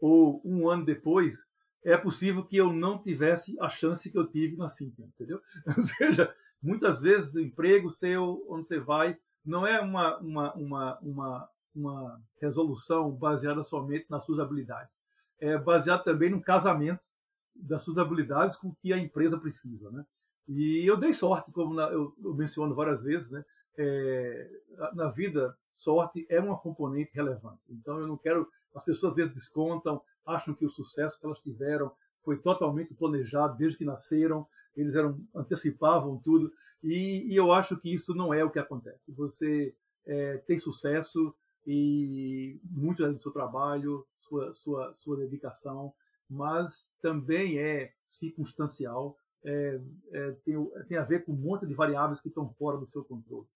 ou 0.00 0.40
um 0.44 0.68
ano 0.68 0.84
depois, 0.84 1.46
é 1.84 1.96
possível 1.96 2.44
que 2.44 2.56
eu 2.56 2.72
não 2.72 3.02
tivesse 3.02 3.58
a 3.60 3.68
chance 3.68 4.10
que 4.10 4.18
eu 4.18 4.28
tive 4.28 4.56
na 4.56 4.68
Cintia, 4.68 5.06
entendeu? 5.06 5.40
Ou 5.76 5.82
seja, 5.82 6.34
muitas 6.62 7.00
vezes 7.00 7.34
o 7.34 7.40
emprego 7.40 7.90
seu, 7.90 8.44
onde 8.48 8.66
você 8.66 8.78
vai, 8.78 9.18
não 9.44 9.66
é 9.66 9.80
uma, 9.80 10.18
uma, 10.18 10.54
uma, 10.54 10.98
uma, 11.00 11.48
uma 11.74 12.20
resolução 12.40 13.10
baseada 13.10 13.62
somente 13.62 14.06
nas 14.08 14.24
suas 14.24 14.38
habilidades. 14.38 14.98
É 15.38 15.56
baseado 15.56 16.04
também 16.04 16.30
no 16.30 16.42
casamento 16.42 17.06
das 17.54 17.82
suas 17.82 17.98
habilidades 17.98 18.56
com 18.56 18.68
o 18.68 18.74
que 18.74 18.92
a 18.92 18.98
empresa 18.98 19.38
precisa, 19.38 19.90
né? 19.90 20.04
E 20.48 20.84
eu 20.86 20.96
dei 20.96 21.12
sorte, 21.12 21.52
como 21.52 21.78
eu, 21.80 22.14
eu, 22.24 22.34
menciono 22.34 22.74
várias 22.74 23.04
vezes, 23.04 23.30
né? 23.30 23.44
É, 23.76 24.50
na 24.94 25.08
vida, 25.08 25.56
sorte 25.72 26.26
é 26.28 26.40
uma 26.40 26.58
componente 26.58 27.14
relevante. 27.14 27.62
Então, 27.68 28.00
eu 28.00 28.06
não 28.06 28.16
quero. 28.16 28.48
As 28.74 28.84
pessoas 28.84 29.12
às 29.12 29.16
vezes 29.16 29.34
descontam, 29.34 30.00
acham 30.24 30.54
que 30.54 30.64
o 30.64 30.70
sucesso 30.70 31.18
que 31.20 31.26
elas 31.26 31.40
tiveram 31.40 31.92
foi 32.22 32.38
totalmente 32.38 32.94
planejado 32.94 33.56
desde 33.56 33.78
que 33.78 33.84
nasceram, 33.84 34.46
eles 34.76 34.94
eram 34.94 35.20
antecipavam 35.34 36.18
tudo, 36.18 36.52
e, 36.82 37.26
e 37.32 37.36
eu 37.36 37.52
acho 37.52 37.76
que 37.78 37.92
isso 37.92 38.14
não 38.14 38.32
é 38.32 38.44
o 38.44 38.50
que 38.50 38.58
acontece. 38.58 39.12
Você 39.12 39.74
é, 40.06 40.38
tem 40.38 40.58
sucesso 40.58 41.34
e 41.70 42.58
muito 42.64 43.06
do 43.06 43.20
seu 43.20 43.30
trabalho, 43.30 44.06
sua, 44.22 44.54
sua, 44.54 44.94
sua 44.94 45.18
dedicação, 45.18 45.92
mas 46.28 46.94
também 47.02 47.58
é 47.58 47.92
circunstancial, 48.08 49.18
é, 49.44 49.78
é, 50.12 50.30
tem, 50.46 50.54
tem 50.88 50.96
a 50.96 51.04
ver 51.04 51.26
com 51.26 51.32
um 51.32 51.36
monte 51.36 51.66
de 51.66 51.74
variáveis 51.74 52.22
que 52.22 52.28
estão 52.28 52.48
fora 52.48 52.78
do 52.78 52.86
seu 52.86 53.04
controle. 53.04 53.46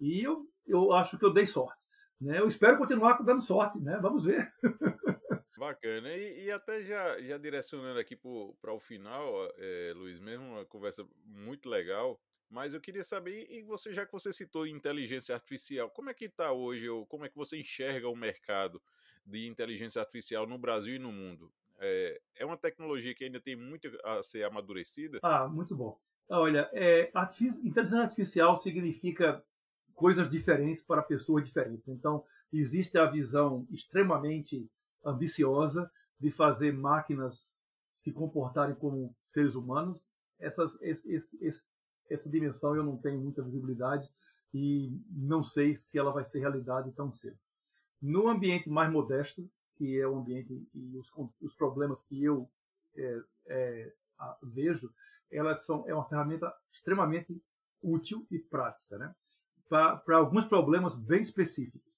E 0.00 0.20
eu, 0.20 0.48
eu 0.66 0.92
acho 0.92 1.16
que 1.16 1.24
eu 1.24 1.32
dei 1.32 1.46
sorte. 1.46 1.84
Né? 2.20 2.40
Eu 2.40 2.48
espero 2.48 2.76
continuar 2.76 3.22
dando 3.22 3.40
sorte, 3.40 3.78
né? 3.78 4.00
Vamos 4.02 4.24
ver. 4.24 4.52
Bacana. 5.56 6.08
E, 6.08 6.46
e, 6.46 6.50
até 6.50 6.82
já, 6.82 7.20
já 7.20 7.38
direcionando 7.38 8.00
aqui 8.00 8.16
para 8.16 8.72
o 8.72 8.80
final, 8.80 9.30
é, 9.58 9.92
Luiz, 9.94 10.18
mesmo 10.18 10.44
uma 10.44 10.64
conversa 10.64 11.06
muito 11.24 11.68
legal. 11.68 12.20
Mas 12.50 12.74
eu 12.74 12.80
queria 12.80 13.04
saber, 13.04 13.46
e 13.48 13.62
você, 13.62 13.92
já 13.92 14.04
que 14.04 14.12
você 14.12 14.32
citou 14.32 14.66
inteligência 14.66 15.34
artificial, 15.34 15.88
como 15.88 16.10
é 16.10 16.14
que 16.14 16.24
está 16.24 16.50
hoje, 16.50 16.88
ou 16.88 17.06
como 17.06 17.24
é 17.24 17.28
que 17.28 17.36
você 17.36 17.56
enxerga 17.56 18.08
o 18.08 18.16
mercado 18.16 18.82
de 19.24 19.46
inteligência 19.46 20.00
artificial 20.00 20.48
no 20.48 20.58
Brasil 20.58 20.96
e 20.96 20.98
no 20.98 21.12
mundo? 21.12 21.52
É, 21.78 22.20
é 22.34 22.44
uma 22.44 22.56
tecnologia 22.56 23.14
que 23.14 23.24
ainda 23.24 23.40
tem 23.40 23.54
muito 23.54 23.88
a 24.04 24.20
ser 24.22 24.42
amadurecida? 24.42 25.20
Ah, 25.22 25.46
muito 25.46 25.76
bom. 25.76 25.96
Olha, 26.28 26.68
é, 26.72 27.12
inteligência 27.62 28.02
artificial 28.02 28.56
significa 28.56 29.44
coisas 29.94 30.28
diferentes 30.28 30.82
para 30.82 31.02
pessoas 31.02 31.44
diferentes. 31.44 31.86
Então, 31.86 32.24
existe 32.52 32.98
a 32.98 33.06
visão 33.06 33.64
extremamente 33.70 34.68
ambiciosa 35.04 35.90
de 36.18 36.30
fazer 36.30 36.72
máquinas 36.72 37.58
se 37.94 38.12
comportarem 38.12 38.74
como 38.74 39.14
seres 39.28 39.54
humanos. 39.54 40.02
Essas, 40.38 40.76
esse, 40.82 41.12
esse, 41.12 41.66
essa 42.10 42.28
dimensão 42.28 42.76
eu 42.76 42.82
não 42.82 42.96
tenho 42.96 43.20
muita 43.20 43.42
visibilidade 43.42 44.10
e 44.52 44.92
não 45.10 45.42
sei 45.42 45.74
se 45.74 45.98
ela 45.98 46.12
vai 46.12 46.24
ser 46.24 46.40
realidade 46.40 46.90
tão 46.92 47.12
cedo. 47.12 47.38
No 48.02 48.28
ambiente 48.28 48.68
mais 48.68 48.90
modesto, 48.90 49.48
que 49.76 49.98
é 49.98 50.06
o 50.06 50.16
ambiente 50.18 50.66
e 50.74 50.96
os, 50.96 51.12
os 51.40 51.54
problemas 51.54 52.02
que 52.02 52.22
eu 52.22 52.48
é, 52.96 53.22
é, 53.46 53.92
vejo, 54.42 54.92
elas 55.30 55.64
são 55.64 55.84
é 55.86 55.94
uma 55.94 56.04
ferramenta 56.04 56.52
extremamente 56.72 57.40
útil 57.82 58.26
e 58.30 58.38
prática, 58.38 58.98
né? 58.98 59.14
Para 59.68 60.16
alguns 60.16 60.44
problemas 60.44 60.96
bem 60.96 61.20
específicos, 61.20 61.92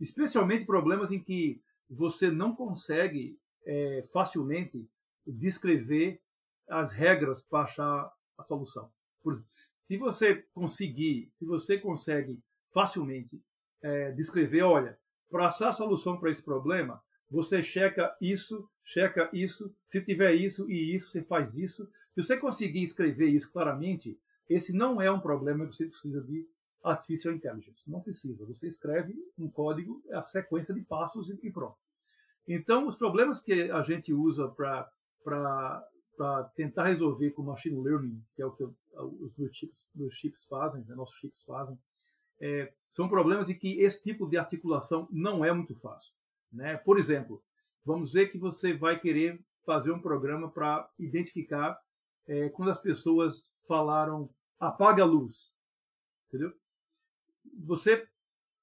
especialmente 0.00 0.64
problemas 0.64 1.12
em 1.12 1.22
que 1.22 1.62
você 1.88 2.30
não 2.30 2.54
consegue 2.54 3.38
é, 3.64 4.02
facilmente 4.10 4.88
descrever 5.26 6.20
as 6.68 6.92
regras 6.92 7.42
para 7.42 7.64
achar 7.64 8.12
a 8.38 8.42
solução. 8.42 8.90
Por, 9.22 9.42
se 9.80 9.96
você 9.96 10.36
conseguir, 10.54 11.30
se 11.32 11.44
você 11.44 11.78
consegue 11.78 12.38
facilmente 12.72 13.42
é, 13.82 14.12
descrever, 14.12 14.62
olha, 14.62 14.98
para 15.28 15.48
achar 15.48 15.70
a 15.70 15.72
solução 15.72 16.18
para 16.18 16.30
esse 16.30 16.42
problema, 16.42 17.02
você 17.30 17.62
checa 17.62 18.14
isso, 18.20 18.68
checa 18.84 19.30
isso, 19.32 19.74
se 19.84 20.04
tiver 20.04 20.34
isso 20.34 20.70
e 20.70 20.94
isso, 20.94 21.10
você 21.10 21.22
faz 21.22 21.56
isso. 21.56 21.88
Se 22.14 22.22
você 22.22 22.36
conseguir 22.36 22.82
escrever 22.82 23.28
isso 23.28 23.50
claramente, 23.50 24.18
esse 24.48 24.72
não 24.72 25.00
é 25.00 25.10
um 25.10 25.20
problema 25.20 25.66
que 25.66 25.74
você 25.74 25.86
precisa 25.86 26.20
de 26.20 26.46
artificial 26.82 27.34
intelligence. 27.34 27.88
Não 27.88 28.00
precisa. 28.00 28.44
Você 28.46 28.66
escreve 28.66 29.14
um 29.38 29.48
código, 29.48 30.02
é 30.08 30.16
a 30.16 30.22
sequência 30.22 30.74
de 30.74 30.82
passos 30.82 31.30
e 31.30 31.50
pronto. 31.50 31.78
Então, 32.46 32.86
os 32.86 32.96
problemas 32.96 33.40
que 33.40 33.70
a 33.70 33.82
gente 33.82 34.12
usa 34.12 34.48
para 34.48 35.88
tentar 36.54 36.84
resolver 36.84 37.30
com 37.30 37.42
machine 37.42 37.80
learning, 37.80 38.22
que 38.34 38.42
é 38.42 38.46
o 38.46 38.52
que 38.52 38.64
os 38.94 39.34
chips, 39.56 39.88
meus 39.94 40.14
chips 40.14 40.46
fazem, 40.46 40.84
né, 40.84 40.94
nossos 40.94 41.16
chips 41.16 41.44
fazem, 41.44 41.78
é, 42.40 42.72
são 42.88 43.08
problemas 43.08 43.48
em 43.48 43.54
que 43.54 43.80
esse 43.80 44.02
tipo 44.02 44.26
de 44.26 44.36
articulação 44.36 45.08
não 45.10 45.44
é 45.44 45.52
muito 45.52 45.74
fácil. 45.74 46.14
Né? 46.52 46.76
Por 46.78 46.98
exemplo, 46.98 47.42
vamos 47.84 48.12
ver 48.12 48.30
que 48.30 48.38
você 48.38 48.72
vai 48.72 48.98
querer 48.98 49.40
fazer 49.64 49.92
um 49.92 50.00
programa 50.00 50.50
para 50.50 50.88
identificar 50.98 51.80
é, 52.26 52.48
quando 52.50 52.70
as 52.70 52.80
pessoas 52.80 53.50
falaram 53.66 54.28
apaga 54.58 55.02
a 55.02 55.06
luz, 55.06 55.54
entendeu? 56.28 56.52
Você, 57.64 58.06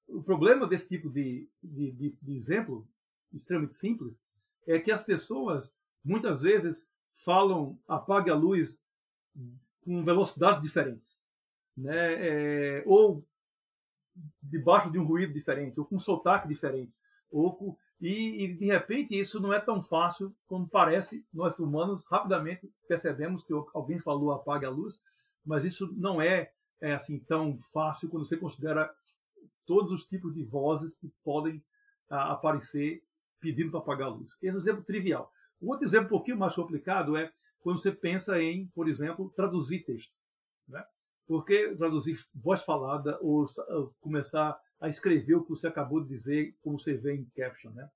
o 0.06 0.22
problema 0.22 0.66
desse 0.66 0.88
tipo 0.88 1.10
de, 1.10 1.48
de, 1.62 2.16
de 2.22 2.34
exemplo 2.34 2.86
extremamente 3.32 3.74
simples 3.74 4.20
é 4.66 4.78
que 4.78 4.92
as 4.92 5.02
pessoas 5.02 5.76
muitas 6.04 6.42
vezes 6.42 6.87
falam 7.24 7.78
apague 7.86 8.30
a 8.30 8.34
luz 8.34 8.80
com 9.84 10.02
velocidades 10.02 10.60
diferentes, 10.60 11.20
né? 11.76 12.14
É, 12.14 12.82
ou 12.86 13.24
debaixo 14.42 14.90
de 14.90 14.98
um 14.98 15.04
ruído 15.04 15.32
diferente, 15.32 15.78
ou 15.78 15.86
com 15.86 15.96
um 15.96 16.00
sotaque 16.00 16.48
diferente, 16.48 16.98
ou 17.30 17.54
com, 17.54 17.76
e, 18.00 18.44
e, 18.44 18.54
de 18.54 18.66
repente 18.66 19.18
isso 19.18 19.40
não 19.40 19.52
é 19.52 19.60
tão 19.60 19.82
fácil 19.82 20.34
como 20.46 20.68
parece. 20.68 21.24
Nós 21.32 21.58
humanos 21.58 22.04
rapidamente 22.06 22.70
percebemos 22.86 23.42
que 23.42 23.52
alguém 23.74 23.98
falou 23.98 24.32
apague 24.32 24.66
a 24.66 24.70
luz, 24.70 25.00
mas 25.44 25.64
isso 25.64 25.92
não 25.96 26.20
é, 26.20 26.52
é 26.80 26.94
assim 26.94 27.18
tão 27.18 27.58
fácil 27.72 28.08
quando 28.08 28.26
você 28.26 28.36
considera 28.36 28.92
todos 29.66 29.92
os 29.92 30.04
tipos 30.04 30.32
de 30.34 30.42
vozes 30.42 30.94
que 30.94 31.12
podem 31.24 31.62
a, 32.08 32.32
aparecer 32.32 33.02
pedindo 33.40 33.70
para 33.70 33.80
apagar 33.80 34.08
a 34.08 34.12
luz. 34.12 34.32
Esse 34.40 34.48
é 34.48 34.52
um 34.52 34.58
exemplo 34.58 34.84
trivial. 34.84 35.32
Outro 35.60 35.84
exemplo 35.84 36.06
um 36.06 36.10
pouquinho 36.10 36.38
mais 36.38 36.54
complicado 36.54 37.16
é 37.16 37.32
quando 37.60 37.78
você 37.78 37.92
pensa 37.92 38.40
em, 38.40 38.66
por 38.68 38.88
exemplo, 38.88 39.32
traduzir 39.34 39.84
texto. 39.84 40.12
Né? 40.66 40.84
Porque 41.26 41.74
traduzir 41.76 42.16
voz 42.34 42.62
falada 42.62 43.18
ou, 43.20 43.46
começar 44.00 44.58
a 44.80 44.88
escrever 44.88 45.34
o 45.34 45.42
que 45.42 45.50
você 45.50 45.66
acabou 45.66 46.00
de 46.00 46.08
dizer, 46.08 46.56
como 46.62 46.78
você 46.78 46.94
vê 46.94 47.14
em 47.14 47.24
caption. 47.36 47.70
Né? 47.72 47.88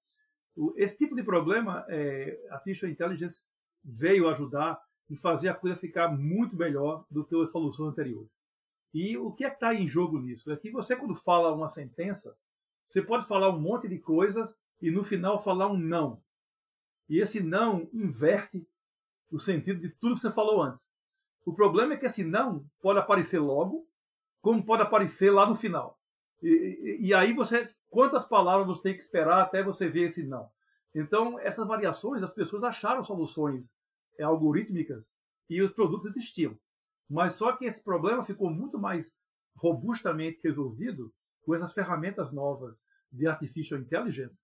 Esse 0.77 0.99
tipo 0.99 1.15
de 1.15 1.23
problema, 1.23 1.85
é, 1.89 2.39
Artificial 2.51 2.91
Intelligence 2.91 3.43
veio 3.85 4.29
ajudar 4.29 4.81
em 5.09 5.17
fazer 5.17 5.49
a 5.49 5.55
coisa 5.55 5.77
ficar 5.77 6.09
muito 6.09 6.57
melhor 6.57 7.05
do 7.11 7.25
que 7.25 7.35
as 7.41 7.51
soluções 7.51 7.91
anteriores. 7.91 8.41
E 8.93 9.17
o 9.17 9.33
que 9.33 9.45
é 9.45 9.49
está 9.49 9.75
em 9.75 9.87
jogo 9.87 10.19
nisso? 10.19 10.51
É 10.53 10.57
que 10.57 10.71
você, 10.71 10.95
quando 10.95 11.15
fala 11.15 11.55
uma 11.55 11.69
sentença, 11.69 12.37
você 12.89 13.01
pode 13.01 13.27
falar 13.27 13.49
um 13.49 13.59
monte 13.59 13.89
de 13.89 13.99
coisas 13.99 14.57
e 14.81 14.91
no 14.91 15.03
final 15.03 15.43
falar 15.43 15.69
um 15.69 15.79
não. 15.79 16.21
E 17.13 17.21
esse 17.21 17.43
não 17.43 17.91
inverte 17.93 18.67
o 19.31 19.39
sentido 19.39 19.79
de 19.79 19.91
tudo 19.91 20.15
que 20.15 20.23
você 20.23 20.31
falou 20.31 20.63
antes. 20.63 20.91
O 21.45 21.53
problema 21.53 21.93
é 21.93 21.97
que 21.99 22.07
esse 22.07 22.25
não 22.25 22.65
pode 22.81 22.99
aparecer 22.99 23.39
logo, 23.39 23.87
como 24.41 24.65
pode 24.65 24.81
aparecer 24.81 25.31
lá 25.31 25.47
no 25.47 25.55
final. 25.55 26.01
E, 26.43 26.49
e, 26.49 27.09
e, 27.09 27.15
aí 27.15 27.35
você, 27.35 27.69
quantas 27.91 28.25
palavras 28.25 28.67
você 28.67 28.83
tem 28.85 28.95
que 28.95 29.03
esperar 29.03 29.43
até 29.43 29.63
você 29.63 29.91
ver 29.91 30.05
esse 30.05 30.23
não? 30.23 30.49
Então, 30.95 31.39
essas 31.39 31.69
variações, 31.69 32.23
as 32.23 32.33
pessoas 32.33 32.65
acharam 32.65 33.05
soluções 33.05 33.75
é, 34.19 34.23
algorítmicas 34.23 35.11
e 35.51 35.61
os 35.61 35.71
produtos 35.71 36.07
existiam. 36.07 36.59
Mas 37.11 37.35
só 37.35 37.53
que 37.53 37.67
esse 37.67 37.85
problema 37.85 38.25
ficou 38.25 38.49
muito 38.49 38.79
mais 38.79 39.15
robustamente 39.55 40.41
resolvido 40.43 41.13
com 41.43 41.55
essas 41.55 41.75
ferramentas 41.75 42.33
novas 42.33 42.83
de 43.13 43.27
artificial 43.27 43.79
intelligence 43.79 44.41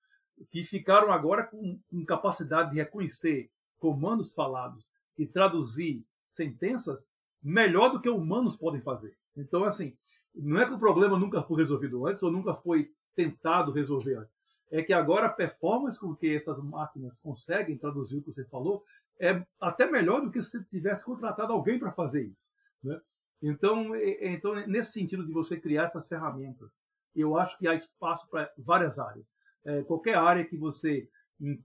que 0.51 0.65
ficaram 0.65 1.13
agora 1.13 1.45
com, 1.45 1.79
com 1.91 2.05
capacidade 2.05 2.71
de 2.71 2.77
reconhecer 2.77 3.51
comandos 3.79 4.33
falados 4.33 4.91
e 5.17 5.27
traduzir 5.27 6.05
sentenças 6.27 7.05
melhor 7.43 7.91
do 7.91 8.01
que 8.01 8.09
humanos 8.09 8.57
podem 8.57 8.81
fazer. 8.81 9.17
Então, 9.37 9.65
assim, 9.65 9.97
não 10.35 10.61
é 10.61 10.67
que 10.67 10.73
o 10.73 10.79
problema 10.79 11.19
nunca 11.19 11.43
foi 11.43 11.59
resolvido 11.59 12.07
antes 12.07 12.23
ou 12.23 12.31
nunca 12.31 12.55
foi 12.55 12.93
tentado 13.15 13.73
resolver 13.73 14.17
antes. 14.17 14.37
É 14.71 14.83
que 14.83 14.93
agora 14.93 15.27
a 15.27 15.33
performance 15.33 15.99
com 15.99 16.15
que 16.15 16.35
essas 16.35 16.63
máquinas 16.63 17.19
conseguem 17.19 17.79
traduzir 17.79 18.19
o 18.19 18.23
que 18.23 18.33
você 18.33 18.45
falou 18.45 18.85
é 19.19 19.45
até 19.61 19.91
melhor 19.91 20.21
do 20.21 20.31
que 20.31 20.43
se 20.43 20.63
tivesse 20.65 21.05
contratado 21.05 21.53
alguém 21.53 21.79
para 21.79 21.91
fazer 21.91 22.25
isso. 22.25 22.51
Né? 22.83 23.01
Então, 23.43 23.95
então, 24.21 24.55
nesse 24.67 24.93
sentido 24.93 25.25
de 25.25 25.33
você 25.33 25.59
criar 25.59 25.85
essas 25.85 26.07
ferramentas, 26.07 26.79
eu 27.15 27.37
acho 27.37 27.59
que 27.59 27.67
há 27.67 27.75
espaço 27.75 28.29
para 28.29 28.53
várias 28.59 28.99
áreas. 28.99 29.27
É, 29.69 29.83
qualquer 29.83 30.15
área 30.15 30.47
que 30.47 30.57
você 30.57 31.07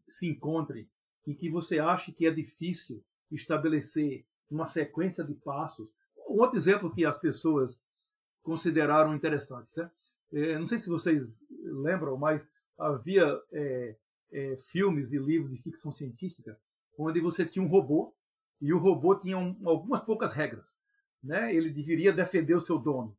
se 0.09 0.27
encontre 0.27 0.89
em 1.25 1.33
que 1.33 1.49
você 1.49 1.79
ache 1.79 2.11
que 2.11 2.27
é 2.27 2.31
difícil 2.31 3.01
estabelecer 3.31 4.25
uma 4.51 4.67
sequência 4.67 5.23
de 5.23 5.33
passos. 5.33 5.93
Um 6.29 6.41
outro 6.41 6.57
exemplo 6.57 6.93
que 6.93 7.05
as 7.05 7.17
pessoas 7.17 7.79
consideraram 8.41 9.15
interessante. 9.15 9.69
Certo? 9.69 9.93
É, 10.33 10.59
não 10.59 10.65
sei 10.65 10.79
se 10.79 10.89
vocês 10.89 11.41
lembram, 11.49 12.17
mas 12.17 12.45
havia 12.77 13.39
é, 13.53 13.95
é, 14.33 14.57
filmes 14.57 15.13
e 15.13 15.17
livros 15.17 15.49
de 15.49 15.61
ficção 15.61 15.89
científica 15.89 16.59
onde 16.97 17.21
você 17.21 17.45
tinha 17.45 17.63
um 17.63 17.69
robô 17.69 18.13
e 18.59 18.73
o 18.73 18.79
robô 18.79 19.15
tinha 19.15 19.37
um, 19.37 19.57
algumas 19.63 20.01
poucas 20.01 20.33
regras. 20.33 20.77
Né? 21.23 21.55
Ele 21.55 21.69
deveria 21.69 22.11
defender 22.11 22.53
o 22.53 22.59
seu 22.59 22.77
dono, 22.77 23.15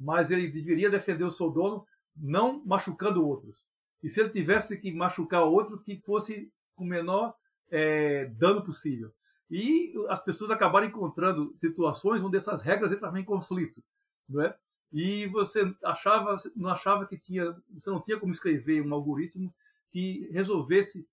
mas 0.00 0.30
ele 0.30 0.48
deveria 0.48 0.88
defender 0.88 1.24
o 1.24 1.30
seu 1.30 1.50
dono 1.50 1.86
não 2.16 2.64
machucando 2.64 3.26
outros. 3.26 3.66
E 4.02 4.08
se 4.08 4.20
ele 4.20 4.30
tivesse 4.30 4.78
que 4.78 4.92
machucar 4.92 5.44
outro, 5.44 5.78
que 5.78 6.00
fosse 6.04 6.50
com 6.74 6.84
o 6.84 6.88
menor 6.88 7.34
é, 7.70 8.26
dano 8.36 8.64
possível. 8.64 9.12
E 9.50 9.92
as 10.08 10.22
pessoas 10.24 10.50
acabaram 10.50 10.86
encontrando 10.86 11.52
situações 11.56 12.22
onde 12.22 12.36
essas 12.36 12.62
regras 12.62 12.92
entravam 12.92 13.18
em 13.18 13.24
conflito 13.24 13.82
não 14.28 14.42
é? 14.42 14.56
E 14.92 15.26
você 15.28 15.74
achava, 15.84 16.36
não 16.54 16.70
achava 16.70 17.06
que 17.06 17.16
tinha, 17.16 17.56
você 17.70 17.88
não 17.88 18.00
tinha 18.00 18.18
como 18.18 18.32
escrever 18.32 18.86
um 18.86 18.92
algoritmo 18.92 19.52
que 19.90 20.28
resolvesse 20.32 21.08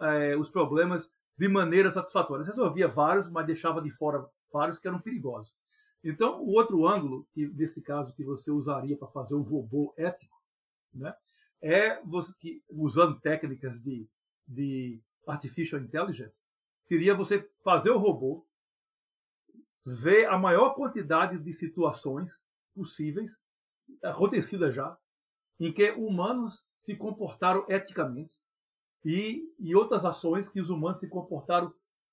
é, 0.00 0.36
os 0.36 0.48
problemas 0.48 1.10
de 1.36 1.48
maneira 1.48 1.90
satisfatória. 1.90 2.44
Resolvia 2.44 2.86
vários, 2.86 3.28
mas 3.28 3.46
deixava 3.46 3.82
de 3.82 3.90
fora 3.90 4.24
vários 4.52 4.78
que 4.78 4.86
eram 4.86 5.00
perigosos. 5.00 5.52
Então, 6.02 6.40
o 6.40 6.52
outro 6.52 6.86
ângulo, 6.86 7.26
que, 7.32 7.46
desse 7.48 7.82
caso, 7.82 8.14
que 8.14 8.24
você 8.24 8.52
usaria 8.52 8.96
para 8.96 9.08
fazer 9.08 9.34
um 9.34 9.42
robô 9.42 9.92
ético, 9.96 10.36
né, 10.94 11.12
é 11.62 12.00
você, 12.02 12.32
que, 12.38 12.62
usando 12.68 13.20
técnicas 13.20 13.80
de, 13.80 14.08
de 14.46 15.00
artificial 15.26 15.80
intelligence, 15.80 16.42
seria 16.80 17.14
você 17.14 17.48
fazer 17.62 17.90
o 17.90 17.98
robô 17.98 18.46
ver 19.84 20.26
a 20.26 20.38
maior 20.38 20.74
quantidade 20.74 21.38
de 21.38 21.52
situações 21.52 22.44
possíveis, 22.74 23.38
acontecidas 24.02 24.74
já, 24.74 24.96
em 25.58 25.72
que 25.72 25.90
humanos 25.92 26.64
se 26.78 26.94
comportaram 26.94 27.64
eticamente 27.68 28.36
e, 29.04 29.42
e 29.58 29.74
outras 29.74 30.04
ações 30.04 30.48
que 30.48 30.60
os 30.60 30.70
humanos 30.70 31.00
se 31.00 31.08
comportaram 31.08 31.72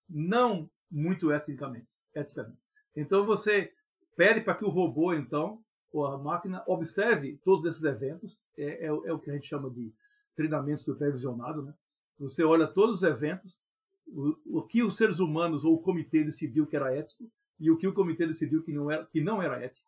não 0.09 0.69
muito 0.89 1.31
eticamente. 1.31 1.87
eticamente. 2.13 2.59
Então 2.95 3.25
você 3.25 3.73
pede 4.15 4.41
para 4.41 4.55
que 4.55 4.65
o 4.65 4.69
robô, 4.69 5.13
então, 5.13 5.63
ou 5.95 6.05
a 6.05 6.17
máquina, 6.17 6.61
observe 6.67 7.39
todos 7.41 7.65
esses 7.65 7.83
eventos, 7.85 8.37
é, 8.57 8.85
é, 8.85 8.87
é 8.87 9.13
o 9.13 9.17
que 9.17 9.31
a 9.31 9.33
gente 9.33 9.47
chama 9.47 9.69
de 9.69 9.93
treinamento 10.35 10.83
supervisionado. 10.83 11.63
Né? 11.63 11.73
Você 12.19 12.43
olha 12.43 12.67
todos 12.67 12.97
os 12.97 13.03
eventos, 13.03 13.57
o, 14.05 14.35
o 14.59 14.61
que 14.61 14.83
os 14.83 14.97
seres 14.97 15.19
humanos 15.19 15.63
ou 15.63 15.73
o 15.73 15.81
comitê 15.81 16.21
decidiu 16.21 16.67
que 16.67 16.75
era 16.75 16.93
ético, 16.93 17.31
e 17.57 17.71
o 17.71 17.77
que 17.77 17.87
o 17.87 17.93
comitê 17.93 18.27
decidiu 18.27 18.61
que 18.61 18.73
não 18.73 18.91
era, 18.91 19.05
que 19.05 19.21
não 19.21 19.41
era 19.41 19.63
ético, 19.63 19.87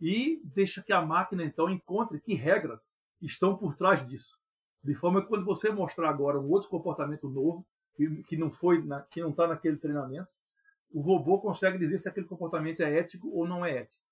e 0.00 0.40
deixa 0.42 0.82
que 0.82 0.90
a 0.90 1.02
máquina 1.02 1.44
então 1.44 1.68
encontre 1.68 2.18
que 2.18 2.32
regras 2.32 2.90
estão 3.20 3.54
por 3.54 3.76
trás 3.76 4.06
disso. 4.08 4.38
De 4.82 4.94
forma 4.94 5.20
que 5.20 5.28
quando 5.28 5.44
você 5.44 5.70
mostrar 5.70 6.08
agora 6.08 6.40
um 6.40 6.50
outro 6.50 6.70
comportamento 6.70 7.28
novo, 7.28 7.64
que, 8.26 8.38
não 8.38 8.50
foi, 8.50 8.82
na, 8.82 9.02
que 9.02 9.20
não 9.20 9.30
está 9.30 9.46
naquele 9.46 9.76
treinamento, 9.76 10.28
o 10.90 11.02
robô 11.02 11.38
consegue 11.38 11.76
dizer 11.76 11.98
se 11.98 12.08
aquele 12.08 12.26
comportamento 12.26 12.80
é 12.80 12.98
ético 12.98 13.28
ou 13.28 13.46
não 13.46 13.62
é 13.66 13.80
ético. 13.80 14.02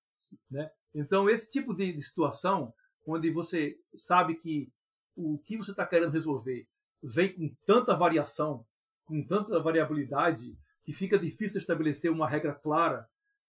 Né? 0.51 0.71
Então, 0.95 1.29
esse 1.29 1.51
tipo 1.51 1.75
de, 1.75 1.93
de 1.93 2.03
situação, 2.03 2.73
onde 3.07 3.31
você 3.31 3.77
sabe 3.95 4.35
que 4.35 4.71
o 5.17 5.39
que 5.39 5.57
você 5.57 5.71
está 5.71 5.87
querendo 5.87 6.13
resolver 6.13 6.67
vem 7.03 7.33
com 7.33 7.55
tanta 7.67 7.95
variação, 7.95 8.65
com 9.05 9.23
tanta 9.25 9.61
variabilidade, 9.61 10.57
que 10.85 10.93
fica 10.93 11.19
difícil 11.19 11.59
estabelecer 11.59 12.11
uma 12.11 12.29
regra 12.29 12.55
clara, 12.55 13.07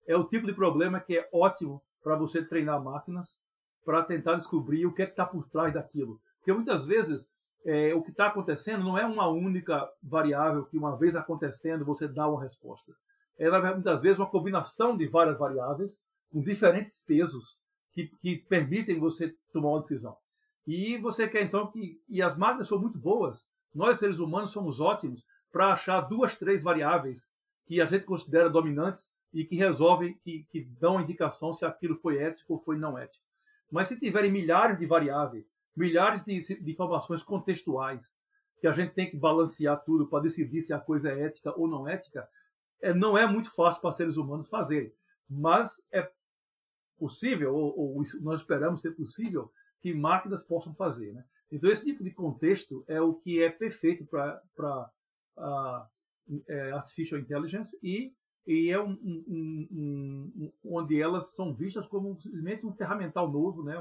é 0.08 0.16
o 0.16 0.28
tipo 0.28 0.46
de 0.46 0.54
problema 0.54 1.00
que 1.00 1.18
é 1.18 1.30
ótimo 1.32 1.82
para 2.04 2.16
você 2.16 2.44
treinar 2.44 2.84
máquinas 2.84 3.38
para 3.84 4.04
tentar 4.04 4.36
descobrir 4.36 4.86
o 4.86 4.94
que 4.94 5.02
é 5.02 5.06
está 5.06 5.26
por 5.26 5.48
trás 5.50 5.74
daquilo. 5.74 6.20
Porque 6.38 6.54
muitas 6.54 6.86
vezes 6.86 7.30
é, 7.66 7.94
o 7.94 8.02
que 8.02 8.12
está 8.12 8.28
acontecendo 8.28 8.84
não 8.84 8.98
é 8.98 9.06
uma 9.06 9.28
única 9.28 9.90
variável 10.02 10.66
que, 10.66 10.78
uma 10.78 10.98
vez 10.98 11.16
acontecendo, 11.16 11.86
você 11.86 12.08
dá 12.08 12.28
uma 12.28 12.42
resposta. 12.42 12.94
É, 13.38 13.50
muitas 13.74 14.02
vezes, 14.02 14.20
uma 14.20 14.30
combinação 14.30 14.96
de 14.96 15.08
várias 15.08 15.38
variáveis 15.38 16.00
com 16.32 16.42
diferentes 16.42 17.00
pesos 17.00 17.60
que, 17.92 18.08
que 18.22 18.38
permitem 18.38 19.00
você 19.00 19.36
tomar 19.52 19.70
uma 19.70 19.82
decisão. 19.82 20.16
E 20.66 20.98
você 20.98 21.28
quer, 21.28 21.44
então, 21.44 21.72
que. 21.72 22.02
E 22.08 22.22
as 22.22 22.38
máquinas 22.38 22.68
são 22.68 22.80
muito 22.80 22.98
boas. 22.98 23.48
Nós, 23.74 24.00
seres 24.00 24.20
humanos, 24.20 24.52
somos 24.52 24.80
ótimos 24.80 25.26
para 25.52 25.74
achar 25.74 26.02
duas, 26.02 26.36
três 26.36 26.64
variáveis 26.64 27.28
que 27.66 27.82
a 27.82 27.86
gente 27.86 28.06
considera 28.06 28.50
dominantes 28.50 29.12
e 29.34 29.46
que 29.46 29.56
resolvem, 29.56 30.18
que, 30.24 30.46
que 30.50 30.64
dão 30.80 31.00
indicação 31.00 31.54
se 31.54 31.66
aquilo 31.66 31.96
foi 31.98 32.18
ético 32.18 32.54
ou 32.54 32.60
foi 32.60 32.78
não 32.78 32.98
ético. 32.98 33.24
Mas 33.72 33.88
se 33.88 34.00
tiverem 34.00 34.32
milhares 34.32 34.78
de 34.78 34.86
variáveis, 34.86 35.50
milhares 35.76 36.24
de, 36.26 36.40
de 36.40 36.72
informações 36.72 37.24
contextuais, 37.24 38.14
que 38.60 38.68
a 38.68 38.72
gente 38.74 38.94
tem 38.94 39.10
que 39.10 39.18
balancear 39.18 39.82
tudo 39.84 40.08
para 40.08 40.24
decidir 40.24 40.62
se 40.62 40.74
a 40.74 40.80
coisa 40.80 41.10
é 41.10 41.24
ética 41.24 41.54
ou 41.58 41.68
não 41.68 41.88
ética, 41.88 42.28
é, 42.82 42.94
não 42.94 43.18
é 43.18 43.26
muito 43.26 43.54
fácil 43.54 43.82
para 43.82 43.92
seres 43.92 44.18
humanos 44.18 44.50
fazerem. 44.50 44.94
Mas 45.30 45.82
é 45.92 46.12
possível, 47.02 47.56
ou, 47.56 47.96
ou 47.96 48.04
nós 48.22 48.42
esperamos 48.42 48.80
ser 48.80 48.92
possível, 48.92 49.52
que 49.82 49.92
máquinas 49.92 50.44
possam 50.44 50.72
fazer. 50.76 51.12
Né? 51.14 51.26
Então, 51.52 51.72
esse 51.72 51.84
tipo 51.84 52.04
de 52.04 52.12
contexto 52.12 52.84
é 52.88 53.02
o 53.02 53.16
que 53.16 53.42
é 53.42 53.50
perfeito 53.50 54.06
para 54.06 54.92
uh, 55.36 56.44
é, 56.48 56.72
Artificial 56.74 57.20
Intelligence 57.20 57.76
e, 57.82 58.14
e 58.46 58.70
é 58.70 58.80
um, 58.80 58.92
um, 59.04 59.68
um, 59.72 60.52
onde 60.64 61.02
elas 61.02 61.34
são 61.34 61.56
vistas 61.56 61.88
como 61.88 62.22
simplesmente 62.22 62.68
um 62.68 62.72
ferramental 62.72 63.32
novo, 63.32 63.64
né? 63.64 63.76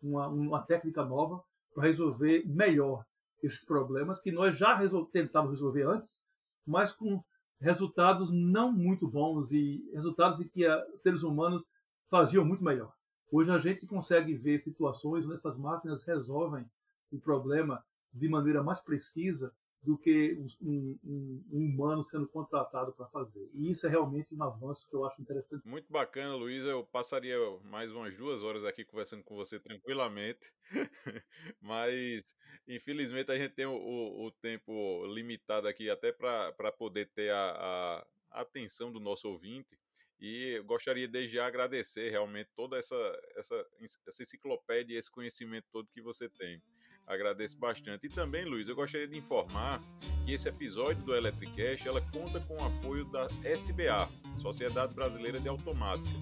uma, 0.00 0.28
uma 0.28 0.62
técnica 0.62 1.04
nova 1.04 1.42
para 1.74 1.88
resolver 1.88 2.46
melhor 2.46 3.04
esses 3.42 3.64
problemas 3.64 4.20
que 4.20 4.30
nós 4.30 4.56
já 4.56 4.76
resol 4.76 5.06
tentávamos 5.06 5.58
resolver 5.58 5.88
antes, 5.88 6.20
mas 6.64 6.92
com 6.92 7.22
resultados 7.60 8.30
não 8.30 8.72
muito 8.72 9.08
bons 9.08 9.50
e 9.50 9.84
resultados 9.92 10.40
em 10.40 10.48
que 10.48 10.64
seres 10.96 11.24
humanos 11.24 11.66
faziam 12.10 12.44
muito 12.44 12.62
melhor. 12.62 12.92
Hoje 13.30 13.50
a 13.50 13.58
gente 13.58 13.86
consegue 13.86 14.34
ver 14.34 14.58
situações 14.58 15.24
onde 15.24 15.34
essas 15.34 15.56
máquinas 15.56 16.02
resolvem 16.02 16.64
o 17.12 17.18
problema 17.18 17.84
de 18.12 18.28
maneira 18.28 18.62
mais 18.62 18.80
precisa 18.80 19.52
do 19.82 19.96
que 19.96 20.36
um, 20.60 20.98
um, 21.04 21.44
um 21.52 21.64
humano 21.66 22.02
sendo 22.02 22.26
contratado 22.26 22.92
para 22.92 23.06
fazer. 23.06 23.48
E 23.54 23.70
isso 23.70 23.86
é 23.86 23.90
realmente 23.90 24.34
um 24.34 24.42
avanço 24.42 24.88
que 24.88 24.94
eu 24.94 25.04
acho 25.04 25.20
interessante. 25.22 25.66
Muito 25.66 25.90
bacana, 25.92 26.34
Luiz. 26.34 26.64
Eu 26.64 26.84
passaria 26.84 27.38
mais 27.64 27.92
umas 27.92 28.16
duas 28.16 28.42
horas 28.42 28.64
aqui 28.64 28.84
conversando 28.84 29.22
com 29.22 29.36
você 29.36 29.60
tranquilamente, 29.60 30.52
mas 31.60 32.36
infelizmente 32.66 33.30
a 33.30 33.38
gente 33.38 33.54
tem 33.54 33.66
o, 33.66 33.72
o, 33.72 34.26
o 34.26 34.30
tempo 34.32 35.06
limitado 35.06 35.68
aqui 35.68 35.88
até 35.88 36.12
para 36.12 36.72
poder 36.76 37.10
ter 37.14 37.30
a, 37.30 38.04
a, 38.30 38.40
atenção 38.40 38.90
do 38.90 38.98
nosso 38.98 39.28
ouvinte. 39.28 39.78
E 40.20 40.60
gostaria 40.66 41.06
desde 41.06 41.36
já 41.36 41.46
agradecer 41.46 42.10
realmente 42.10 42.50
toda 42.56 42.76
essa, 42.76 42.96
essa, 43.36 43.66
essa 44.06 44.22
enciclopédia 44.22 44.94
e 44.94 44.98
esse 44.98 45.10
conhecimento 45.10 45.66
todo 45.70 45.90
que 45.92 46.02
você 46.02 46.28
tem. 46.28 46.60
Agradeço 47.06 47.56
bastante. 47.56 48.06
E 48.06 48.10
também, 48.10 48.44
Luiz, 48.44 48.68
eu 48.68 48.74
gostaria 48.74 49.08
de 49.08 49.16
informar 49.16 49.80
que 50.26 50.32
esse 50.32 50.48
episódio 50.48 51.02
do 51.04 51.14
Electricast 51.14 51.86
ela 51.88 52.02
conta 52.12 52.40
com 52.40 52.54
o 52.56 52.66
apoio 52.66 53.04
da 53.06 53.26
SBA, 53.44 54.10
Sociedade 54.36 54.92
Brasileira 54.92 55.40
de 55.40 55.48
Automática. 55.48 56.18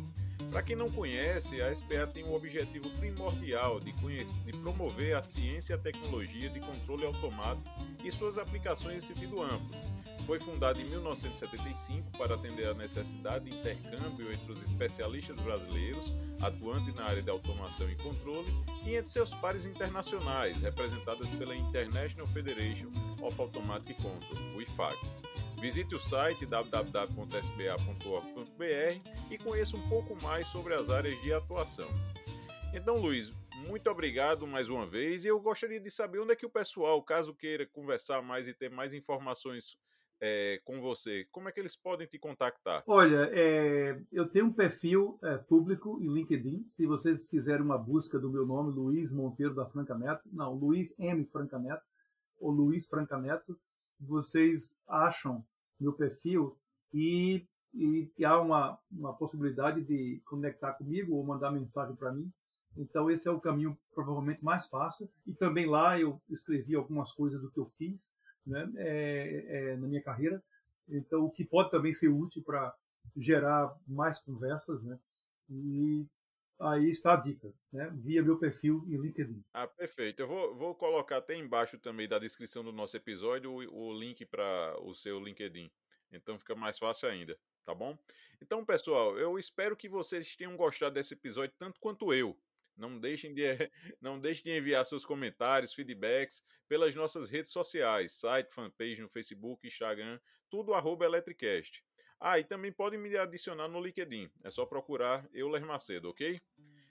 Para 0.51 0.63
quem 0.63 0.77
não 0.77 0.91
conhece, 0.91 1.61
a 1.61 1.73
SBA 1.73 2.07
tem 2.07 2.23
o 2.23 2.35
objetivo 2.35 2.89
primordial 2.99 3.81
de, 3.81 3.93
conhecer, 3.95 4.41
de 4.45 4.53
promover 4.59 5.17
a 5.17 5.23
ciência 5.23 5.73
e 5.73 5.75
a 5.75 5.79
tecnologia 5.79 6.49
de 6.49 6.61
controle 6.61 7.05
automático 7.05 7.69
e 8.05 8.13
suas 8.13 8.39
aplicações 8.39 9.03
em 9.03 9.07
sentido 9.15 9.43
amplo 9.43 9.77
foi 10.27 10.41
fundado 10.41 10.81
em 10.81 10.85
1975 10.85 12.11
para 12.19 12.35
atender 12.35 12.67
à 12.67 12.75
necessidade 12.75 13.49
de 13.49 13.57
intercâmbio 13.57 14.33
entre 14.33 14.53
os 14.53 14.61
especialistas 14.61 15.37
brasileiros 15.37 16.13
atuantes 16.43 16.93
na 16.95 17.05
área 17.05 17.23
de 17.23 17.31
automação 17.31 17.89
e 17.89 17.95
controle 17.95 18.53
e 18.85 18.97
entre 18.97 19.09
seus 19.11 19.31
pares 19.37 19.65
internacionais, 19.65 20.61
representadas 20.61 21.31
pela 21.31 21.55
International 21.55 22.27
Federation 22.27 22.89
of 23.23 23.41
Automatic 23.41 23.97
Control, 23.97 24.57
o 24.57 24.63
IFAC. 24.63 24.97
Visite 25.61 25.95
o 25.95 26.01
site 26.01 26.45
www.sba.org.br 26.45 27.31
e 29.31 29.39
conheça 29.39 29.77
um 29.77 29.89
pouco 29.89 30.21
mais 30.23 30.49
sobre 30.49 30.75
as 30.75 30.91
áreas 30.91 31.19
de 31.23 31.33
atuação. 31.33 31.89
Então, 32.75 32.99
Luiz, 32.99 33.33
muito 33.67 33.89
obrigado 33.91 34.47
mais 34.47 34.69
uma 34.69 34.85
vez 34.85 35.25
e 35.25 35.29
eu 35.29 35.41
gostaria 35.41 35.81
de 35.81 35.91
saber 35.91 36.19
onde 36.19 36.33
é 36.33 36.37
que 36.37 36.45
o 36.45 36.51
pessoal, 36.51 37.01
caso 37.03 37.33
queira 37.35 37.65
conversar 37.65 38.21
mais 38.21 38.47
e 38.49 38.53
ter 38.53 38.71
mais 38.71 38.93
informações 38.93 39.79
é, 40.21 40.61
com 40.65 40.81
você, 40.81 41.27
como 41.31 41.49
é 41.49 41.53
que 41.53 41.61
eles 41.61 41.77
podem 41.77 42.07
te 42.07 42.19
contactar? 42.19 42.83
Olha, 42.87 43.29
é, 43.33 44.01
eu 44.11 44.29
tenho 44.29 44.47
um 44.47 44.53
perfil 44.53 45.19
é, 45.23 45.37
público 45.37 45.99
em 46.01 46.13
LinkedIn. 46.13 46.67
Se 46.69 46.87
vocês 46.87 47.29
fizerem 47.29 47.65
uma 47.65 47.79
busca 47.79 48.19
do 48.19 48.31
meu 48.31 48.47
nome, 48.47 48.73
Luiz 48.73 49.13
Monteiro 49.13 49.55
da 49.55 49.67
Franca 49.67 49.97
Neto, 49.97 50.23
não, 50.33 50.55
Luiz 50.55 50.95
M. 50.99 51.25
Franca 51.27 51.59
Neto, 51.59 51.85
ou 52.39 52.51
Luiz 52.51 52.87
Franca 52.87 53.19
Neto, 53.19 53.59
vocês 54.01 54.77
acham 54.87 55.45
meu 55.79 55.93
perfil 55.93 56.57
e, 56.93 57.47
e, 57.75 58.11
e 58.19 58.25
há 58.25 58.41
uma, 58.41 58.79
uma 58.91 59.15
possibilidade 59.15 59.83
de 59.83 60.21
conectar 60.25 60.73
comigo 60.75 61.15
ou 61.15 61.25
mandar 61.25 61.51
mensagem 61.51 61.95
para 61.95 62.13
mim. 62.13 62.31
Então, 62.77 63.11
esse 63.11 63.27
é 63.27 63.31
o 63.31 63.41
caminho 63.41 63.77
provavelmente 63.95 64.45
mais 64.45 64.69
fácil. 64.69 65.09
E 65.27 65.33
também 65.33 65.67
lá 65.67 65.99
eu 65.99 66.21
escrevi 66.29 66.75
algumas 66.75 67.11
coisas 67.11 67.41
do 67.41 67.51
que 67.51 67.59
eu 67.59 67.67
fiz 67.67 68.13
né, 68.47 68.71
é, 68.77 69.47
é, 69.49 69.77
na 69.77 69.87
minha 69.87 70.03
carreira. 70.03 70.43
Então, 70.89 71.25
o 71.25 71.31
que 71.31 71.45
pode 71.45 71.71
também 71.71 71.93
ser 71.93 72.09
útil 72.09 72.43
para 72.43 72.75
gerar 73.17 73.75
mais 73.87 74.19
conversas, 74.19 74.85
né? 74.85 74.99
E 75.49 76.07
aí 76.61 76.91
está 76.91 77.15
a 77.15 77.17
dica, 77.17 77.53
né? 77.73 77.91
Via 77.95 78.23
meu 78.23 78.39
perfil 78.39 78.85
em 78.87 78.97
LinkedIn. 78.97 79.45
Ah, 79.53 79.67
perfeito. 79.67 80.21
Eu 80.21 80.29
vou, 80.29 80.55
vou 80.55 80.75
colocar 80.75 81.19
até 81.19 81.37
embaixo 81.37 81.79
também 81.79 82.09
da 82.09 82.19
descrição 82.19 82.65
do 82.65 82.73
nosso 82.73 82.97
episódio 82.97 83.51
o, 83.51 83.89
o 83.91 83.99
link 83.99 84.25
para 84.25 84.77
o 84.81 84.95
seu 84.95 85.21
LinkedIn. 85.21 85.71
Então 86.13 86.39
fica 86.39 86.55
mais 86.55 86.79
fácil 86.79 87.09
ainda, 87.09 87.37
tá 87.65 87.75
bom? 87.75 87.99
Então, 88.41 88.65
pessoal, 88.65 89.19
eu 89.19 89.39
espero 89.39 89.77
que 89.77 89.89
vocês 89.89 90.37
tenham 90.37 90.57
gostado 90.57 90.95
desse 90.95 91.15
episódio 91.15 91.55
tanto 91.59 91.81
quanto 91.81 92.13
eu. 92.13 92.37
Não 92.77 92.99
deixem 92.99 93.33
de, 93.33 93.43
não 94.01 94.19
deixem 94.19 94.45
de 94.45 94.59
enviar 94.59 94.85
seus 94.85 95.05
comentários, 95.05 95.73
feedbacks 95.73 96.43
pelas 96.69 96.95
nossas 96.95 97.29
redes 97.29 97.51
sociais, 97.51 98.13
site, 98.13 98.53
fanpage 98.53 99.01
no 99.01 99.09
Facebook, 99.09 99.67
Instagram, 99.67 100.21
tudo 100.51 100.75
arroba 100.75 101.05
Electricast. 101.05 101.83
Ah, 102.21 102.39
e 102.39 102.45
também 102.45 102.73
podem 102.73 102.99
me 102.99 103.17
adicionar 103.17 103.69
no 103.69 103.81
LinkedIn, 103.81 104.31
é 104.43 104.51
só 104.51 104.65
procurar 104.65 105.29
Euler 105.33 105.65
Macedo, 105.65 106.09
ok? 106.11 106.41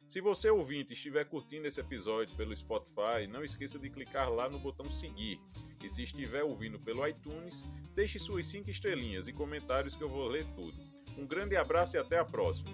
Se 0.07 0.21
você 0.21 0.51
ouvinte 0.51 0.93
estiver 0.93 1.25
curtindo 1.25 1.67
esse 1.67 1.79
episódio 1.79 2.35
pelo 2.37 2.55
Spotify, 2.55 3.25
não 3.27 3.43
esqueça 3.43 3.79
de 3.79 3.89
clicar 3.89 4.31
lá 4.31 4.47
no 4.47 4.59
botão 4.59 4.91
seguir. 4.91 5.39
E 5.83 5.89
se 5.89 6.03
estiver 6.03 6.43
ouvindo 6.43 6.79
pelo 6.79 7.05
iTunes, 7.07 7.63
deixe 7.95 8.19
suas 8.19 8.45
5 8.47 8.69
estrelinhas 8.69 9.27
e 9.27 9.33
comentários 9.33 9.95
que 9.95 10.03
eu 10.03 10.09
vou 10.09 10.27
ler 10.27 10.45
tudo. 10.55 10.77
Um 11.17 11.25
grande 11.25 11.55
abraço 11.55 11.97
e 11.97 11.99
até 11.99 12.19
a 12.19 12.25
próxima! 12.25 12.69